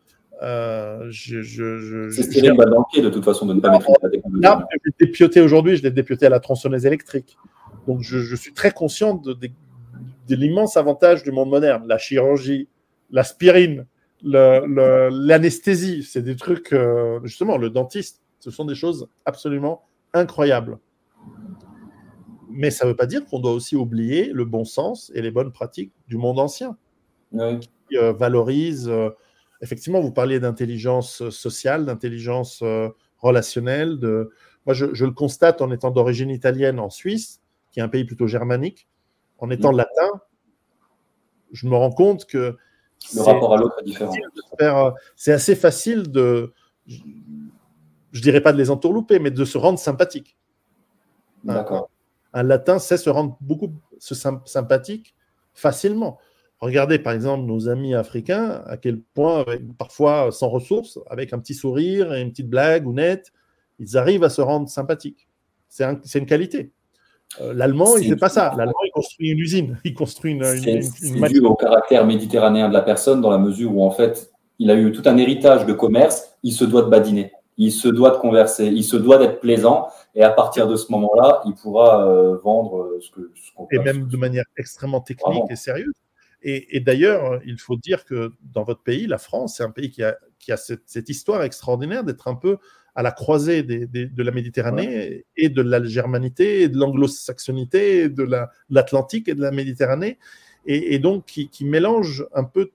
[0.43, 4.09] Euh, je, je, c'est ce mal banquier de toute façon de ne pas maîtriser la
[4.09, 4.65] technologie.
[4.99, 7.38] Dépioté aujourd'hui, je l'ai dépioté à la tronçonneuse électrique.
[7.88, 9.35] Donc je, suis très conscient de,
[10.30, 11.88] l'immense avantage du monde moderne.
[11.88, 12.68] La chirurgie,
[13.09, 13.88] l'aspirine,
[14.23, 20.77] l'anesthésie, c'est des trucs, euh, justement, le dentiste, ce sont des choses absolument incroyables.
[22.49, 25.31] Mais ça ne veut pas dire qu'on doit aussi oublier le bon sens et les
[25.31, 26.77] bonnes pratiques du monde ancien.
[27.32, 27.60] Oui.
[27.94, 28.90] Euh, valorise.
[28.90, 29.10] Euh,
[29.62, 32.90] effectivement, vous parliez d'intelligence sociale, d'intelligence euh,
[33.20, 33.99] relationnelle.
[33.99, 34.32] De...
[34.66, 37.41] Moi, je, le constate en étant d'origine italienne en Suisse,
[37.72, 38.88] qui est un pays plutôt germanique.
[39.40, 39.78] En étant mm.
[39.78, 40.10] latin,
[41.52, 42.58] je me rends compte que
[43.16, 44.94] le rapport à l'autre est différent.
[45.16, 46.54] C'est assez facile de,
[46.88, 50.38] je dirais pas de les entourlouper, mais de se rendre sympathique.
[51.44, 51.90] D'accord.
[52.34, 55.16] Un, latin sait se rendre beaucoup sympathique
[55.54, 56.20] facilement.
[56.59, 59.45] Regardez par exemple nos amis africains, à quel point,
[59.77, 63.31] parfois sans ressources, avec un petit sourire et une petite blague ou nette,
[63.79, 65.27] ils arrivent à se rendre sympathiques.
[65.69, 66.71] C'est une qualité.
[67.41, 68.53] Euh, L'allemand, il ne fait pas ça.
[68.57, 69.77] L'allemand, il construit une usine.
[69.84, 70.43] Il construit une.
[70.43, 70.79] C'est
[71.29, 74.75] dû au caractère méditerranéen de la personne, dans la mesure où, en fait, il a
[74.75, 76.38] eu tout un héritage de commerce.
[76.41, 77.31] Il se doit de badiner.
[77.57, 78.67] Il se doit de converser.
[78.67, 79.89] Il se doit d'être plaisant.
[80.15, 83.31] Et à partir de ce moment-là, il pourra euh, vendre ce que.
[83.71, 85.93] et même de manière extrêmement technique et sérieuse.
[86.43, 90.03] Et, d'ailleurs, il faut dire que dans votre pays, la France, c'est un pays qui
[90.03, 92.57] a, qui a cette, histoire extraordinaire d'être un peu
[92.95, 98.27] à la croisée de la Méditerranée et de la germanité, et de l'anglo-saxonité, de
[98.69, 100.19] l'Atlantique et de la Méditerranée,
[100.65, 102.72] et, donc qui, mélange un peu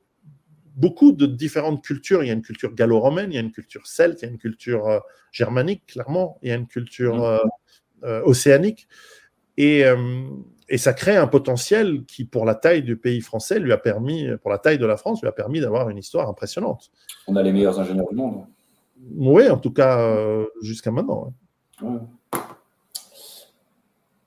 [0.76, 2.22] beaucoup de différentes cultures.
[2.22, 4.30] Il y a une culture gallo-romaine, il y a une culture celte, il y a
[4.30, 4.98] une culture euh,
[5.30, 7.22] germanique, clairement, il y a une culture mmh.
[7.22, 7.38] euh,
[8.04, 8.88] euh, océanique.
[9.58, 9.84] Et,
[10.68, 14.26] et ça crée un potentiel qui, pour la taille du pays français, lui a permis,
[14.40, 16.90] pour la taille de la France, lui a permis d'avoir une histoire impressionnante.
[17.26, 18.46] On a les meilleurs ingénieurs du monde.
[19.16, 21.32] Oui, en tout cas, euh, jusqu'à maintenant.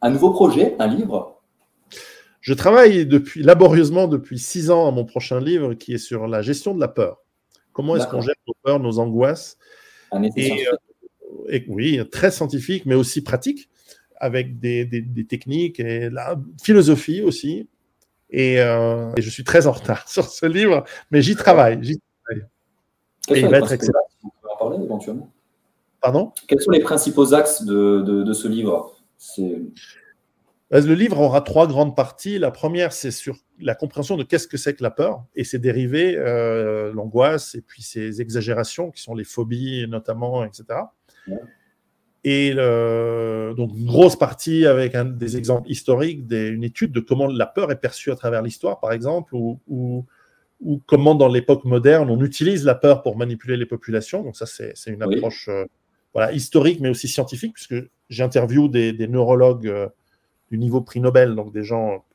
[0.01, 1.41] Un nouveau projet, un livre?
[2.41, 6.41] Je travaille depuis, laborieusement depuis six ans à mon prochain livre qui est sur la
[6.43, 7.23] gestion de la peur.
[7.73, 9.57] Comment est-ce qu'on gère nos peurs, nos angoisses?
[10.37, 10.65] Et,
[11.49, 13.69] et, Oui, très scientifique, mais aussi pratique,
[14.17, 17.67] avec des, des, techniques et la philosophie aussi.
[18.29, 21.79] Et, euh, et, je suis très en retard sur ce livre, mais j'y travaille.
[21.81, 22.47] J'y travaille.
[23.29, 23.99] Et il va être excellent.
[24.23, 25.31] On peut en parler éventuellement?
[26.01, 26.31] Pardon?
[26.47, 28.95] Quels sont les principaux axes de, de, de ce livre?
[30.71, 32.37] Bah, le livre aura trois grandes parties.
[32.39, 35.59] La première, c'est sur la compréhension de qu'est-ce que c'est que la peur et ses
[35.59, 40.65] dérivés, euh, l'angoisse et puis ses exagérations qui sont les phobies notamment, etc.
[42.27, 47.27] Et donc une grosse partie avec un, des exemples historiques, des, une étude de comment
[47.27, 50.05] la peur est perçue à travers l'histoire, par exemple, ou, ou,
[50.59, 54.23] ou comment dans l'époque moderne on utilise la peur pour manipuler les populations.
[54.23, 55.65] Donc ça, c'est une approche euh,
[56.15, 57.75] voilà, historique, mais aussi scientifique, puisque
[58.09, 59.67] j'interviewe des, des, neurologues.
[59.67, 59.87] Euh,
[60.51, 62.05] du niveau prix Nobel, donc des gens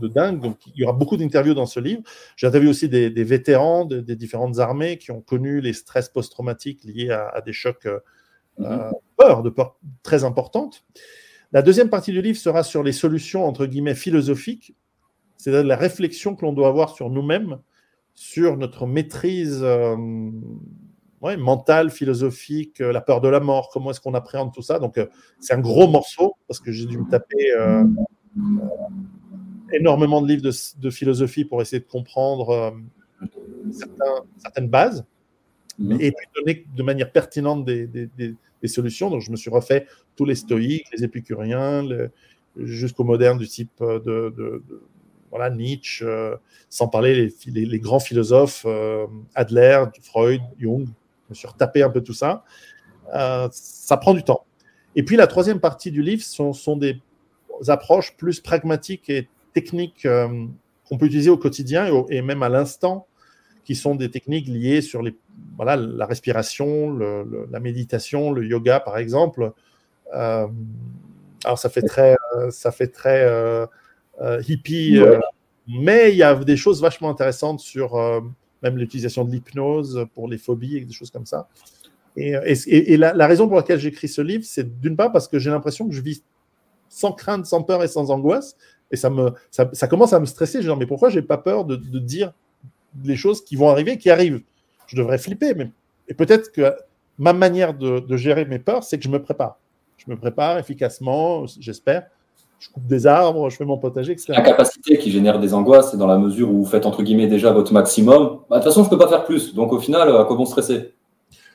[0.00, 0.40] de dingue.
[0.40, 2.02] Donc, il y aura beaucoup d'interviews dans ce livre.
[2.36, 7.10] J'ai interviewé aussi des, vétérans des différentes armées qui ont connu les stress post-traumatiques liés
[7.10, 8.00] à, des chocs euh.
[8.60, 10.84] Euh, peur, de peur très importantes.
[11.52, 14.74] La deuxième partie du livre sera sur les solutions, entre guillemets, philosophiques,
[15.36, 17.58] c'est-à-dire la réflexion que l'on doit avoir sur nous-mêmes,
[18.14, 19.96] sur notre maîtrise euh,
[21.22, 24.78] ouais, mentale, philosophique, euh, la peur de la mort, comment est-ce qu'on appréhende tout ça.
[24.78, 25.06] Donc, euh,
[25.40, 27.54] c'est un gros morceau parce que j'ai dû me taper
[29.72, 30.42] énormément de livres
[30.78, 32.76] de, philosophie pour essayer de comprendre
[34.42, 35.04] certaines bases
[35.78, 35.92] mhm.
[36.00, 38.10] et puis donner de manière pertinente des,
[38.68, 39.10] solutions.
[39.10, 41.86] Donc, je me suis refait tous les stoïques, les épicuriens,
[42.56, 44.62] jusqu'aux modernes du type de,
[45.30, 46.04] voilà, Nietzsche,
[46.68, 48.66] sans parler les, les, grands philosophes,
[49.34, 50.86] Adler, Freud, Jung,
[51.30, 52.44] me suis retapé un peu tout ça.
[53.14, 54.44] Euh, ça prend du temps.
[54.96, 57.00] Et puis la troisième partie du livre sont, des
[57.68, 60.46] approches plus pragmatiques et techniques euh,
[60.88, 63.06] qu'on peut utiliser au quotidien et, même à l'instant,
[63.70, 65.14] qui sont des techniques liées sur les,
[65.54, 69.52] voilà, la respiration, le, la méditation, le yoga par exemple.
[70.12, 70.48] Euh,
[71.44, 72.16] alors ça fait très,
[72.50, 73.24] ça fait très
[74.48, 75.00] hippie,
[75.68, 77.94] mais il y a des choses vachement intéressantes sur
[78.60, 81.48] même l'utilisation de l'hypnose pour les phobies et des choses comme ça.
[82.16, 82.34] Et,
[82.66, 85.88] et, la, raison pour laquelle j'écris ce livre, c'est d'une part parce que j'ai l'impression
[85.88, 86.24] que je vis
[86.88, 88.56] sans crainte, sans peur et sans angoisse.
[88.90, 90.60] Et ça, me, ça, commence à me stresser.
[90.60, 92.32] Je dis, mais pourquoi j'ai pas peur de, dire
[93.04, 94.42] les choses qui vont arriver, qui arrivent
[94.86, 95.54] Je devrais flipper.
[95.54, 95.70] Mais,
[96.08, 96.74] et peut-être que
[97.18, 99.58] ma manière de, de gérer mes peurs, c'est que je me prépare.
[99.96, 102.06] Je me prépare efficacement, j'espère,
[102.60, 104.32] je coupe des arbres, je fais mon potager, etc.
[104.34, 107.26] La capacité qui génère des angoisses, c'est dans la mesure où vous faites entre guillemets
[107.26, 108.40] déjà votre maximum.
[108.48, 109.54] Bah, de toute façon, je ne peux pas faire plus.
[109.54, 110.92] Donc au final, à quoi bon stresser?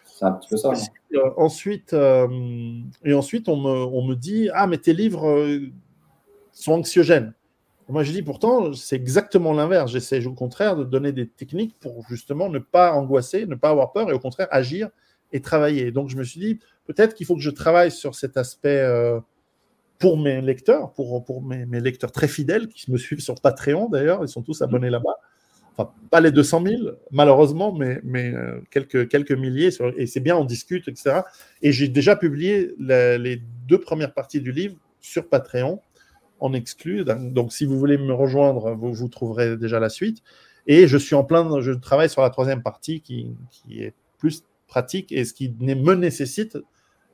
[0.06, 0.72] C'est un petit peu ça.
[1.14, 2.28] Euh, ensuite, euh,
[3.04, 5.60] et ensuite on, me, on, me, dit Ah, mais tes livres euh,
[6.52, 7.34] sont anxiogènes.
[7.88, 9.92] Moi, je dis pourtant, c'est exactement l'inverse.
[9.92, 13.92] J'essaie au contraire de donner des techniques pour justement ne pas angoisser, ne pas avoir
[13.92, 14.90] peur et au contraire agir
[15.32, 15.92] et travailler.
[15.92, 18.84] Donc je me suis dit peut-être qu'il faut que je travaille sur cet aspect
[20.00, 23.90] pour mes lecteurs, pour, pour mes, mes, lecteurs très fidèles qui me suivent sur Patreon
[23.90, 25.16] d'ailleurs, ils sont tous abonnés là-bas.
[25.78, 26.82] Enfin, pas les 200 000,
[27.12, 31.22] malheureusement, mais, mais euh, quelques, quelques milliers, et c'est bien, on discute, etc.
[31.62, 35.82] Et j'ai déjà publié les deux premières parties du livre sur Patreon
[36.46, 37.04] en exclu.
[37.06, 40.24] Donc, si vous voulez me rejoindre, vous, vous trouverez déjà la suite.
[40.68, 44.44] Et je suis en plein, je travaille sur la troisième partie qui, qui est plus
[44.68, 46.58] pratique et ce qui me nécessite,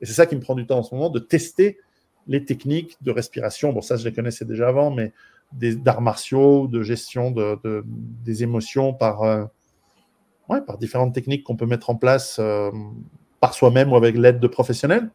[0.00, 1.78] et c'est ça qui me prend du temps en ce moment, de tester
[2.26, 5.12] les techniques de respiration, bon ça je les connaissais déjà avant, mais
[5.52, 7.84] d'arts martiaux, de gestion de,
[8.24, 9.44] des émotions par, euh,
[10.48, 12.70] ouais, par différentes techniques qu'on peut mettre en place euh,
[13.40, 15.10] par soi-même ou avec l'aide de professionnels.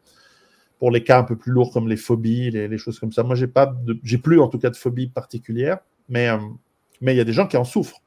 [0.78, 3.22] Pour les cas un peu plus lourds comme les phobies, les, choses comme ça.
[3.22, 3.74] Moi, j'ai pas,
[4.04, 5.78] j'ai plus en tout cas de phobie particulière,
[6.08, 6.38] mais euh,
[7.00, 8.02] mais il y a des gens qui en souffrent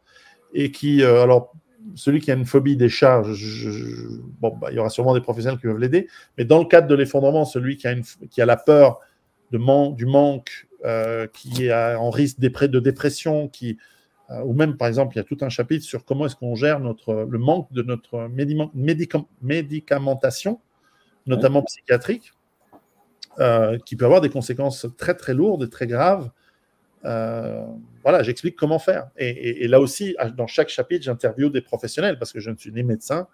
[0.53, 1.53] et qui, alors
[1.95, 3.23] celui qui a une phobie des chats,
[4.39, 6.07] bon, bah, il y aura sûrement des professionnels qui peuvent l'aider.
[6.38, 8.99] Mais dans le cadre de l'effondrement, celui qui a, une, qui a la peur
[9.52, 13.77] de du manque, euh, qui est en risque de dépression, qui,
[14.30, 16.56] euh, ou même par exemple, il y a tout un chapitre sur comment est-ce qu'on
[16.56, 18.30] gère notre, le manque de notre
[19.41, 20.60] médicamentation,
[21.27, 22.31] notamment psychiatrique,
[23.40, 26.30] euh, qui peut avoir des conséquences très très lourdes et très graves
[27.06, 27.66] euh,
[28.03, 29.10] voilà, j'explique comment faire.
[29.18, 32.84] Et, là aussi, dans chaque chapitre, j'interviewe des professionnels parce que je ne suis ni
[32.84, 33.28] médecin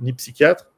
[0.00, 0.72] ni psychiatre.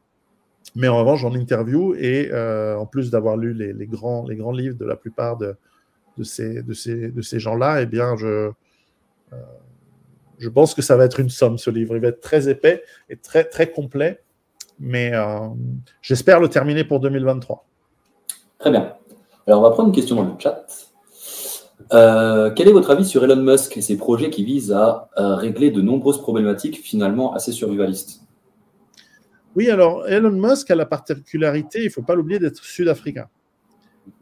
[0.74, 4.84] Mais en revanche, j'en interview et euh, en plus d'avoir lu les, grands, livres de
[4.84, 5.56] la plupart de,
[6.22, 8.50] ces, gens-là, eh bien, je,
[10.38, 11.96] je pense que ça va être une somme, ce livre.
[11.96, 14.20] Il va être très épais et très, très complet.
[14.78, 15.12] Mais
[16.02, 17.66] j'espère le terminer pour 2023.
[18.58, 18.94] Très bien.
[19.46, 20.66] Alors, on va prendre une question dans le chat.
[21.92, 25.70] Euh, quel est votre avis sur Elon Musk et ses projets qui visent à, régler
[25.70, 28.22] de nombreuses problématiques finalement assez survivalistes?
[29.54, 33.28] Oui, alors Elon Musk a la particularité, il ne faut pas l'oublier, d'être sud-africain.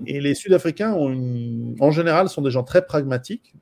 [0.06, 3.54] Et les Sud-Africains, en général, sont des gens très pragmatiques.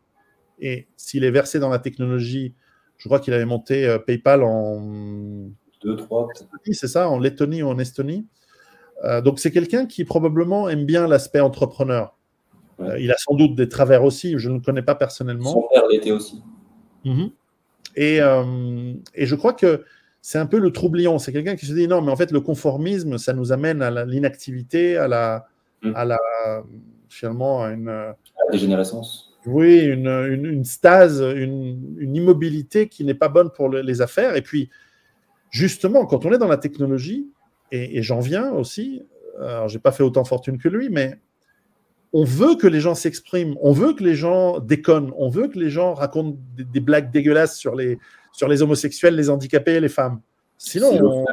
[0.60, 2.54] Et s'il est versé dans la technologie,
[2.96, 5.50] je crois qu'il avait monté euh, PayPal en.
[5.82, 6.28] Deux, trois.
[6.70, 8.26] C'est ça, en Lettonie ou en Estonie.
[9.04, 12.16] Euh, donc c'est quelqu'un qui probablement aime bien l'aspect entrepreneur.
[12.80, 15.52] Euh, il a sans doute des travers aussi, je ne le connais pas personnellement.
[15.52, 16.42] Son père l'était aussi.
[17.04, 17.30] Mhm.
[17.96, 19.84] et, et, je crois que
[20.20, 21.18] c'est un peu le troublion.
[21.18, 24.04] C'est quelqu'un qui se dit non, mais en fait, le conformisme, ça nous amène à
[24.04, 25.46] l'inactivité, à la,
[25.82, 25.92] Mm.
[25.94, 26.18] à la
[27.08, 28.16] finalement à une la
[28.50, 29.36] dégénérescence.
[29.44, 34.36] Oui, une, une, stase, une, une, immobilité qui n'est pas bonne pour les affaires.
[34.36, 34.70] Et puis,
[35.50, 37.26] justement, quand on est dans la technologie,
[37.72, 39.02] et, j'en viens aussi,
[39.40, 41.18] alors j'ai pas fait autant fortune que lui, mais
[42.12, 45.58] on veut que les gens s'expriment, on veut que les gens déconnent, on veut que
[45.58, 47.98] les gens racontent des, blagues dégueulasses sur les,
[48.32, 50.20] sur les homosexuels, les handicapés les femmes.
[50.58, 51.24] Sinon, on.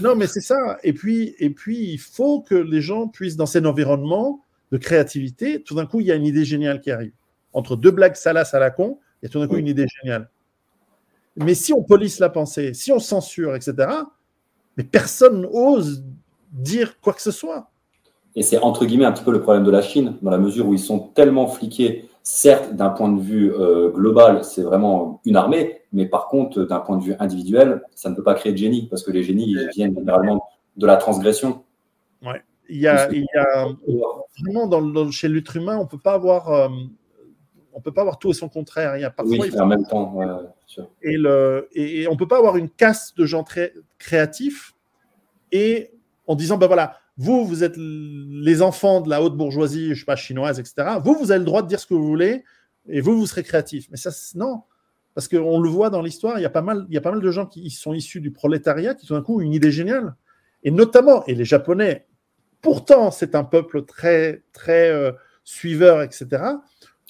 [0.00, 0.78] Non, mais c'est ça.
[0.82, 5.62] Et puis, et puis, il faut que les gens puissent, dans cet environnement de créativité,
[5.62, 7.12] tout d'un coup, il y a une idée géniale qui arrive.
[7.52, 9.86] Entre deux blagues salaces à la con, il y a tout d'un coup une idée
[10.02, 10.30] géniale.
[11.36, 13.88] Mais si on police la pensée, si on censure, etc.,
[14.78, 16.04] mais personne n'ose
[16.52, 17.68] dire quoi que ce soit.
[18.36, 20.68] Et c'est entre guillemets un petit peu le problème de la Chine, dans la mesure
[20.68, 25.36] où ils sont tellement fliqués certes, d'un point de vue euh, global, c'est vraiment une
[25.36, 28.58] armée, mais par contre, d'un point de vue individuel, ça ne peut pas créer de
[28.58, 30.46] génie, parce que les génies viennent généralement
[30.76, 31.62] de la transgression.
[32.22, 32.42] Ouais.
[32.68, 33.66] Il y a, il y a
[34.42, 36.68] vraiment dans, chez l'être humain, on peut pas avoir, euh,
[37.78, 38.96] on peut pas avoir tout et son contraire.
[38.96, 40.18] Il y a parfois, oui, en même temps.
[41.00, 44.74] et, le, et, et, on peut pas avoir une caste de gens très créatifs
[45.52, 45.92] et
[46.26, 50.04] en disant ben voilà, vous, vous êtes les enfants de la haute bourgeoisie, je sais
[50.04, 50.98] pas, chinoise, etc.
[51.04, 52.42] Vous, vous avez le droit de dire ce que vous voulez
[52.88, 53.86] et vous, vous serez créatif.
[53.92, 54.62] Mais ça, non.
[55.14, 57.12] Parce qu'on le voit dans l'histoire, il y, a pas mal, il y a pas
[57.12, 59.70] mal de gens qui sont issus du prolétariat qui, tout d'un coup, ont une idée
[59.70, 60.16] géniale.
[60.64, 62.06] Et notamment, et les Japonais,
[62.60, 65.12] pourtant, c'est un peuple très, très euh,
[65.44, 66.42] suiveur, etc.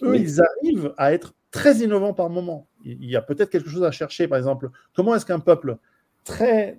[0.02, 2.68] Eux, ils arrivent à être très innovants par moment.
[2.84, 4.70] Il y a peut-être quelque chose à chercher, par exemple.
[4.94, 5.78] Comment est-ce qu'un peuple
[6.24, 6.78] très,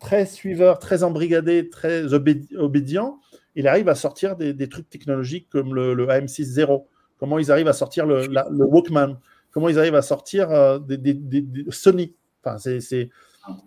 [0.00, 3.18] très suiveur, très embrigadé, très obédient,
[3.54, 6.84] il arrive à sortir des, trucs technologiques comme le, AM6.0,
[7.18, 8.26] comment ils arrivent à sortir le,
[8.64, 9.18] Walkman,
[9.50, 12.14] comment ils arrivent à sortir euh, des, Sony?
[12.44, 13.10] Enfin, c'est,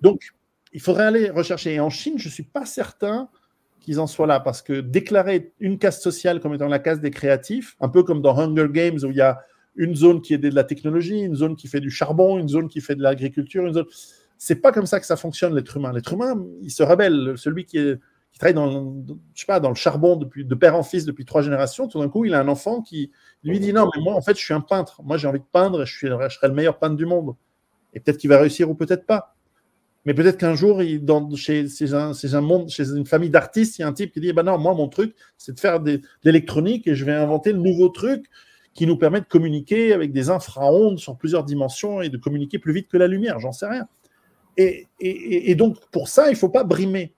[0.02, 0.34] Donc,
[0.74, 1.74] il faudrait aller rechercher.
[1.74, 3.30] Et en Chine, je ne suis pas certain
[3.80, 7.12] qu'ils en soient là, parce que déclarer une caste sociale comme étant la caste des
[7.12, 9.40] créatifs, un peu comme dans Hunger Games, où il y a
[9.76, 12.68] une zone qui est de la technologie, une zone qui fait du charbon, une zone
[12.68, 13.72] qui fait de l'agriculture,
[14.38, 15.92] c'est pas comme ça que ça fonctionne l'être humain.
[15.94, 17.34] L'être humain, il se rebelle.
[17.38, 17.78] Celui qui,
[18.38, 22.24] travaille dans, le charbon depuis, de père en fils depuis trois générations, tout d'un coup,
[22.24, 23.12] il a un enfant qui
[23.44, 25.02] lui dit non, mais moi, en fait, je suis un peintre.
[25.04, 25.86] Moi, j'ai envie de peindre.
[25.86, 27.36] Suis, je serai le meilleur peintre du monde.
[27.94, 29.36] Et peut-être qu'il va réussir ou peut-être pas.
[30.10, 30.82] Mais peut-être qu'un jour,
[31.36, 34.88] chez, une famille d'artistes, il y a un type qui dit bah non, moi, mon
[34.88, 38.26] truc, c'est de faire de l'électronique et je vais inventer le nouveau truc
[38.74, 42.74] qui nous permet de communiquer avec des infraondes sur plusieurs dimensions et de communiquer plus
[42.74, 43.40] vite que la lumière.
[43.40, 43.88] J'en sais rien.
[44.58, 47.14] Et, donc, pour ça, il ne faut pas brimer.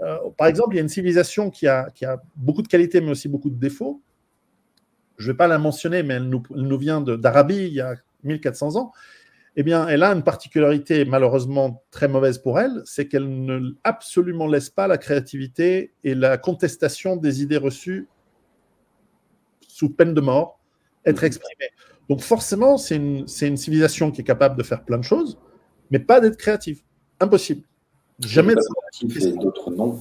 [0.00, 1.92] Euh, par exemple, il y a une civilisation qui a,
[2.36, 4.00] beaucoup de qualités, mais aussi beaucoup de défauts.
[5.18, 8.76] Je ne vais pas la mentionner, mais elle nous, vient d'Arabie il y a 1400
[8.76, 8.92] ans.
[9.60, 14.46] Eh bien, elle a une particularité malheureusement très mauvaise pour elle, c'est qu'elle ne absolument
[14.46, 18.08] laisse pas la créativité et la contestation des idées reçues
[19.68, 20.60] sous peine de mort
[21.04, 21.68] être exprimées.
[22.08, 25.38] Donc forcément, c'est une, civilisation qui est capable de faire plein de choses,
[25.90, 26.82] mais pas d'être créatif.
[27.20, 27.60] Impossible.
[28.20, 30.00] Jamais d'autres non.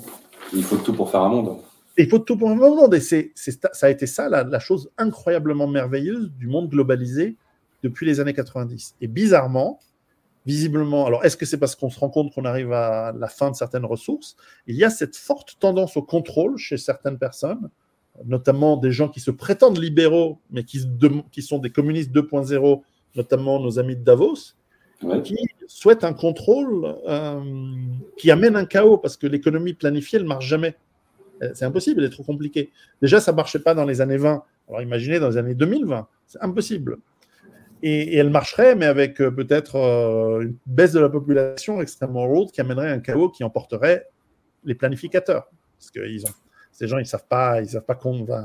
[0.54, 1.58] Il faut tout pour faire un monde.
[1.98, 2.94] il faut tout pour faire un monde.
[2.94, 7.36] Et c'est, ça a été ça la, chose incroyablement merveilleuse du monde globalisé
[7.84, 8.96] depuis les années 90.
[9.02, 9.80] Et bizarrement,
[10.46, 13.52] visiblement, alors est-ce que c'est parce qu'on se rend compte qu'on arrive à la fin
[13.52, 14.36] de certaines ressources?
[14.68, 17.70] Il y a cette forte tendance au contrôle chez certaines personnes,
[18.26, 20.82] notamment des gens qui se prétendent libéraux, mais qui,
[21.32, 22.82] qui sont des communistes 2.0,
[23.16, 24.56] notamment nos amis de Davos,
[25.24, 25.38] qui
[25.68, 27.42] souhaite un contrôle euh,
[28.18, 30.76] qui amène un chaos parce que l'économie planifiée, elle ne marche jamais.
[31.42, 32.70] Euh, c'est impossible, elle est trop compliquée.
[33.02, 34.44] Déjà, ça ne marchait pas dans les années 20.
[34.68, 36.98] Alors imaginez dans les années 2020, c'est impossible.
[37.82, 39.76] Et, elle marcherait, mais avec euh, peut-être
[40.42, 44.08] une baisse de la population extrêmement lourde qui amènerait un chaos qui emporterait
[44.64, 45.50] les planificateurs.
[45.78, 46.00] Parce que
[46.72, 48.00] ces gens, ils ne savent pas, ils savent pas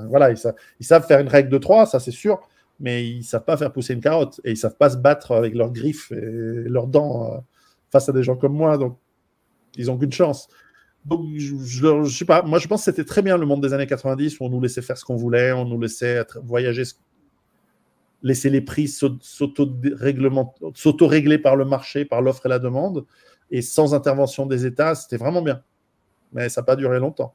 [0.08, 2.40] voilà, ils savent, ils savent faire une règle de 3, ça c'est sûr,
[2.80, 4.96] mais ils ne savent pas faire pousser une carotte et ils ne savent pas se
[4.96, 7.38] battre avec leurs griffes et leurs dents euh,
[7.90, 8.78] face à des gens comme moi.
[8.78, 8.98] Donc,
[9.76, 10.48] ils n'ont qu'une chance.
[11.04, 12.42] Donc, je, je, sais pas.
[12.42, 14.60] Moi, je pense que c'était très bien le monde des années 90 où on nous
[14.60, 16.84] laissait faire ce qu'on voulait, on nous laissait voyager,
[18.24, 20.28] laisser les prix s'auto-régler
[21.38, 23.04] par le marché, par l'offre et la demande,
[23.50, 25.62] et sans intervention des États, c'était vraiment bien.
[26.32, 27.34] Mais ça n'a pas duré longtemps.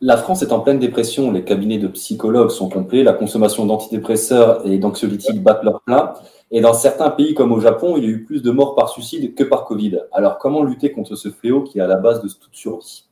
[0.00, 4.66] La France est en pleine dépression, les cabinets de psychologues sont complets, la consommation d'antidépresseurs
[4.66, 6.12] et d'anxiolytiques battent leur plein.
[6.50, 8.88] Et dans certains pays comme au Japon, il y a eu plus de morts par
[8.90, 10.00] suicide que par Covid.
[10.12, 13.08] Alors comment lutter contre ce fléau qui est à la base de toute survie?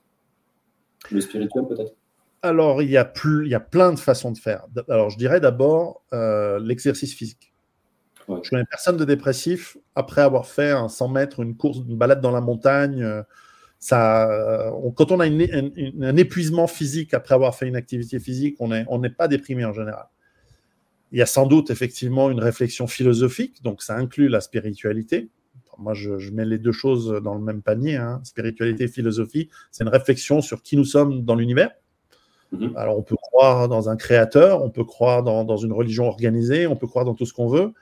[1.11, 1.95] Le spirituel peut-être?
[2.47, 4.67] Alors il y, a plus, il y a plein de façons de faire.
[4.89, 7.53] Alors je dirais d'abord euh, l'exercice physique.
[8.29, 12.21] Je connais personne de dépressif après avoir fait un 100 mètres, une course, une balade
[12.21, 13.03] dans la montagne.
[13.03, 13.23] Euh,
[13.79, 18.69] ça, euh, quand on a un épuisement physique après avoir fait une activité physique, on
[18.69, 20.07] n'est on pas déprimé en général.
[21.13, 25.31] Il y a sans doute effectivement une réflexion philosophique, donc ça inclut la spiritualité.
[25.79, 27.97] Moi, je, mets les deux choses dans le même panier.
[27.97, 28.21] Hein.
[28.25, 31.71] Spiritualité et philosophie, c'est une réflexion sur qui nous sommes dans l'univers.
[32.53, 32.73] Mhm.
[32.77, 36.77] Alors, on peut croire dans un créateur, on peut croire dans, une religion organisée, on
[36.77, 37.73] peut croire dans tout ce qu'on veut,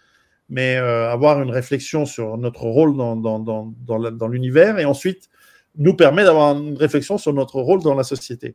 [0.48, 5.28] mais euh, avoir une réflexion sur notre rôle dans, dans, dans l'univers et ensuite
[5.76, 8.54] nous permet d'avoir une réflexion sur notre rôle dans la société.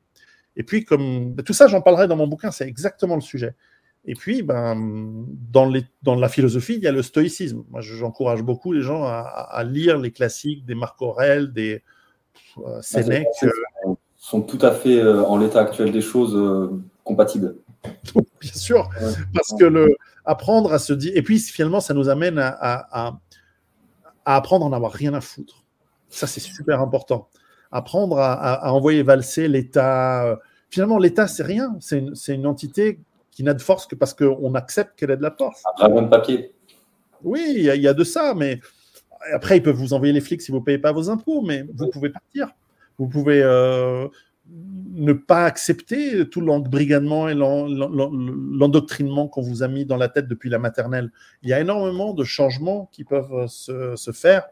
[0.56, 3.56] Et puis, comme tout ça, j'en parlerai dans mon bouquin, c'est exactement le sujet.
[4.06, 7.64] Et puis, ben, dans, les, dans la philosophie, il y a le stoïcisme.
[7.70, 11.84] Moi, j'encourage beaucoup les gens à, lire les classiques des Marc Aurèle, des
[12.58, 13.28] euh, Sénèque.
[13.44, 13.52] Euh,
[14.20, 16.38] sont tout à fait, euh, en l'état actuel des choses,
[17.04, 17.56] compatibles.
[18.42, 18.88] Bien sûr,
[19.34, 21.12] parce que le, apprendre à se dire.
[21.16, 23.20] Et puis, finalement, ça nous amène à, à,
[24.26, 25.66] à apprendre à n'en avoir rien à foutre.
[26.10, 27.30] Ça, c'est super important.
[27.72, 30.26] Apprendre à, envoyer valser l'État.
[30.26, 30.36] Euh,
[30.70, 31.76] finalement, l'État, c'est rien.
[31.80, 33.00] C'est une, une, entité
[33.32, 35.64] qui n'a de force que parce qu'on accepte qu'elle ait de la force.
[35.66, 36.54] Un dragon de papier.
[37.24, 38.60] Oui, il y, a de ça, mais
[39.34, 41.66] après, ils peuvent vous envoyer les flics si vous ne payez pas vos impôts, mais
[41.74, 42.50] vous pouvez partir.
[43.00, 44.08] Vous pouvez euh,
[44.46, 50.50] ne pas accepter tout l'embrigadement et l'endoctrinement qu'on vous a mis dans la tête depuis
[50.50, 51.12] la maternelle.
[51.42, 54.44] Il y a énormément de changements qui peuvent se, se faire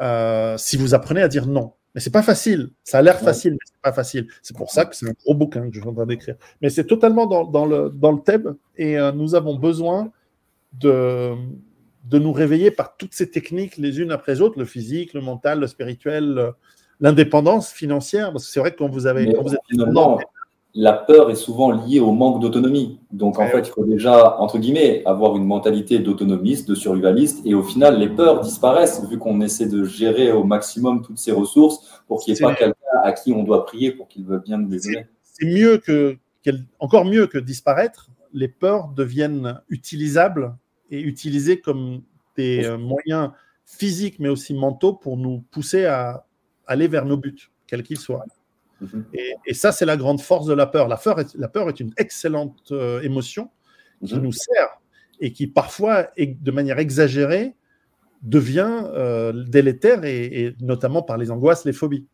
[0.00, 1.72] euh, si vous apprenez à dire non.
[1.94, 2.70] Mais c'est pas facile.
[2.84, 4.28] Ça a l'air facile, mais c'est pas facile.
[4.42, 6.36] C'est pour ça que c'est un gros bouquin que je suis en train d'écrire.
[6.62, 10.12] Mais c'est totalement dans, dans, le, dans le thème et euh, nous avons besoin
[10.72, 11.34] de,
[12.04, 15.20] de nous réveiller par toutes ces techniques les unes après les autres, le physique, le
[15.20, 16.52] mental, le spirituel,
[17.00, 18.32] l'indépendance financière.
[18.32, 19.32] Parce que c'est vrai que quand vous avez.
[19.32, 19.60] Quand vous êtes
[20.74, 23.00] la peur est souvent liée au manque d'autonomie.
[23.10, 27.44] Donc, en fait, il faut déjà, entre guillemets, avoir une mentalité d'autonomiste, de survivaliste.
[27.44, 31.32] Et au final, les peurs disparaissent vu qu'on essaie de gérer au maximum toutes ces
[31.32, 34.42] ressources pour qu'il n'y ait pas quelqu'un à qui on doit prier pour qu'il veuille
[34.44, 35.06] bien nous aider.
[35.22, 36.16] C'est mieux que,
[36.78, 38.08] encore mieux que disparaître.
[38.32, 40.54] Les peurs deviennent utilisables
[40.92, 42.02] et utilisées comme
[42.36, 43.30] des euh, moyens
[43.64, 46.26] physiques, mais aussi mentaux pour nous pousser à
[46.70, 48.24] aller vers nos buts, quels qu'ils soient.
[48.80, 49.04] Mhm.
[49.44, 50.88] Et, ça, c'est la grande force de la peur.
[50.88, 53.50] La peur est, la peur est une excellente euh, émotion
[54.04, 54.22] qui mhm.
[54.22, 54.80] nous sert
[55.20, 57.54] et qui parfois, de manière exagérée,
[58.22, 62.06] devient euh, délétère, et, notamment par les angoisses, les phobies,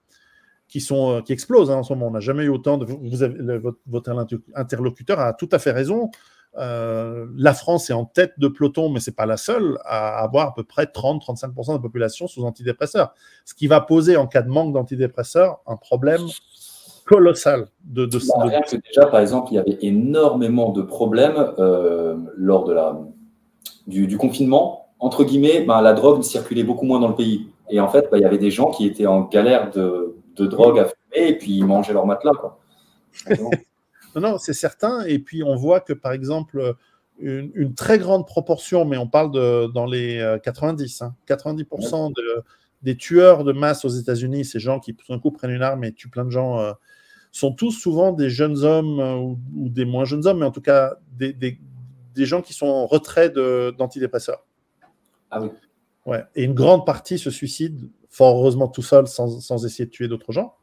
[0.69, 2.09] qui, sont, euh, qui explosent hein, en ce moment.
[2.09, 2.87] On n'a jamais eu autant de...
[2.87, 6.11] Vous avez, votre, interlocuteur a tout à fait raison.
[6.57, 10.49] La France est en tête de peloton, mais ce n'est pas la seule à avoir
[10.49, 13.15] à peu près 30-35% de la population sous antidépresseurs.
[13.45, 16.23] Ce qui va poser, en cas de manque d'antidépresseurs, un problème
[17.07, 18.51] colossal de, de, bah,
[18.89, 22.99] déjà, par exemple, il y avait énormément de problèmes euh, lors de la,
[23.87, 24.89] du, confinement.
[24.99, 27.49] Entre guillemets, bah, la drogue circulait beaucoup moins dans le pays.
[27.70, 30.47] Et en fait, bah, il y avait des gens qui étaient en galère de, de
[30.47, 32.35] drogue à fumer et puis ils mangeaient leur matelas.
[32.35, 32.59] Quoi.
[34.16, 35.02] non, non, c'est certain.
[35.05, 36.74] Et puis on voit que, par exemple,
[37.18, 42.44] une, très grande proportion, mais on parle de dans les 90, 90% hein, de,
[42.82, 45.84] des tueurs de masse aux États-Unis, ces gens qui tout d'un coup prennent une arme
[45.84, 46.72] et tuent plein de gens euh,
[47.32, 50.60] sont tous souvent des jeunes hommes euh, ou, des moins jeunes hommes, mais en tout
[50.60, 51.59] cas des, des,
[52.14, 54.44] des gens qui sont en retrait d'antidépresseurs.
[55.30, 55.48] Ah oui.
[56.06, 56.24] Ouais.
[56.34, 60.09] Et une grande partie se suicide, fort heureusement tout seul, sans, sans essayer de tuer
[60.09, 60.56] d'autres gens,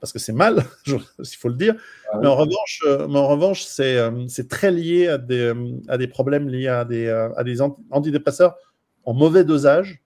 [0.00, 1.74] parce que c'est mal, il faut le dire.
[2.12, 5.52] Ah mais, en revanche, euh, mais en revanche, c'est euh, très lié à des,
[5.88, 8.56] à des problèmes liés à des, à des antidépresseurs
[9.04, 10.02] en mauvais dosage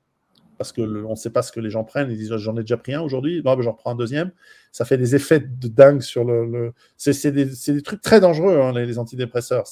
[0.60, 2.10] parce qu'on ne sait pas ce que les gens prennent.
[2.10, 4.30] Ils disent j'en ai déjà pris un aujourd'hui, non, j'en prends un deuxième.
[4.72, 6.74] Ça fait des effets de dingue sur le.
[6.98, 9.64] C'est des, des, trucs très dangereux, hein, les, antidépresseurs.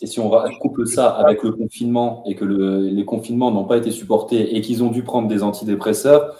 [0.00, 0.30] Et si on
[0.60, 4.62] couple ça avec le confinement et que le, les confinements n'ont pas été supportés et
[4.62, 6.38] qu'ils ont dû prendre des antidépresseurs,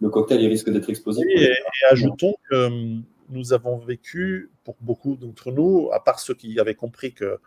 [0.00, 1.24] le cocktail il risque d'être explosif.
[1.28, 1.52] et,
[1.90, 6.74] ajoutons que hum, nous avons vécu, pour beaucoup d'entre nous, à part ceux qui avaient
[6.74, 7.38] compris que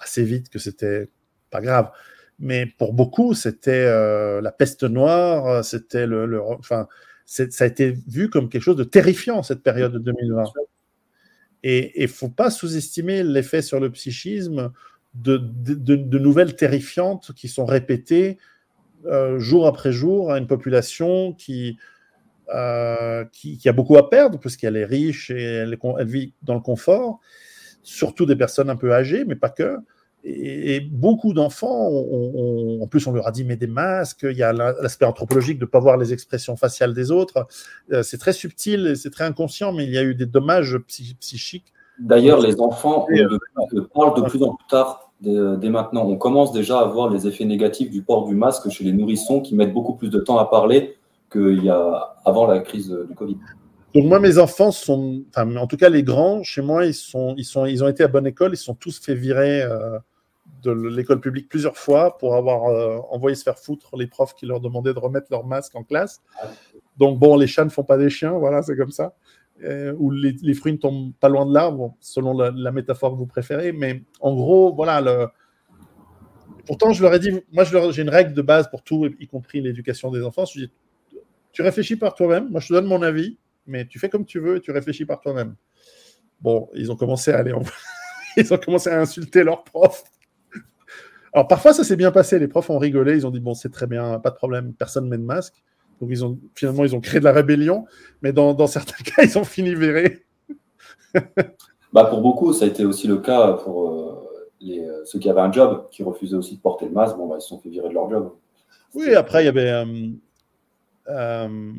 [0.00, 1.08] assez vite que c'était
[1.50, 1.90] pas grave,
[2.38, 3.84] mais pour beaucoup, c'était
[4.40, 6.86] la peste noire, c'était le, enfin,
[7.26, 10.44] ça a été vu comme quelque chose de terrifiant cette période de 2020.
[11.62, 14.72] Et il faut pas sous-estimer l'effet sur le psychisme
[15.14, 18.38] de, de, nouvelles terrifiantes qui sont répétées
[19.06, 21.78] euh, jour après jour à une population qui,
[22.54, 26.60] euh, qui, a beaucoup à perdre puisqu'elle est riche et elle, elle, vit dans le
[26.60, 27.20] confort,
[27.82, 29.78] surtout des personnes un peu âgées, mais pas que.
[30.24, 34.52] Et, beaucoup d'enfants, en plus on leur a dit mais des masques, il y a
[34.52, 37.48] l'aspect anthropologique de ne pas voir les expressions faciales des autres.
[37.92, 41.72] Euh, c'est très subtil, c'est très inconscient, mais il y a eu des dommages psychiques.
[41.98, 43.06] D'ailleurs, les enfants
[43.94, 46.04] parlent de plus en plus tard dès, maintenant.
[46.06, 49.40] On commence déjà à voir les effets négatifs du port du masque chez les nourrissons
[49.40, 50.96] qui mettent beaucoup plus de temps à parler
[51.30, 53.36] qu'il y a avant la crise du Covid.
[53.94, 57.34] Donc moi, mes enfants sont, enfin, en tout cas les grands, chez moi, ils sont,
[57.36, 59.62] ils sont, ils ont été à bonne école, ils sont tous fait virer.
[59.62, 59.98] Euh,
[60.62, 64.46] de l'école publique plusieurs fois pour avoir euh, envoyé se faire foutre les profs qui
[64.46, 66.20] leur demandaient de remettre leur masque en classe.
[66.96, 69.14] Donc bon, les chats ne font pas des chiens, voilà, c'est comme ça.
[69.64, 73.26] Euh, ou les, fruits ne tombent pas loin de l'arbre, selon la, métaphore que vous
[73.26, 73.72] préférez.
[73.72, 75.32] Mais en gros, voilà.
[76.66, 79.60] Pourtant, je leur ai dit, moi, j'ai une règle de base pour tout, y compris
[79.60, 80.44] l'éducation des enfants.
[80.46, 80.72] Je dis,
[81.52, 82.50] tu réfléchis par toi-même.
[82.50, 85.04] Moi, je te donne mon avis, mais tu fais comme tu veux et tu réfléchis
[85.04, 85.54] par toi-même.
[86.40, 87.62] Bon, ils ont commencé à aller en...
[88.36, 90.04] ils ont commencé à insulter leurs profs
[91.32, 93.70] alors parfois ça s'est bien passé, les profs ont rigolé, ils ont dit bon c'est
[93.70, 95.62] très bien, pas de problème, personne ne met de masque.
[96.02, 97.86] Donc ils ont finalement ils ont créé de la rébellion,
[98.22, 100.26] mais dans, certains cas ils ont fini virés.
[101.92, 104.28] bah pour beaucoup ça a été aussi le cas pour euh,
[104.60, 107.28] les, euh, ceux qui avaient un job, qui refusaient aussi de porter le masque, bon
[107.28, 108.32] bah, ils se sont fait virer de leur job.
[108.94, 109.70] Oui après il y avait
[111.08, 111.72] euh,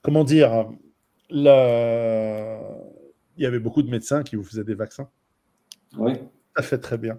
[0.00, 0.70] comment dire
[1.28, 1.44] il
[3.36, 5.10] y avait beaucoup de médecins qui vous faisaient des vaccins.
[5.98, 6.14] Oui.
[6.56, 7.18] Ça fait très bien.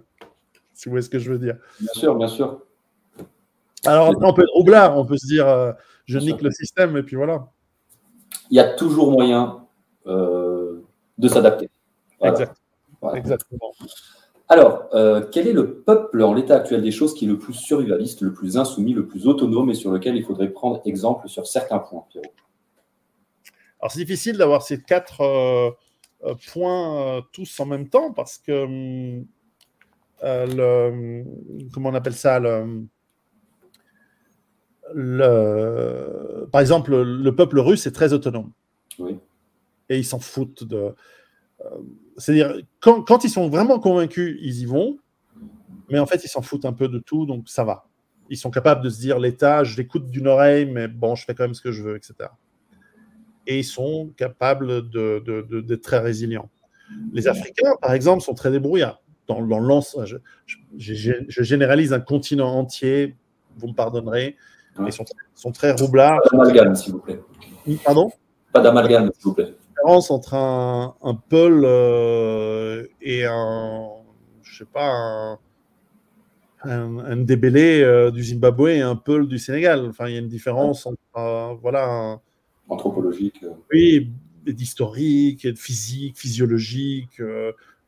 [0.76, 1.56] Si vous voyez ce que je veux dire.
[1.80, 2.60] Bien sûr, bien sûr.
[3.86, 5.72] Alors on peut être roublard, on peut se dire euh,
[6.04, 7.48] je nique le système et puis voilà.
[8.50, 9.66] Il y a toujours moyen
[10.06, 10.82] euh,
[11.18, 11.70] de s'adapter.
[12.20, 13.72] Exactement.
[14.48, 17.54] Alors, euh, quel est le peuple en l'état actuel des choses qui est le plus
[17.54, 21.46] survivaliste, le plus insoumis, le plus autonome et sur lequel il faudrait prendre exemple sur
[21.46, 22.26] certains points, Pierrot?
[23.80, 25.76] Alors, c'est difficile d'avoir ces quatre
[26.52, 29.22] point euh, tous en même temps parce que euh,
[30.22, 31.24] le,
[31.72, 32.86] comment on appelle ça le,
[34.94, 38.52] le, par exemple, le peuple russe est très autonome.
[39.88, 40.94] Et ils s'en foutent de.
[42.16, 44.98] C'est-à-dire, quand, quand, ils sont vraiment convaincus, ils y vont.
[45.90, 47.86] Mais en fait, ils s'en foutent un peu de tout, donc ça va.
[48.28, 51.34] Ils sont capables de se dire l'État, je l'écoute d'une oreille, mais bon, je fais
[51.34, 52.28] quand même ce que je veux, etc
[53.46, 56.50] et ils sont capables d'être de, de, très résilients.
[57.12, 59.00] Les Africains, par exemple, sont très débrouillards.
[59.28, 60.16] Dans, dans je,
[60.76, 63.16] je, généralise un continent entier,
[63.56, 64.36] vous me pardonnerez,
[64.84, 65.04] ils sont,
[65.34, 66.20] sont, très roublards.
[66.22, 67.20] Pas d'amalgame, s'il vous plaît.
[67.84, 68.10] Pardon?
[68.52, 69.44] Pas d'amalgame, s'il vous plaît.
[69.44, 73.88] La différence entre un, un Peul euh, et un,
[74.42, 75.38] je sais pas, un,
[76.64, 79.86] un, un débélé euh, du Zimbabwe et un Peul du Sénégal.
[79.88, 82.20] Enfin, il y a une différence entre, euh, voilà,
[82.68, 83.44] anthropologique.
[83.72, 84.10] Oui,
[84.46, 87.20] d'historique, de physique, physiologique.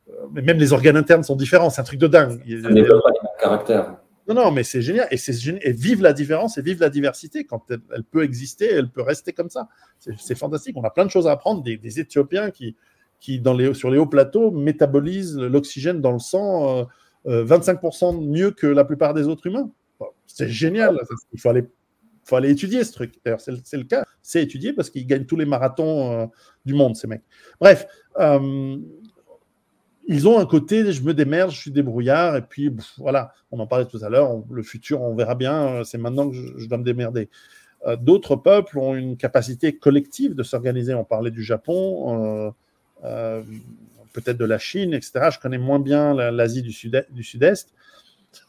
[0.09, 1.69] Euh, euh, mais même les organes internes sont différents.
[1.69, 2.39] C'est un truc de dingue.
[2.61, 3.97] Ça n'est pas les caractères.
[4.27, 5.07] Non, non, mais c'est génial.
[5.11, 7.45] Et, c'est et vive la différence et vive la diversité.
[7.45, 9.67] Quand elle, peut exister, elle peut rester comme ça.
[9.97, 10.77] C'est fantastique.
[10.77, 12.75] On a plein de choses à apprendre des, Éthiopiens qui,
[13.19, 16.87] qui dans les, sur les hauts plateaux, métabolisent l'oxygène dans le sang
[17.25, 19.71] 25% mieux que la plupart des autres humains.
[20.27, 20.99] C'est génial.
[21.33, 21.65] Il faut aller
[22.29, 23.15] faut aller étudier ce truc.
[23.25, 24.05] D'ailleurs, c'est le, cas.
[24.21, 26.25] C'est étudié parce qu'ils gagnent tous les marathons euh,
[26.63, 27.23] du monde, ces mecs.
[27.59, 27.87] Bref,
[28.19, 28.77] euh,
[30.09, 33.67] ils ont un côté, je me démerde, je suis débrouillard, et puis voilà, on en
[33.67, 36.77] parlait tout à l'heure, le futur, on verra bien, euh, c'est maintenant que je, dois
[36.77, 37.29] me démerder.
[38.01, 40.93] D'autres peuples ont une capacité collective de s'organiser.
[40.93, 42.53] On parlait du Japon,
[43.01, 45.29] peut-être de la Chine, etc.
[45.31, 47.73] Je connais moins bien l'Asie du Sud-Est.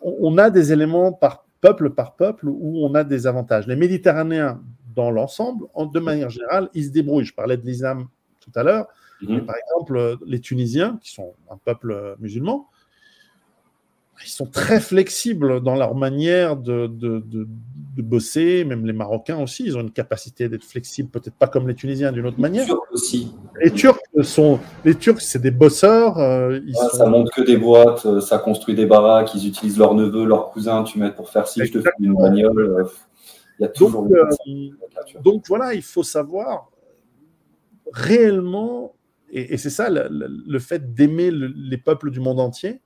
[0.03, 3.67] On, on a des éléments par peuple par peuple où on a des avantages.
[3.67, 4.61] Les Méditerranéens,
[4.95, 7.25] dans l'ensemble, de manière générale, ils se débrouillent.
[7.25, 8.09] Je parlais de l'islam
[8.41, 8.89] tout à l'heure.
[9.23, 9.47] Mhm.
[9.47, 12.69] Par exemple, les Tunisiens, qui sont un peuple musulman,
[14.25, 17.47] ils sont très flexibles dans leur manière de, de, de,
[18.03, 21.75] bosser, même les Marocains aussi, ils ont une capacité d'être flexibles, peut-être pas comme les
[21.75, 22.63] Tunisiens d'une autre manière.
[22.63, 23.35] Les Turcs aussi.
[23.63, 26.19] Les Turcs sont, les Turcs, c'est des bosseurs.
[26.19, 26.59] Euh,
[26.93, 30.49] ça monte que des boîtes, euh, ça construit des baraques, ils utilisent leurs neveux, leurs
[30.49, 32.59] cousins, tu mets pour faire ci, je te fais une bagnole.
[32.59, 32.85] Euh,
[33.59, 34.09] il y a toujours.
[34.09, 36.71] Donc, donc voilà, il faut savoir
[37.93, 38.95] réellement
[39.33, 42.81] Et, c'est ça le, fait d'aimer les peuples du monde entier,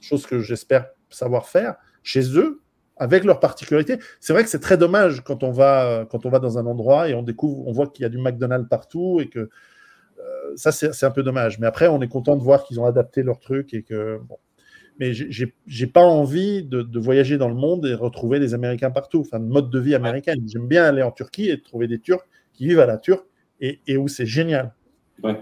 [0.00, 2.60] chose que j'espère savoir faire chez eux,
[2.96, 3.98] avec leurs particularités.
[4.20, 7.08] C'est vrai que c'est très dommage quand on va quand on va dans un endroit
[7.08, 10.70] et on découvre, on voit qu'il y a du McDonald's partout et que euh, ça
[10.72, 11.58] c'est un peu dommage.
[11.58, 14.38] Mais après, on est content de voir qu'ils ont adapté leur truc et que bon.
[15.00, 19.22] Mais j'ai pas envie de, voyager dans le monde et retrouver des Américains partout.
[19.22, 20.34] Enfin, de mode de vie américain.
[20.46, 23.26] J'aime bien aller en Turquie et trouver des Turcs qui vivent à la turque
[23.60, 24.72] et, et où c'est génial.
[25.24, 25.36] Ouais.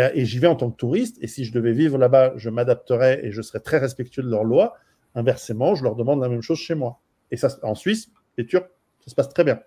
[0.00, 1.18] Euh, et, j'y vais en tant que touriste.
[1.20, 4.44] Et si je devais vivre là-bas, je m'adapterais et je serais très respectueux de leurs
[4.44, 4.74] lois.
[5.14, 7.00] Inversement, je leur demande la même chose chez moi.
[7.30, 8.68] Et ça, en Suisse, les Turcs,
[9.04, 9.58] ça se passe très bien.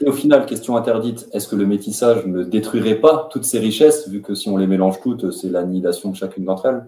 [0.00, 4.08] Et au final, question interdite, est-ce que le métissage ne détruirait pas toutes ces richesses,
[4.08, 6.84] vu que si on les mélange toutes, c'est l'annihilation de chacune d'entre elles?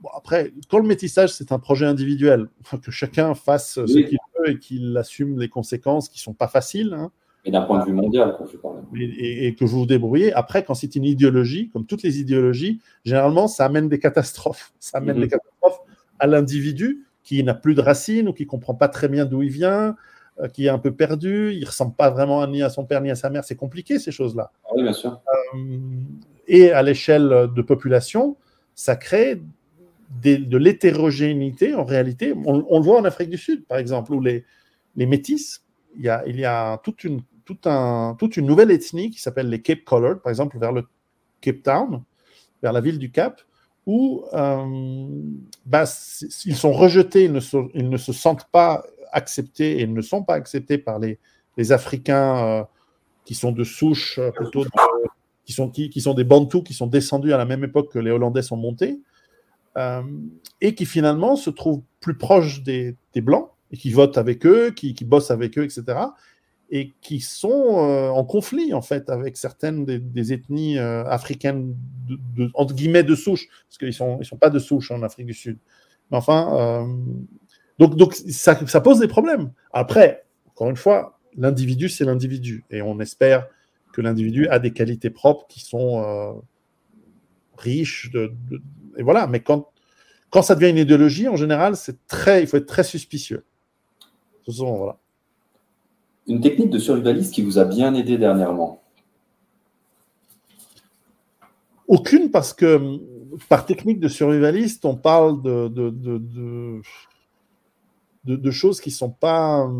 [0.00, 2.48] Bon, Après, quand le métissage, c'est un projet individuel,
[2.82, 6.48] que chacun fasse ce qu'il veut et qu'il assume les conséquences qui ne sont pas
[6.48, 6.94] faciles.
[6.94, 7.10] Hein.
[7.44, 8.73] Mais d'un point de vue mondial, quand je parle.
[8.96, 10.32] Et, et, que vous vous débrouillez.
[10.32, 14.72] Après, quand c'est une idéologie, comme toutes les idéologies, généralement, ça amène des catastrophes.
[14.80, 15.30] Ça amène des mhm.
[15.30, 15.80] catastrophes
[16.18, 19.50] à l'individu qui n'a plus de racines ou qui comprend pas très bien d'où il
[19.50, 19.96] vient,
[20.40, 23.10] euh, qui est un peu perdu, il ressemble pas vraiment ni à son père ni
[23.10, 23.44] à sa mère.
[23.44, 24.50] C'est compliqué ces choses-là.
[24.64, 25.20] Ah oui, bien sûr.
[25.54, 25.58] Euh,
[26.46, 28.36] et à l'échelle de population,
[28.74, 29.40] ça crée
[30.22, 32.34] de l'hétérogénéité en réalité.
[32.44, 34.44] On, on, le voit en Afrique du Sud, par exemple, où les,
[34.96, 35.64] les métis,
[35.96, 39.60] il y a, il y a toute une toute une nouvelle ethnie qui s'appelle les
[39.60, 40.86] Cape Colored, par exemple vers le
[41.40, 42.02] Cape Town,
[42.62, 43.42] vers la ville du Cap,
[43.86, 45.06] où euh,
[45.66, 45.84] bah,
[46.44, 50.98] ils sont rejetés, ils ne, se sentent pas acceptés et ne sont pas acceptés par
[50.98, 51.18] les,
[51.70, 52.64] Africains euh,
[53.24, 54.64] qui sont de souche euh, plutôt,
[55.44, 58.56] qui, sont, des Bantous, qui sont descendus à la même époque que les Hollandais sont
[58.56, 59.00] montés,
[60.60, 65.04] et qui finalement se trouvent plus proches des, Blancs et qui votent avec eux, qui
[65.04, 65.96] bossent avec eux, etc
[66.74, 71.76] et qui sont euh, en conflit en fait avec certaines des, ethnies euh, africaines
[72.08, 75.26] de, entre guillemets de souche, parce qu'ils sont ils sont pas de souche en Afrique
[75.26, 75.56] du Sud.
[76.10, 76.84] Mais enfin, euh,
[77.78, 79.52] donc donc ça, ça, pose des problèmes.
[79.72, 83.46] Après, encore une fois, l'individu c'est l'individu et on espère
[83.92, 86.42] que l'individu a des qualités propres qui sont
[87.56, 88.32] riches de,
[88.96, 89.28] et voilà.
[89.28, 89.70] Mais quand
[90.30, 93.44] quand ça devient une idéologie, en général, c'est très il faut être très suspicieux.
[94.48, 94.98] voilà.
[96.26, 98.82] Une technique de survivaliste qui vous a bien aidé dernièrement
[101.86, 102.98] Aucune, parce que
[103.48, 105.90] par technique de survivaliste, on parle de, de,
[108.24, 109.70] de, choses qui ne sont pas.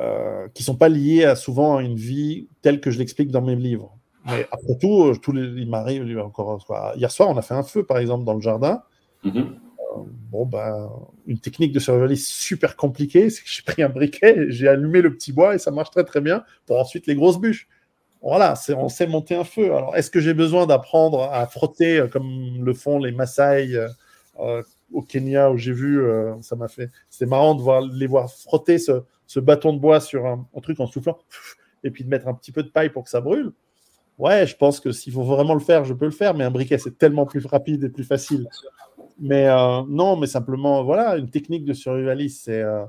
[0.00, 3.42] Euh, qui sont pas liées à, souvent à une vie telle que je l'explique dans
[3.42, 3.98] mes livres.
[4.24, 6.64] Mais après tout, tous les, il m'arrive encore.
[6.96, 8.82] Hier soir, on a fait un feu, par exemple, dans le jardin.
[9.24, 9.69] Mm-hmm
[10.30, 10.90] bon, ben,
[11.26, 15.14] une technique de survivaliste super compliquée, c'est que j'ai pris un briquet, j'ai allumé le
[15.14, 17.68] petit bois et ça marche très très bien pour ensuite les grosses bûches.
[18.22, 19.74] Voilà, on sait monter un feu.
[19.74, 23.88] Alors, est-ce que j'ai besoin d'apprendre à frotter euh, comme le font les Maasai euh,
[24.40, 24.62] euh,
[24.92, 26.02] au Kenya où j'ai vu,
[26.40, 30.26] ça m'a fait, c'est marrant de voir les voir frotter ce, bâton de bois sur
[30.26, 31.16] un, truc en soufflant
[31.84, 33.52] et puis de mettre un petit peu de paille pour que ça brûle.
[34.20, 36.50] Ouais, je pense que s'il faut vraiment le faire, je peux le faire, mais un
[36.50, 38.46] briquet, c'est tellement plus rapide et plus facile.
[39.18, 42.60] Mais euh, non, mais simplement, voilà, une technique de survivaliste, c'est.
[42.60, 42.84] Euh,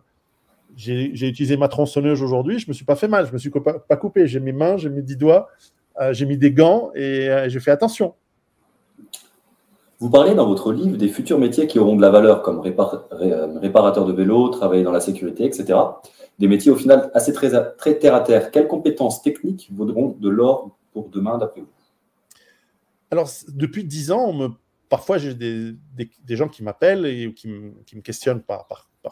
[0.76, 3.80] j'ai utilisé ma tronçonneuse aujourd'hui, je me suis pas fait mal, je me suis pas,
[3.80, 4.28] pas coupé.
[4.28, 5.48] J'ai mes mains, j'ai mis dix doigts,
[6.02, 8.14] euh, j'ai mis des gants et j'ai fait attention.
[10.00, 14.06] Vous parlez dans votre livre des futurs métiers qui auront de la valeur, comme réparateur
[14.06, 15.78] de vélo, travailler dans la sécurité, etc.
[16.40, 18.52] Des métiers au final assez très, très terre à terre.
[18.52, 21.68] Quelles compétences techniques vaudront de l'or pour demain, d'après vous?
[23.10, 24.48] Alors, depuis dix ans, on me
[24.92, 28.68] parfois, j'ai des, gens qui m'appellent et qui, me questionnent par,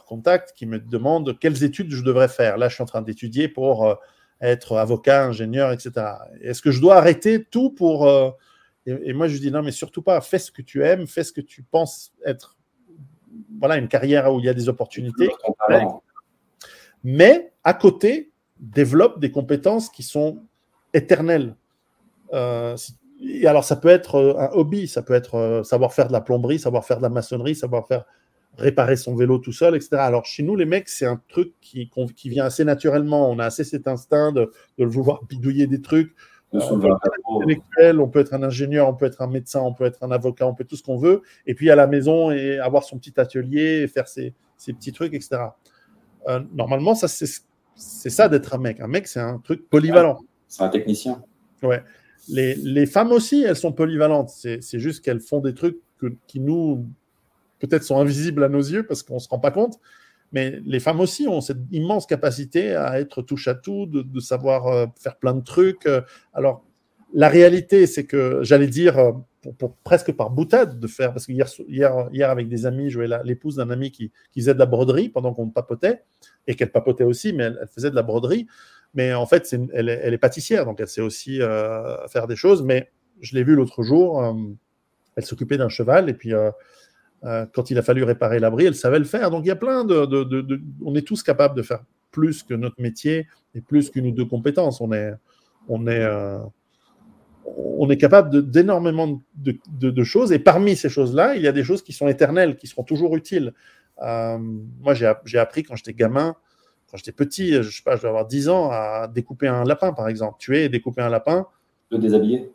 [0.05, 2.57] contact, qui me demandent quelles études je devrais faire.
[2.57, 3.95] Là, je suis en train d'étudier pour euh,
[4.41, 5.91] être avocat, ingénieur, etc.
[6.41, 8.07] Est-ce que je dois arrêter tout pour...
[8.07, 8.29] Euh,
[8.85, 10.19] et, moi, je dis non, mais surtout pas.
[10.19, 12.57] Fais ce que tu aimes, fais ce que tu penses être...
[13.57, 15.29] Voilà, une carrière où il y a des opportunités.
[17.05, 20.43] Mais à côté, développe des compétences qui sont
[20.93, 21.55] éternelles.
[22.33, 22.75] Euh,
[23.21, 26.13] et alors, ça peut être euh, un hobby, ça peut être euh, savoir faire de
[26.13, 28.05] la plomberie, savoir faire de la maçonnerie, savoir faire
[28.57, 29.97] réparer son vélo tout seul, etc.
[29.97, 33.29] Alors, chez nous, les mecs, c'est un truc qui, qui vient assez naturellement.
[33.29, 36.15] On a assez cet instinct de, de vouloir bidouiller des trucs.
[36.55, 39.73] Euh, on, peut être on peut être un ingénieur, on peut être un médecin, on
[39.73, 41.21] peut être un avocat, on peut être tout ce qu'on veut.
[41.45, 44.91] Et puis à la maison et avoir son petit atelier, et faire ses, ses, petits
[44.91, 45.37] trucs, etc.
[46.51, 48.79] normalement, ça c'est ça d'être un mec.
[48.79, 50.21] Un mec, c'est un truc polyvalent.
[50.47, 51.21] C'est un technicien.
[51.61, 51.83] Ouais
[52.27, 54.29] les, femmes aussi, elles sont polyvalentes.
[54.29, 55.79] C'est juste qu'elles font des trucs
[56.27, 56.85] qui nous,
[57.59, 59.79] peut-être, sont invisibles à nos yeux parce qu'on ne se rend pas compte.
[60.31, 64.67] Mais les femmes aussi ont cette immense capacité à être touche à tout, de, savoir
[64.67, 65.87] euh, faire plein de trucs.
[65.87, 66.01] Euh,
[66.33, 66.63] alors,
[67.13, 69.15] la réalité, c'est que j'allais dire,
[69.57, 71.47] pour, presque par boutade de faire, parce que hier,
[72.11, 75.33] hier, avec des amis, je voyais l'épouse d'un ami qui, faisait de la broderie pendant
[75.33, 76.03] qu'on papotait,
[76.47, 78.47] et qu'elle papotait aussi, mais elle, faisait de la broderie.
[78.93, 82.63] Mais en fait, elle, est, pâtissière, donc elle sait aussi euh, faire des choses.
[82.63, 82.89] Mais
[83.21, 84.33] je l'ai vue l'autre jour, euh,
[85.15, 86.51] elle s'occupait d'un cheval, et puis euh,
[87.53, 89.29] quand il a fallu réparer l'abri, elle savait le faire.
[89.29, 92.41] Donc il y a plein de, de, de, On est tous capables de faire plus
[92.41, 94.81] que notre métier et plus qu'une ou deux compétences.
[94.81, 95.13] On est.
[95.67, 96.07] On est
[97.55, 100.31] on est capable d'énormément de, choses.
[100.31, 103.15] Et parmi ces choses-là, il y a des choses qui sont éternelles, qui seront toujours
[103.15, 103.53] utiles.
[103.99, 106.35] Moi, j'ai appris quand j'étais gamin,
[106.89, 109.93] quand j'étais petit, je sais pas, je dois avoir 10 ans, à découper un lapin,
[109.93, 110.37] par exemple.
[110.39, 111.47] Tuer et découper un lapin.
[111.91, 112.51] Le déshabiller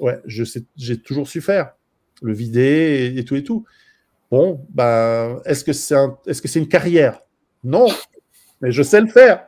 [0.00, 1.74] Ouais, j'ai toujours su faire.
[2.22, 3.64] Le vider et, tout et tout.
[4.30, 7.20] Bon, bah, est-ce que c'est est -ce c'est une carrière?
[7.62, 7.86] Non,
[8.60, 9.46] mais je sais le faire.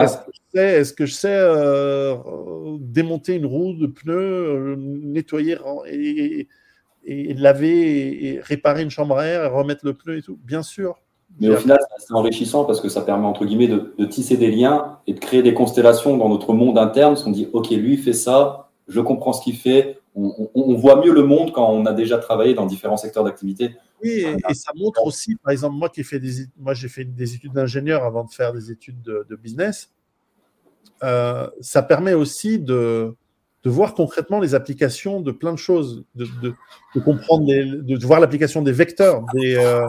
[0.00, 2.16] Est-ce que je sais, euh,
[2.80, 5.56] démonter une roue de pneu, euh, nettoyer
[5.88, 6.48] et,
[7.34, 10.38] laver et, réparer une chambre à air et remettre le pneu et tout?
[10.42, 11.00] Bien sûr.
[11.38, 14.98] Mais au final, c'est enrichissant parce que ça permet, entre guillemets, de, tisser des liens
[15.06, 17.12] et de créer des constellations dans notre monde interne.
[17.12, 19.98] Parce qu'on dit, OK, lui, il fait ça, je comprends ce qu'il fait.
[20.14, 23.76] On, voit mieux le monde quand on a déjà travaillé dans différents secteurs d'activité.
[24.02, 27.04] Oui, et, ça montre aussi, par exemple, moi qui ai fait des, moi j'ai fait
[27.04, 29.90] des études d'ingénieur avant de faire des études de business.
[31.02, 33.14] Euh, ça permet aussi de,
[33.62, 38.62] de, voir concrètement les applications de plein de choses, de, de, comprendre, de voir l'application
[38.62, 39.84] des vecteurs, des, euh,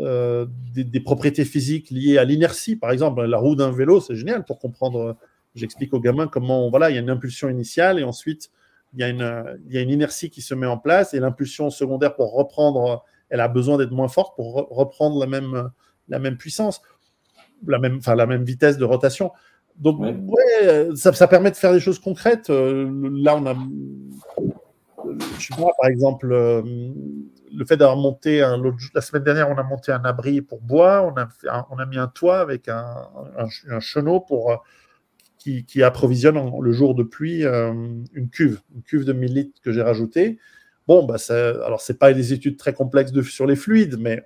[0.00, 2.76] euh, des, propriétés physiques liées à l'inertie.
[2.76, 5.16] Par exemple, la roue d'un vélo, c'est génial pour comprendre.
[5.54, 8.50] J'explique aux gamins comment, voilà, il y a une impulsion initiale et ensuite
[8.92, 11.20] il y a une, il y a une inertie qui se met en place et
[11.20, 15.70] l'impulsion secondaire pour reprendre, elle a besoin d'être moins forte pour reprendre la même,
[16.08, 16.82] la même puissance,
[17.66, 19.32] la même, enfin, la même vitesse de rotation.
[19.78, 22.48] Donc, ouais, ça, permet de faire des choses concrètes.
[22.50, 23.54] Euh, là, on a.
[25.38, 26.62] Je pas, par exemple, euh,
[27.52, 28.60] le fait d'avoir monté un,
[28.94, 31.98] la semaine dernière, on a monté un abri pour bois, on a, on a mis
[31.98, 32.86] un toit avec un,
[33.36, 34.56] un, chenot pour, euh,
[35.38, 39.72] qui, qui, approvisionne le jour de pluie une cuve, une cuve de 1000 litres que
[39.72, 40.38] j'ai rajoutée.
[40.86, 44.22] Bon, bah ça, alors c'est pas des études très complexes sur les fluides, mais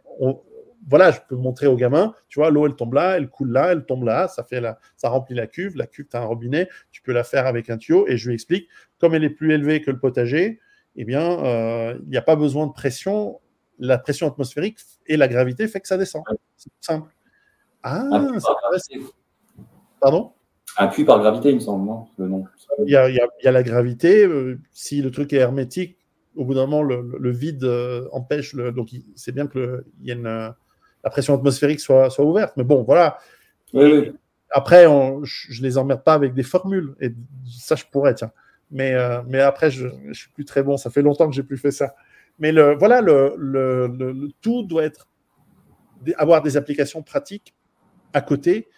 [0.89, 3.73] voilà, je peux montrer aux gamins, tu vois, l'eau, elle tombe là, elle coule là,
[3.73, 5.77] elle tombe là, ça, fait la, ça remplit la cuve.
[5.77, 8.07] La cuve, tu as un robinet, tu peux la faire avec un tuyau.
[8.09, 8.69] Et je lui explique,
[8.99, 10.59] comme elle est plus élevée que le potager,
[10.97, 13.41] eh bien, euh, il n'y a pas besoin de pression.
[13.79, 16.23] La pression atmosphérique et la gravité fait que ça descend.
[16.57, 17.11] C'est simple.
[17.83, 18.07] Ah,
[18.77, 18.99] c'est
[20.01, 20.33] Pardon?
[20.77, 22.45] Appui par gravité, il me semble, non le nom.
[22.85, 24.25] Il y, a, il, y a, la gravité.
[24.25, 25.99] Euh, si le truc est hermétique,
[26.37, 28.53] au bout d'un moment, le, vide euh, empêche.
[28.53, 29.49] Le, donc, c'est bien
[30.03, 32.55] y une, la pression atmosphérique soit, soit ouverte.
[32.57, 33.19] Mais bon, voilà.
[34.51, 36.95] Après, je ne les emmerde pas avec des formules.
[37.01, 37.15] Et
[37.47, 38.33] ça, je pourrais, tiens.
[38.71, 40.77] Mais, euh, mais après, je ne suis plus très bon.
[40.77, 41.95] Ça fait longtemps que j'ai plus fait ça.
[42.39, 45.09] Mais voilà, le, tout doit être
[46.17, 47.55] avoir des applications pratiques
[48.13, 48.69] à côté.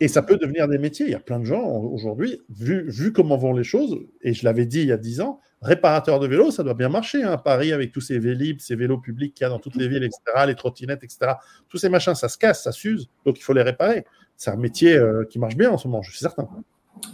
[0.00, 1.06] Et ça peut devenir des métiers.
[1.06, 4.66] Il y a plein de gens aujourd'hui, vu, comment vont les choses, et je l'avais
[4.66, 7.22] dit il y a 10 ans, réparateur de vélos, ça doit bien marcher.
[7.22, 7.38] Hein.
[7.38, 10.04] Paris, avec tous ces vélib, ces vélos publics qu'il y a dans toutes les villes,
[10.04, 11.32] etc., les trottinettes, etc.
[11.70, 14.04] Tous ces machins, ça se casse, ça s'use, donc il faut les réparer.
[14.36, 16.48] C'est un métier euh, qui marche bien en ce moment, je suis certain.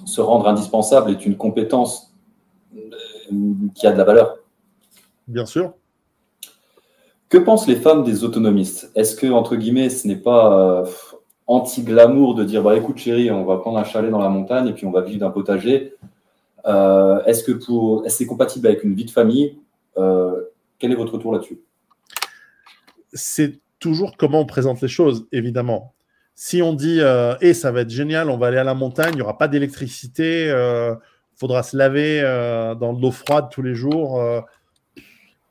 [0.05, 2.14] Se rendre indispensable est une compétence
[3.75, 4.39] qui a de la valeur.
[5.27, 5.75] Bien sûr.
[7.29, 8.91] Que pensent les femmes des autonomistes?
[8.95, 10.87] Est-ce que, entre guillemets, ce n'est pas euh,
[11.47, 14.73] anti-glamour de dire bah, écoute, chérie, on va prendre un chalet dans la montagne et
[14.73, 15.95] puis on va vivre d'un potager?
[16.67, 19.59] Euh, est-ce que pour, c'est compatible avec une vie de famille?
[19.97, 20.43] Euh,
[20.79, 21.61] Quel est votre retour là-dessus?
[23.13, 25.95] C'est toujours comment on présente les choses, évidemment.
[26.37, 27.01] Si on dit
[27.41, 29.47] et ça va être génial, on va aller à la montagne, il n'y aura pas
[29.47, 30.53] d'électricité,
[31.37, 32.23] faudra se laver
[32.81, 34.23] dans de l'eau froide tous les jours,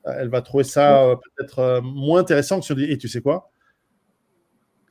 [0.06, 3.50] elle va trouver ça peut-être moins intéressant que si on dit et tu sais quoi?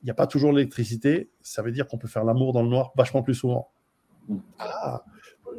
[0.01, 2.69] Il n'y a pas toujours l'électricité, ça veut dire qu'on peut faire l'amour dans le
[2.69, 3.69] noir vachement plus souvent.
[4.59, 5.03] Ah,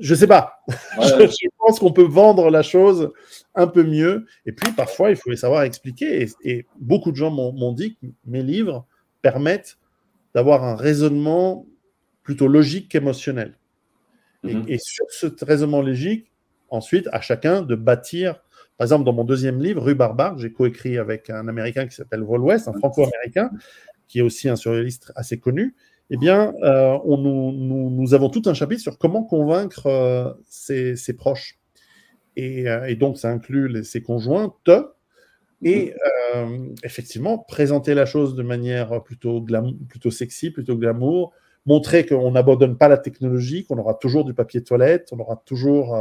[0.00, 0.62] je sais pas.
[0.68, 3.12] je, pense qu'on peut vendre la chose
[3.54, 4.26] un peu mieux.
[4.46, 6.28] Et puis, parfois, il faut les savoir expliquer.
[6.42, 8.86] Et, beaucoup de gens m'ont dit que mes livres
[9.22, 9.78] permettent
[10.34, 11.66] d'avoir un raisonnement
[12.22, 13.58] plutôt logique qu'émotionnel.
[14.46, 14.78] Et, mhm.
[14.78, 16.32] sur ce raisonnement logique,
[16.70, 18.42] ensuite, à chacun de bâtir.
[18.76, 22.22] Par exemple, dans mon deuxième livre, Rue Barbare, j'ai coécrit avec un Américain qui s'appelle
[22.22, 23.50] Vol West, un Franco-Américain,
[24.08, 25.74] qui est aussi un surréaliste assez connu
[26.10, 31.58] eh bien, euh, on, nous, avons tout un chapitre sur comment convaincre euh, ses, proches.
[32.38, 34.70] Euh, et, donc, ça inclut ses conjointes.
[35.62, 35.94] Et
[36.34, 36.74] mhm.
[36.82, 39.44] effectivement, présenter la chose de manière plutôt,
[39.88, 41.32] plutôt sexy, plutôt glamour,
[41.66, 45.96] montrer qu'on n'abandonne pas la technologie, qu'on aura toujours du papier toilette, on aura toujours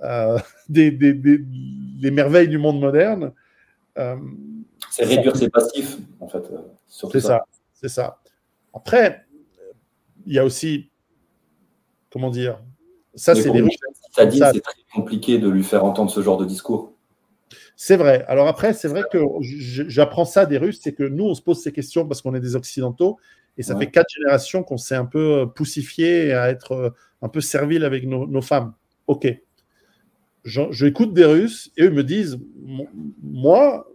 [0.68, 3.32] des, les merveilles du monde moderne.
[4.90, 6.50] c'est réduire ses passifs, en fait.
[6.88, 7.44] c'est ça,
[7.74, 8.18] c'est ça.
[8.72, 9.26] Après,
[10.26, 10.90] il y a aussi,
[12.10, 12.60] comment dire,
[13.14, 13.64] ça c'est des
[14.18, 16.92] c'est très compliqué de lui faire entendre ce genre de discours.
[17.76, 18.24] C'est vrai.
[18.28, 21.62] Alors après, c'est vrai que j'apprends ça des Russes, c'est que nous, on se pose
[21.62, 23.18] ces questions parce qu'on est des Occidentaux,
[23.56, 26.90] et ça fait quatre générations qu'on s'est un peu poussifié à être euh,
[27.22, 28.72] un peu servile avec nos, femmes.
[29.06, 29.26] Ok.
[30.44, 32.40] Je, écoute des Russes et eux me disent,
[33.22, 33.86] moi,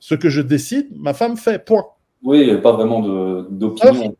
[0.00, 1.86] ce que je décide, ma femme fait, point.
[2.24, 3.00] Oui, il n'y a pas vraiment
[3.48, 4.16] d'opinion.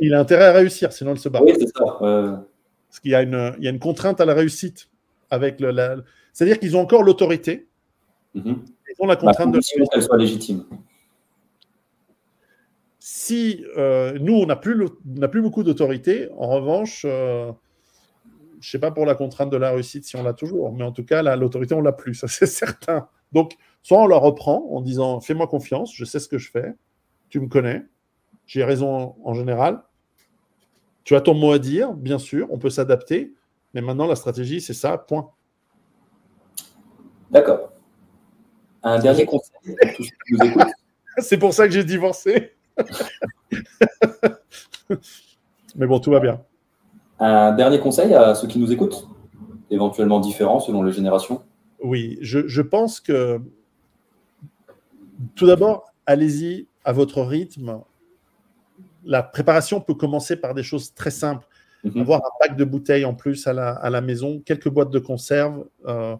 [0.00, 1.40] Il a intérêt à réussir, sinon elle se bat.
[1.42, 1.84] Oui, c'est ça.
[2.00, 4.90] Parce qu'il y, a une, il y a une contrainte à la réussite.
[5.30, 6.02] avec le,
[6.32, 7.68] C'est-à-dire qu'ils ont encore l'autorité.
[8.34, 8.64] Mhm.
[8.88, 9.60] Ils ont la contrainte de
[9.90, 10.64] qu'elle soit légitime.
[13.04, 14.78] Si euh, nous, on n'a plus,
[15.28, 17.50] plus beaucoup d'autorité, en revanche, euh,
[18.60, 20.84] je ne sais pas pour la contrainte de la réussite si on l'a toujours, mais
[20.84, 23.08] en tout cas, l'autorité, on l'a plus, ça c'est certain.
[23.32, 26.76] Donc, soit on la reprend en disant fais-moi confiance, je sais ce que je fais,
[27.28, 27.82] tu me connais,
[28.46, 29.82] j'ai raison en général.
[31.02, 33.34] Tu as ton mot à dire, bien sûr, on peut s'adapter,
[33.74, 35.28] mais maintenant la stratégie, c'est ça, point.
[37.32, 37.72] D'accord.
[38.84, 39.50] Un dernier conseil
[41.18, 42.54] C'est pour ça que j'ai divorcé.
[45.76, 46.40] Mais bon, tout va bien.
[47.18, 49.08] Un dernier conseil à ceux qui nous écoutent,
[49.70, 51.42] éventuellement différent selon les générations?
[51.82, 53.40] Oui, je, je pense que
[55.34, 57.80] tout d'abord, allez-y à votre rythme,
[59.04, 61.46] la préparation peut commencer par des choses très simples.
[61.84, 62.02] Mhm.
[62.02, 66.16] Avoir un pack de bouteilles en plus à la, maison, quelques boîtes de conserve, euh,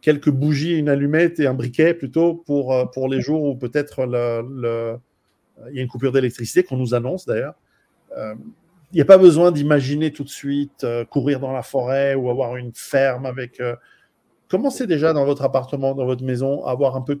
[0.00, 4.04] quelques bougies, une allumette et un briquet plutôt pour, euh, pour les jours où peut-être
[4.04, 4.98] le,
[5.70, 7.54] il y a une coupure d'électricité qu'on nous annonce d'ailleurs.
[8.16, 8.34] Euh,
[8.92, 12.56] il n'y a pas besoin d'imaginer tout de suite courir dans la forêt ou avoir
[12.56, 13.62] une ferme avec.
[14.48, 17.20] commencez déjà dans votre appartement, dans votre maison, à avoir un peu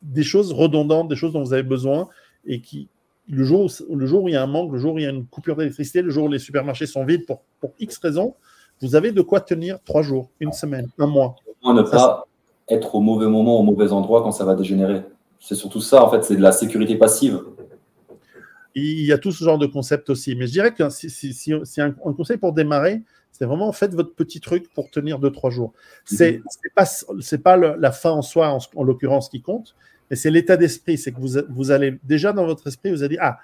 [0.00, 2.08] des choses redondantes, des choses dont vous avez besoin
[2.46, 2.88] et qui,
[3.28, 5.04] le jour, où, le jour où il y a un manque, le jour où il
[5.04, 7.98] y a une coupure d'électricité, le jour où les supermarchés sont vides pour, pour X
[7.98, 8.34] raisons,
[8.80, 11.36] vous avez de quoi tenir trois jours, une semaine, un mois.
[11.64, 12.26] ne pas
[12.68, 15.02] être au mauvais moment, au mauvais endroit quand ça va dégénérer.
[15.38, 17.40] C'est surtout ça, en fait, c'est de la sécurité passive.
[18.74, 20.34] Il y a tout ce genre de concept aussi.
[20.34, 24.40] Mais je dirais que si, si, un, conseil pour démarrer, c'est vraiment faites votre petit
[24.40, 25.72] truc pour tenir deux, trois jours.
[26.04, 26.86] C'est n'est pas,
[27.42, 29.74] pas la fin en soi, en, en l'occurrence, qui compte,
[30.10, 30.98] et c'est l'état d'esprit.
[30.98, 33.38] C'est que vous, vous allez déjà dans votre esprit, vous allez dire Ah,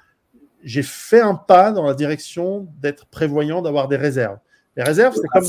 [0.62, 4.38] j'ai fait un pas dans la direction d'être prévoyant, d'avoir des réserves.
[4.76, 5.44] Les réserves, c'est comme.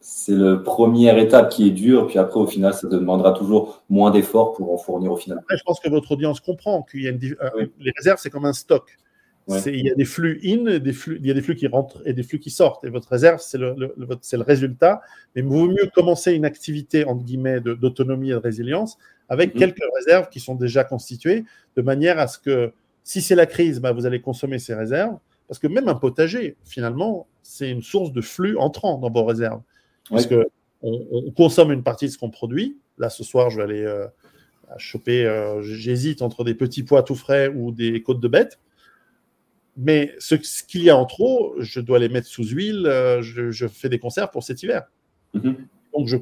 [0.00, 4.10] C'est le première étape qui est dure, puis après, au final, ça demandera toujours moins
[4.10, 5.38] d'efforts pour en fournir au final.
[5.38, 7.36] Après, je pense que votre audience comprend qu'il y a une...
[7.40, 8.98] Euh, les réserves, c'est comme un stock.
[9.66, 12.00] Il y a des flux in, des flux, il y a des flux qui rentrent
[12.04, 12.84] et des flux qui sortent.
[12.84, 15.00] Et votre réserve, c'est le, le, le, résultat.
[15.34, 18.96] Mais il vaut mieux commencer une activité, entre guillemets, d'autonomie et de résilience
[19.28, 19.60] avec mhm.
[19.60, 21.44] quelques réserves qui sont déjà constituées,
[21.76, 22.72] de manière à ce que
[23.02, 25.16] si c'est la crise, bah, vous allez consommer ces réserves.
[25.48, 29.62] Parce que même un potager, finalement, c'est une source de flux entrant dans vos réserves.
[30.08, 30.44] Parce qu'on
[30.82, 32.78] on consomme une partie de ce qu'on produit.
[32.98, 34.06] Là, ce soir, je vais aller euh,
[34.76, 38.58] choper, euh, j'hésite entre des petits pois tout frais ou des côtes de bête.
[39.76, 43.66] Mais ce, qu'il y a en trop, je dois les mettre sous huile, euh, je,
[43.68, 44.90] fais des conserves pour cet hiver.
[45.34, 45.56] Mhm.
[45.94, 46.16] Donc, je,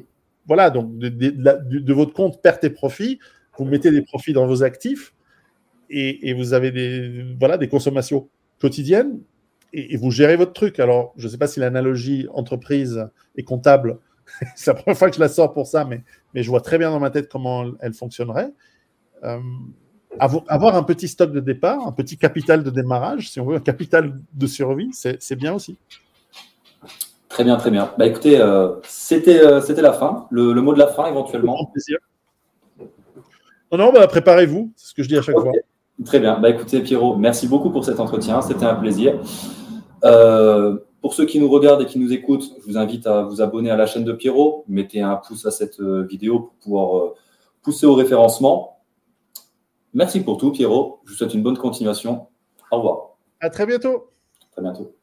[0.45, 3.19] voilà, donc de, votre compte perte et profit,
[3.57, 5.13] vous mettez des profits dans vos actifs
[5.89, 8.29] et, vous avez des, voilà, des consommations
[8.59, 9.19] quotidiennes
[9.73, 10.79] et, vous gérez votre truc.
[10.79, 13.99] Alors, je ne sais pas si l'analogie entreprise et comptable,
[14.55, 16.77] c'est la première fois que je la sors pour ça, mais, mais je vois très
[16.77, 18.51] bien dans ma tête comment elle fonctionnerait.
[19.23, 19.39] Euh,
[20.17, 23.61] avoir un petit stock de départ, un petit capital de démarrage, si on veut, un
[23.61, 25.77] capital de survie, c'est bien aussi.
[27.29, 27.91] Très bien, très bien.
[27.97, 31.63] Bah, écoutez, euh, c'était euh, c'était la fin, le, mot de la fin éventuellement.
[31.71, 31.99] plaisir.
[33.71, 35.51] Non, non, bah, préparez-vous, c'est ce que je dis à chaque fois.
[36.05, 36.39] Très bien.
[36.39, 39.19] Bah, écoutez, Pierrot, merci beaucoup pour cet entretien, c'était un plaisir.
[40.03, 43.41] Euh, pour ceux qui nous regardent et qui nous écoutent, je vous invite à vous
[43.41, 44.65] abonner à la chaîne de Pierrot.
[44.67, 47.13] Mettez un pouce à cette vidéo pour pouvoir
[47.61, 48.79] pousser au référencement.
[49.93, 50.99] Merci pour tout, Pierrot.
[51.05, 52.27] Je vous souhaite une bonne continuation.
[52.71, 53.17] Au revoir.
[53.39, 54.09] À très bientôt.
[54.41, 54.98] À très bientôt.